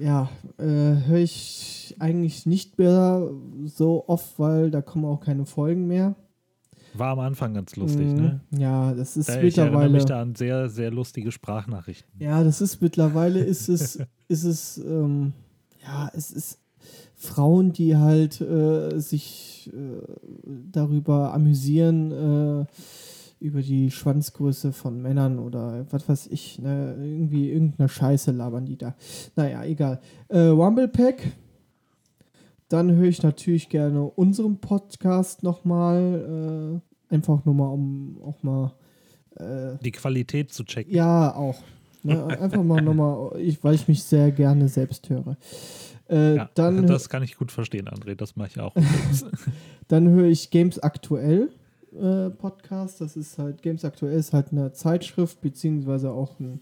Ja, 0.00 0.28
äh, 0.58 0.64
höre 0.64 1.18
ich 1.18 1.96
eigentlich 1.98 2.46
nicht 2.46 2.78
mehr 2.78 3.28
so 3.64 4.04
oft, 4.06 4.38
weil 4.38 4.70
da 4.70 4.80
kommen 4.82 5.04
auch 5.04 5.20
keine 5.20 5.44
Folgen 5.46 5.86
mehr. 5.88 6.14
War 6.94 7.10
am 7.10 7.18
Anfang 7.20 7.54
ganz 7.54 7.76
lustig, 7.76 8.06
Mm, 8.06 8.14
ne? 8.16 8.40
Ja, 8.50 8.94
das 8.94 9.16
ist 9.16 9.28
Da, 9.28 9.42
ich 9.42 9.58
erinnere 9.58 9.64
mittlerweile. 9.88 9.90
mich 9.92 10.04
da 10.06 10.22
an 10.22 10.34
sehr, 10.34 10.68
sehr 10.68 10.90
lustige 10.90 11.30
Sprachnachrichten. 11.32 12.10
Ja, 12.20 12.42
das 12.44 12.60
ist 12.60 12.80
mittlerweile 12.80 13.40
ist 13.40 13.68
es, 13.68 14.00
ist 14.28 14.44
es, 14.44 14.78
ähm, 14.78 15.32
ja, 15.82 16.10
es 16.14 16.30
ist 16.30 16.58
Frauen, 17.14 17.72
die 17.72 17.96
halt 17.96 18.40
äh, 18.40 18.98
sich 18.98 19.70
äh, 19.74 20.00
darüber 20.70 21.34
amüsieren, 21.34 22.12
äh, 22.12 22.66
über 23.40 23.62
die 23.62 23.90
Schwanzgröße 23.90 24.72
von 24.72 25.00
Männern 25.00 25.38
oder 25.38 25.86
was 25.90 26.08
weiß 26.08 26.26
ich, 26.28 26.58
ne, 26.58 26.96
irgendwie 26.98 27.50
irgendeine 27.50 27.88
Scheiße 27.88 28.32
labern 28.32 28.66
die 28.66 28.76
da. 28.76 28.94
Naja, 29.36 29.64
egal. 29.64 30.00
Äh, 30.28 30.38
Rumblepack. 30.40 31.32
Dann 32.68 32.92
höre 32.92 33.08
ich 33.08 33.22
natürlich 33.22 33.68
gerne 33.68 34.04
unseren 34.04 34.58
Podcast 34.58 35.42
nochmal. 35.42 36.82
Äh, 37.10 37.14
einfach 37.14 37.44
nur 37.44 37.54
mal, 37.54 37.68
um 37.68 38.20
auch 38.22 38.42
mal 38.42 38.72
äh, 39.36 39.78
Die 39.82 39.92
Qualität 39.92 40.52
zu 40.52 40.64
checken. 40.64 40.92
ja, 40.92 41.34
auch. 41.34 41.56
Ne? 42.02 42.26
Einfach 42.40 42.62
mal 42.62 42.80
nochmal, 42.80 43.40
ich, 43.40 43.62
weil 43.62 43.74
ich 43.74 43.88
mich 43.88 44.02
sehr 44.02 44.30
gerne 44.30 44.68
selbst 44.68 45.08
höre. 45.10 45.36
Äh, 46.08 46.36
Ja, 46.36 46.50
dann 46.54 46.86
das 46.86 47.08
kann 47.08 47.22
ich 47.22 47.36
gut 47.36 47.52
verstehen, 47.52 47.88
André. 47.88 48.14
Das 48.14 48.36
mache 48.36 48.48
ich 48.48 48.60
auch. 48.60 48.74
dann 49.88 50.08
höre 50.08 50.26
ich 50.26 50.50
Games 50.50 50.78
Aktuell 50.78 51.50
äh, 51.92 52.30
Podcast. 52.30 53.00
Das 53.00 53.16
ist 53.16 53.38
halt, 53.38 53.62
Games 53.62 53.84
Aktuell 53.84 54.18
ist 54.18 54.32
halt 54.32 54.52
eine 54.52 54.72
Zeitschrift, 54.72 55.40
beziehungsweise 55.40 56.10
auch 56.10 56.38
ein, 56.40 56.60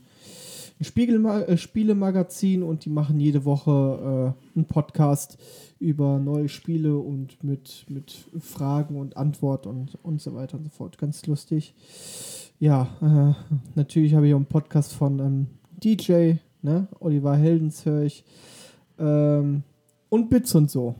ein 0.81 0.85
Spiegelma 0.85 1.41
äh, 1.43 1.57
Spielemagazin 1.57 2.63
und 2.63 2.85
die 2.85 2.91
machen 2.91 3.21
jede 3.21 3.45
Woche 3.45 4.35
äh, 4.35 4.57
einen 4.57 4.67
Podcast 4.67 5.39
über 5.79 6.19
neue 6.19 6.49
Spiele 6.49 6.97
und 6.97 7.43
mit, 7.45 7.85
mit 7.89 8.15
Fragen 8.41 8.97
und 8.97 9.17
Antwort 9.17 9.67
und, 9.67 9.99
und 10.03 10.21
so 10.21 10.35
weiter 10.35 10.57
und 10.57 10.65
so 10.65 10.71
fort. 10.71 10.99
Ganz 10.99 11.27
lustig. 11.27 11.75
Ja, 12.59 12.89
äh, 13.03 13.55
natürlich 13.75 14.15
habe 14.15 14.27
ich 14.29 14.35
auch 14.35 14.39
einen 14.39 14.47
Podcast 14.47 14.93
von 14.95 15.19
ähm, 15.19 15.47
DJ, 15.83 16.35
ne? 16.63 16.89
Oliver 17.01 17.37
Heldens 17.37 17.85
höre 17.85 18.03
ich. 18.03 18.25
Ähm, 18.99 19.63
und 20.09 20.31
Bits 20.31 20.55
und 20.55 20.71
so. 20.71 20.95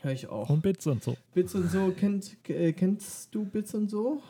Höre 0.00 0.12
ich 0.12 0.28
auch. 0.28 0.50
Und 0.50 0.62
Bits 0.62 0.86
und 0.86 1.02
so. 1.02 1.16
Bits 1.32 1.54
und 1.54 1.70
so, 1.70 1.90
kennt, 1.92 2.36
äh, 2.50 2.72
kennst 2.72 3.34
du 3.34 3.44
Bits 3.44 3.74
und 3.74 3.90
so? 3.90 4.20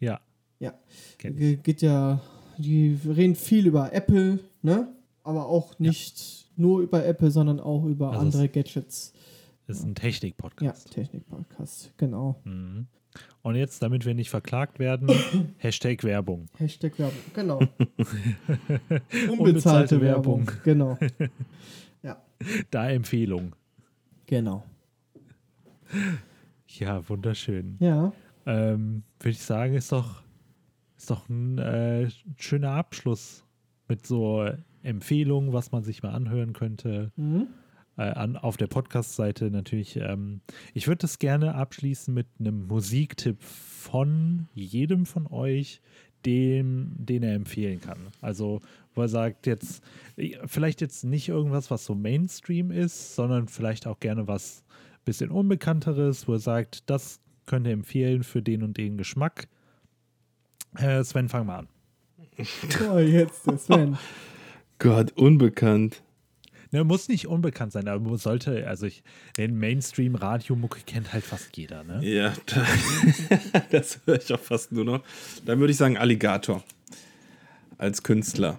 Ja. 0.00 0.20
Ja. 0.58 0.74
Kenn 1.18 1.34
ich. 1.34 1.38
Ge- 1.40 1.56
Geht 1.62 1.82
ja, 1.82 2.20
die 2.58 2.98
reden 3.06 3.34
viel 3.36 3.66
über 3.66 3.92
Apple, 3.92 4.40
ne? 4.62 4.88
Aber 5.22 5.46
auch 5.46 5.78
nicht 5.78 6.50
nur 6.56 6.80
über 6.80 7.04
Apple, 7.04 7.30
sondern 7.30 7.60
auch 7.60 7.84
über 7.84 8.10
Also 8.10 8.20
andere 8.22 8.48
Gadgets. 8.48 9.12
Ist 9.68 9.82
ein 9.84 9.88
Ja, 9.90 9.94
Technik-Podcast. 9.94 10.90
Technik-Podcast, 10.92 11.92
genau. 11.96 12.40
Mhm. 12.44 12.86
Und 13.42 13.54
jetzt, 13.56 13.82
damit 13.82 14.04
wir 14.06 14.14
nicht 14.14 14.30
verklagt 14.30 14.78
werden, 14.78 15.08
Hashtag 15.58 16.02
Werbung. 16.04 16.46
Hashtag 16.58 16.98
Werbung, 16.98 17.18
genau. 17.34 17.58
Unbezahlte 17.98 19.30
Unbezahlte 19.30 20.00
Werbung. 20.00 20.46
Werbung, 20.46 20.62
genau. 20.64 20.98
Ja, 22.02 22.22
Da 22.70 22.88
Empfehlung. 22.90 23.54
genau. 24.26 24.64
Ja, 26.68 27.08
wunderschön. 27.08 27.76
Ja, 27.80 28.12
Ähm, 28.44 29.02
Würde 29.20 29.30
ich 29.30 29.42
sagen, 29.42 29.74
ist 29.74 29.90
doch, 29.92 30.22
ist 30.96 31.10
doch 31.10 31.28
ein 31.28 31.58
äh, 31.58 32.08
schöner 32.36 32.72
Abschluss 32.72 33.44
mit 33.88 34.06
so 34.06 34.48
Empfehlungen, 34.82 35.52
was 35.52 35.72
man 35.72 35.82
sich 35.84 36.02
mal 36.02 36.10
anhören 36.12 36.52
könnte. 36.52 37.12
mhm. 37.16 37.48
Äh, 37.98 38.02
an, 38.02 38.36
auf 38.36 38.56
der 38.56 38.66
Podcast-Seite 38.66 39.50
natürlich. 39.50 39.96
Ähm, 39.96 40.40
ich 40.74 40.86
würde 40.86 40.98
das 40.98 41.18
gerne 41.18 41.54
abschließen 41.54 42.12
mit 42.12 42.26
einem 42.38 42.66
Musiktipp 42.66 43.42
von 43.42 44.48
jedem 44.54 45.06
von 45.06 45.26
euch, 45.26 45.80
dem, 46.26 46.92
den 46.98 47.22
er 47.22 47.34
empfehlen 47.34 47.80
kann. 47.80 48.08
Also, 48.20 48.60
wo 48.94 49.02
er 49.02 49.08
sagt, 49.08 49.46
jetzt, 49.46 49.82
äh, 50.16 50.36
vielleicht 50.46 50.82
jetzt 50.82 51.04
nicht 51.04 51.28
irgendwas, 51.28 51.70
was 51.70 51.86
so 51.86 51.94
Mainstream 51.94 52.70
ist, 52.70 53.14
sondern 53.14 53.48
vielleicht 53.48 53.86
auch 53.86 53.98
gerne 53.98 54.28
was 54.28 54.64
bisschen 55.06 55.30
Unbekannteres, 55.30 56.28
wo 56.28 56.34
er 56.34 56.38
sagt, 56.40 56.90
das 56.90 57.20
könnt 57.46 57.66
ihr 57.66 57.72
empfehlen 57.72 58.24
für 58.24 58.42
den 58.42 58.62
und 58.62 58.76
den 58.76 58.98
Geschmack. 58.98 59.48
Äh, 60.76 61.02
Sven, 61.04 61.30
fang 61.30 61.46
mal 61.46 61.60
an. 61.60 61.68
Oh, 62.92 62.98
jetzt 62.98 63.46
der 63.46 63.56
Sven. 63.56 63.96
Gott, 64.78 65.12
unbekannt. 65.12 66.02
Ne, 66.72 66.84
muss 66.84 67.08
nicht 67.08 67.28
unbekannt 67.28 67.72
sein, 67.72 67.86
aber 67.86 68.00
man 68.00 68.18
sollte, 68.18 68.66
also 68.66 68.86
ich, 68.86 69.02
den 69.36 69.56
Mainstream-Radiomucke 69.58 70.80
kennt 70.86 71.12
halt 71.12 71.24
fast 71.24 71.56
jeder, 71.56 71.84
ne? 71.84 72.00
Ja, 72.02 72.34
da, 72.46 72.66
das 73.70 74.00
höre 74.04 74.20
ich 74.20 74.32
auch 74.32 74.40
fast 74.40 74.72
nur 74.72 74.84
noch. 74.84 75.04
Dann 75.44 75.60
würde 75.60 75.70
ich 75.70 75.76
sagen 75.76 75.96
Alligator 75.96 76.64
als 77.78 78.02
Künstler. 78.02 78.58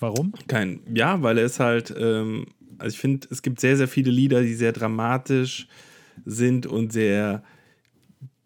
Warum? 0.00 0.32
Kein, 0.48 0.80
ja, 0.92 1.22
weil 1.22 1.38
er 1.38 1.44
ist 1.44 1.60
halt, 1.60 1.94
ähm, 1.96 2.46
also 2.78 2.94
ich 2.94 3.00
finde, 3.00 3.28
es 3.30 3.42
gibt 3.42 3.60
sehr, 3.60 3.76
sehr 3.76 3.88
viele 3.88 4.10
Lieder, 4.10 4.42
die 4.42 4.54
sehr 4.54 4.72
dramatisch 4.72 5.68
sind 6.24 6.66
und 6.66 6.92
sehr 6.92 7.42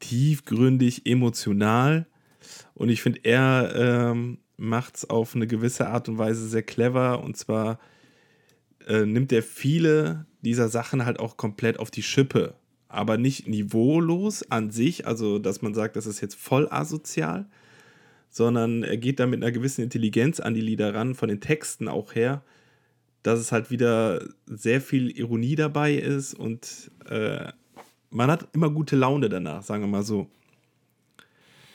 tiefgründig, 0.01 1.07
emotional. 1.07 2.07
Und 2.75 2.89
ich 2.91 3.03
finde, 3.03 3.21
er 3.25 3.73
ähm, 3.75 4.39
macht 4.57 4.97
es 4.97 5.11
auf 5.11 5.35
eine 5.35 5.47
gewisse 5.47 5.89
Art 5.89 6.09
und 6.09 6.19
Weise 6.19 6.47
sehr 6.49 6.63
clever. 6.63 7.23
Und 7.23 7.37
zwar 7.37 7.79
äh, 8.87 9.05
nimmt 9.05 9.33
er 9.33 9.43
viele 9.43 10.27
dieser 10.43 10.69
Sachen 10.69 11.05
halt 11.05 11.19
auch 11.19 11.37
komplett 11.37 11.79
auf 11.79 11.91
die 11.91 12.03
Schippe. 12.03 12.55
Aber 12.89 13.19
nicht 13.19 13.47
niveaulos 13.47 14.51
an 14.51 14.71
sich, 14.71 15.07
also 15.07 15.39
dass 15.39 15.61
man 15.61 15.75
sagt, 15.75 15.97
das 15.97 16.07
ist 16.07 16.21
jetzt 16.21 16.37
voll 16.37 16.69
asozial, 16.71 17.47
sondern 18.31 18.83
er 18.83 18.97
geht 18.97 19.21
da 19.21 19.27
mit 19.27 19.43
einer 19.43 19.53
gewissen 19.53 19.83
Intelligenz 19.83 20.41
an 20.41 20.55
die 20.55 20.61
Lieder 20.61 20.95
ran, 20.95 21.15
von 21.15 21.29
den 21.29 21.41
Texten 21.41 21.89
auch 21.89 22.15
her, 22.15 22.43
dass 23.23 23.41
es 23.41 23.53
halt 23.53 23.71
wieder 23.71 24.25
sehr 24.47 24.81
viel 24.81 25.11
Ironie 25.19 25.55
dabei 25.55 25.95
ist 25.95 26.35
und 26.35 26.91
äh, 27.11 27.53
man 28.11 28.31
hat 28.31 28.49
immer 28.55 28.71
gute 28.71 28.97
Laune 28.97 29.29
danach, 29.29 29.63
sagen 29.63 29.83
wir 29.83 29.89
mal 29.89 30.03
so. 30.03 30.29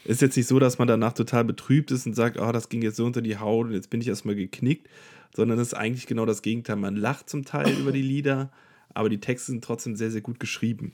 Ist 0.05 0.21
jetzt 0.21 0.35
nicht 0.35 0.47
so, 0.47 0.59
dass 0.59 0.80
man 0.80 0.88
danach 0.88 1.13
total 1.13 1.45
betrübt 1.45 1.91
ist 1.91 2.05
und 2.05 2.15
sagt, 2.15 2.39
oh, 2.39 2.51
das 2.51 2.69
ging 2.69 2.81
jetzt 2.81 2.97
so 2.97 3.05
unter 3.05 3.21
die 3.21 3.38
Haut 3.38 3.67
und 3.67 3.73
jetzt 3.73 3.89
bin 3.89 4.01
ich 4.01 4.07
erstmal 4.07 4.35
geknickt, 4.35 4.89
sondern 5.35 5.60
es 5.60 5.68
ist 5.68 5.73
eigentlich 5.73 6.07
genau 6.07 6.26
das 6.26 6.41
Gegenteil. 6.41 6.76
Man 6.76 6.95
lacht 6.95 7.30
zum 7.30 7.45
Teil 7.45 7.72
über 7.77 7.91
die 7.91 8.01
Lieder, 8.01 8.51
aber 8.93 9.10
die 9.10 9.19
Texte 9.19 9.51
sind 9.51 9.64
trotzdem 9.64 9.95
sehr, 9.95 10.11
sehr 10.11 10.22
gut 10.22 10.39
geschrieben. 10.39 10.93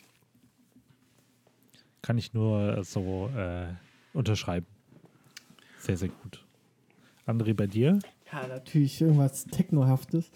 Kann 2.01 2.17
ich 2.17 2.33
nur 2.33 2.83
so 2.83 3.29
äh, 3.35 3.67
unterschreiben. 4.13 4.65
Sehr, 5.79 5.97
sehr 5.97 6.09
gut. 6.09 6.45
André, 7.25 7.53
bei 7.53 7.67
dir? 7.67 7.99
Ja, 8.31 8.47
natürlich 8.47 9.01
irgendwas 9.01 9.45
Technohaftes. 9.45 10.31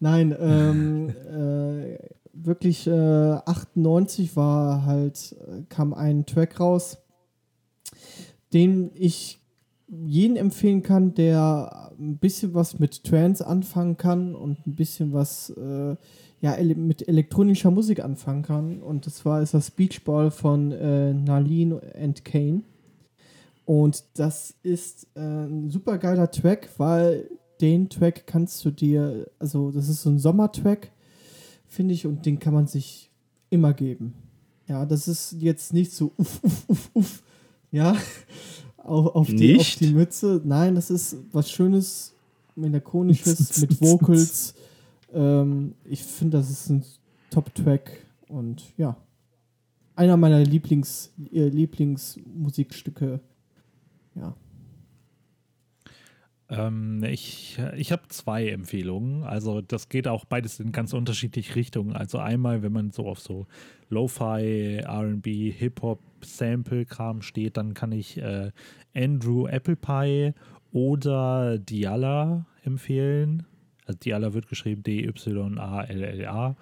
Nein, 0.00 0.34
ähm, 0.38 1.08
äh, 1.28 1.98
wirklich 2.32 2.86
äh, 2.86 2.90
98 2.90 4.36
war 4.36 4.84
halt, 4.84 5.36
äh, 5.46 5.62
kam 5.68 5.94
ein 5.94 6.26
Track 6.26 6.58
raus, 6.58 6.98
den 8.52 8.90
ich 8.94 9.40
jeden 9.88 10.36
empfehlen 10.36 10.82
kann, 10.82 11.14
der 11.14 11.92
ein 11.98 12.18
bisschen 12.18 12.54
was 12.54 12.78
mit 12.78 13.04
Trance 13.04 13.46
anfangen 13.46 13.96
kann 13.96 14.34
und 14.34 14.66
ein 14.66 14.74
bisschen 14.74 15.12
was 15.12 15.50
äh, 15.50 15.96
ja, 16.40 16.54
ele 16.54 16.74
mit 16.74 17.08
elektronischer 17.08 17.70
Musik 17.70 18.04
anfangen 18.04 18.42
kann. 18.42 18.82
Und 18.82 19.06
das 19.06 19.24
war 19.24 19.40
ist 19.40 19.54
das 19.54 19.70
Beachball 19.70 20.30
von 20.30 20.72
äh, 20.72 21.14
Nalin 21.14 21.80
and 21.98 22.24
Kane. 22.24 22.62
Und 23.64 24.04
das 24.14 24.54
ist 24.62 25.06
äh, 25.14 25.20
ein 25.20 25.70
super 25.70 25.96
geiler 25.98 26.30
Track, 26.30 26.68
weil 26.76 27.30
den 27.60 27.88
Track 27.88 28.26
kannst 28.26 28.62
du 28.64 28.70
dir, 28.70 29.30
also 29.38 29.70
das 29.70 29.88
ist 29.88 30.02
so 30.02 30.10
ein 30.10 30.18
Sommertrack, 30.18 30.92
finde 31.66 31.94
ich, 31.94 32.06
und 32.06 32.26
den 32.26 32.38
kann 32.38 32.52
man 32.52 32.66
sich 32.66 33.10
immer 33.48 33.72
geben. 33.72 34.12
Ja, 34.66 34.84
das 34.84 35.08
ist 35.08 35.32
jetzt 35.38 35.72
nicht 35.72 35.92
so 35.92 36.12
uff, 36.18 36.40
uff, 36.42 36.64
uff, 36.68 36.90
uff, 36.94 37.22
ja, 37.70 37.96
auf, 38.84 39.14
auf, 39.14 39.26
die, 39.28 39.58
auf 39.58 39.74
die 39.76 39.92
Mütze. 39.92 40.40
Nein, 40.44 40.74
das 40.74 40.90
ist 40.90 41.16
was 41.32 41.50
Schönes, 41.50 42.14
melancholisches 42.54 43.56
mit 43.60 43.80
Vocals. 43.80 44.54
Ähm, 45.12 45.74
ich 45.84 46.02
finde, 46.02 46.38
das 46.38 46.50
ist 46.50 46.70
ein 46.70 46.84
Top-Track 47.30 48.04
und 48.28 48.62
ja, 48.76 48.96
einer 49.96 50.16
meiner 50.16 50.40
Lieblings, 50.40 51.12
äh, 51.32 51.48
Lieblingsmusikstücke. 51.48 53.20
Ja. 54.14 54.34
Ähm, 56.56 57.02
ich 57.04 57.58
ich 57.76 57.92
habe 57.92 58.02
zwei 58.08 58.48
Empfehlungen. 58.48 59.24
Also 59.24 59.60
das 59.60 59.88
geht 59.88 60.08
auch 60.08 60.24
beides 60.24 60.60
in 60.60 60.72
ganz 60.72 60.92
unterschiedliche 60.92 61.54
Richtungen. 61.56 61.94
Also 61.94 62.18
einmal, 62.18 62.62
wenn 62.62 62.72
man 62.72 62.90
so 62.90 63.06
auf 63.06 63.20
so 63.20 63.46
Lo-Fi, 63.88 64.80
RB, 64.86 65.26
Hip-Hop, 65.26 66.00
Sample-Kram 66.22 67.22
steht, 67.22 67.56
dann 67.56 67.74
kann 67.74 67.92
ich 67.92 68.18
äh, 68.18 68.50
Andrew 68.94 69.46
Applepie 69.46 70.32
oder 70.72 71.58
Diala 71.58 72.46
empfehlen. 72.64 73.46
Also 73.86 73.98
Diala 73.98 74.32
wird 74.32 74.48
geschrieben 74.48 74.82
D-Y-A-L-L-A. 74.82 76.56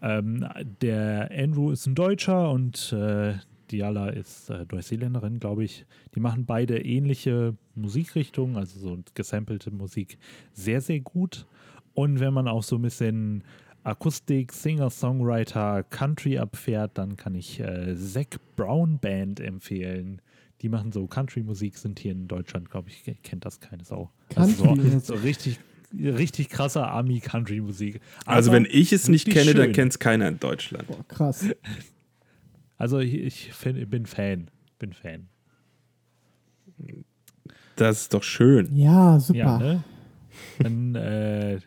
Ähm, 0.00 0.46
der 0.80 1.30
Andrew 1.36 1.70
ist 1.72 1.86
ein 1.86 1.94
Deutscher 1.94 2.50
und 2.50 2.92
äh, 2.92 3.34
Diala 3.70 4.08
ist 4.08 4.50
äh, 4.50 4.66
Neuseeländerin, 4.70 5.38
glaube 5.38 5.64
ich. 5.64 5.86
Die 6.14 6.20
machen 6.20 6.46
beide 6.46 6.78
ähnliche 6.84 7.54
Musikrichtungen, 7.74 8.56
also 8.56 8.78
so 8.80 8.98
gesampelte 9.14 9.70
Musik, 9.70 10.18
sehr, 10.52 10.80
sehr 10.80 11.00
gut. 11.00 11.46
Und 11.94 12.20
wenn 12.20 12.32
man 12.32 12.48
auch 12.48 12.62
so 12.62 12.76
ein 12.76 12.82
bisschen 12.82 13.42
Akustik, 13.84 14.52
Singer, 14.52 14.90
Songwriter, 14.90 15.82
Country 15.82 16.38
abfährt, 16.38 16.98
dann 16.98 17.16
kann 17.16 17.34
ich 17.34 17.60
äh, 17.60 17.96
Zac 17.96 18.38
Brown 18.56 18.98
Band 18.98 19.40
empfehlen. 19.40 20.20
Die 20.60 20.68
machen 20.68 20.92
so 20.92 21.06
Country-Musik, 21.06 21.76
sind 21.76 21.98
hier 22.00 22.12
in 22.12 22.26
Deutschland, 22.28 22.70
glaube 22.70 22.90
ich, 22.90 23.16
kennt 23.22 23.44
das 23.44 23.60
keine 23.60 23.84
Sau. 23.84 24.10
Also 24.34 24.74
so, 24.74 24.98
so 25.02 25.14
richtig, 25.14 25.58
richtig 25.94 26.48
krasser 26.48 26.88
Army-Country-Musik. 26.88 28.00
Also, 28.26 28.50
Aber 28.50 28.56
wenn 28.56 28.68
ich 28.70 28.92
es 28.92 29.08
nicht 29.08 29.30
kenne, 29.30 29.54
dann 29.54 29.66
schön. 29.66 29.72
kennt 29.72 29.92
es 29.92 29.98
keiner 29.98 30.28
in 30.28 30.38
Deutschland. 30.38 30.86
Boah, 30.88 31.04
krass. 31.06 31.46
Also 32.78 32.98
ich, 32.98 33.14
ich 33.14 33.52
find, 33.52 33.90
bin 33.90 34.06
Fan. 34.06 34.50
Bin 34.78 34.92
Fan. 34.94 35.28
Das 37.76 38.02
ist 38.02 38.14
doch 38.14 38.22
schön. 38.22 38.74
Ja, 38.74 39.20
super. 39.20 39.38
Ja, 39.38 39.58
ne? 39.58 39.84
Dann 40.60 40.94
äh, 40.94 41.60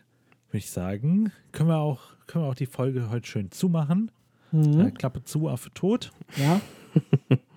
würde 0.48 0.58
ich 0.58 0.72
sagen, 0.72 1.32
können 1.52 1.70
wir, 1.70 1.78
auch, 1.78 2.02
können 2.26 2.46
wir 2.46 2.50
auch 2.50 2.56
die 2.56 2.66
Folge 2.66 3.10
heute 3.12 3.28
schön 3.28 3.52
zumachen. 3.52 4.10
Mhm. 4.52 4.80
Äh, 4.80 4.92
Klappe 4.92 5.24
zu, 5.24 5.48
Affe 5.48 5.72
tot. 5.74 6.12
Ja, 6.38 6.62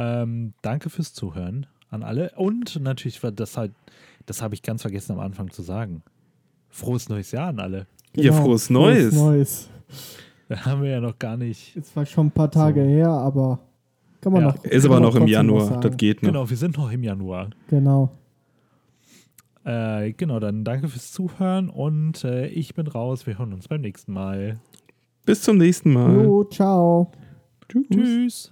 Ähm, 0.00 0.54
danke 0.62 0.88
fürs 0.88 1.12
Zuhören 1.12 1.66
an 1.90 2.02
alle. 2.02 2.32
Und 2.36 2.80
natürlich, 2.80 3.22
war 3.22 3.32
das 3.32 3.58
halt, 3.58 3.72
das 4.24 4.40
habe 4.40 4.54
ich 4.54 4.62
ganz 4.62 4.80
vergessen 4.80 5.12
am 5.12 5.20
Anfang 5.20 5.50
zu 5.50 5.60
sagen. 5.60 6.02
Frohes 6.70 7.10
neues 7.10 7.32
Jahr 7.32 7.48
an 7.48 7.60
alle. 7.60 7.86
Ja, 8.16 8.32
frohes 8.32 8.70
Neues. 8.70 9.10
Genau. 9.10 9.26
Neues. 9.26 9.68
Da 10.50 10.64
haben 10.64 10.82
wir 10.82 10.90
ja 10.90 11.00
noch 11.00 11.16
gar 11.16 11.36
nicht. 11.36 11.76
Ist 11.76 11.92
zwar 11.92 12.04
schon 12.04 12.26
ein 12.26 12.30
paar 12.32 12.50
Tage 12.50 12.82
So. 12.82 12.88
her, 12.88 13.08
aber 13.08 13.60
kann 14.20 14.32
man 14.32 14.42
Ja, 14.42 14.48
noch. 14.48 14.64
Ist 14.64 14.84
aber 14.84 14.98
noch 14.98 15.14
im 15.14 15.28
Januar. 15.28 15.78
Das 15.78 15.96
geht 15.96 16.22
noch. 16.24 16.28
Genau, 16.28 16.50
wir 16.50 16.56
sind 16.56 16.76
noch 16.76 16.90
im 16.90 17.04
Januar. 17.04 17.50
Genau. 17.68 18.10
Äh, 19.62 20.12
genau, 20.14 20.40
dann 20.40 20.64
danke 20.64 20.88
fürs 20.88 21.12
Zuhören 21.12 21.68
und 21.68 22.24
äh, 22.24 22.48
ich 22.48 22.74
bin 22.74 22.88
raus. 22.88 23.28
Wir 23.28 23.38
hören 23.38 23.52
uns 23.52 23.68
beim 23.68 23.80
nächsten 23.80 24.12
Mal. 24.12 24.58
Bis 25.24 25.42
zum 25.42 25.56
nächsten 25.56 25.92
Mal. 25.92 26.24
Jo, 26.24 26.42
ciao. 26.42 27.12
Tschüss. 27.68 27.86
Tschüss. 27.92 28.50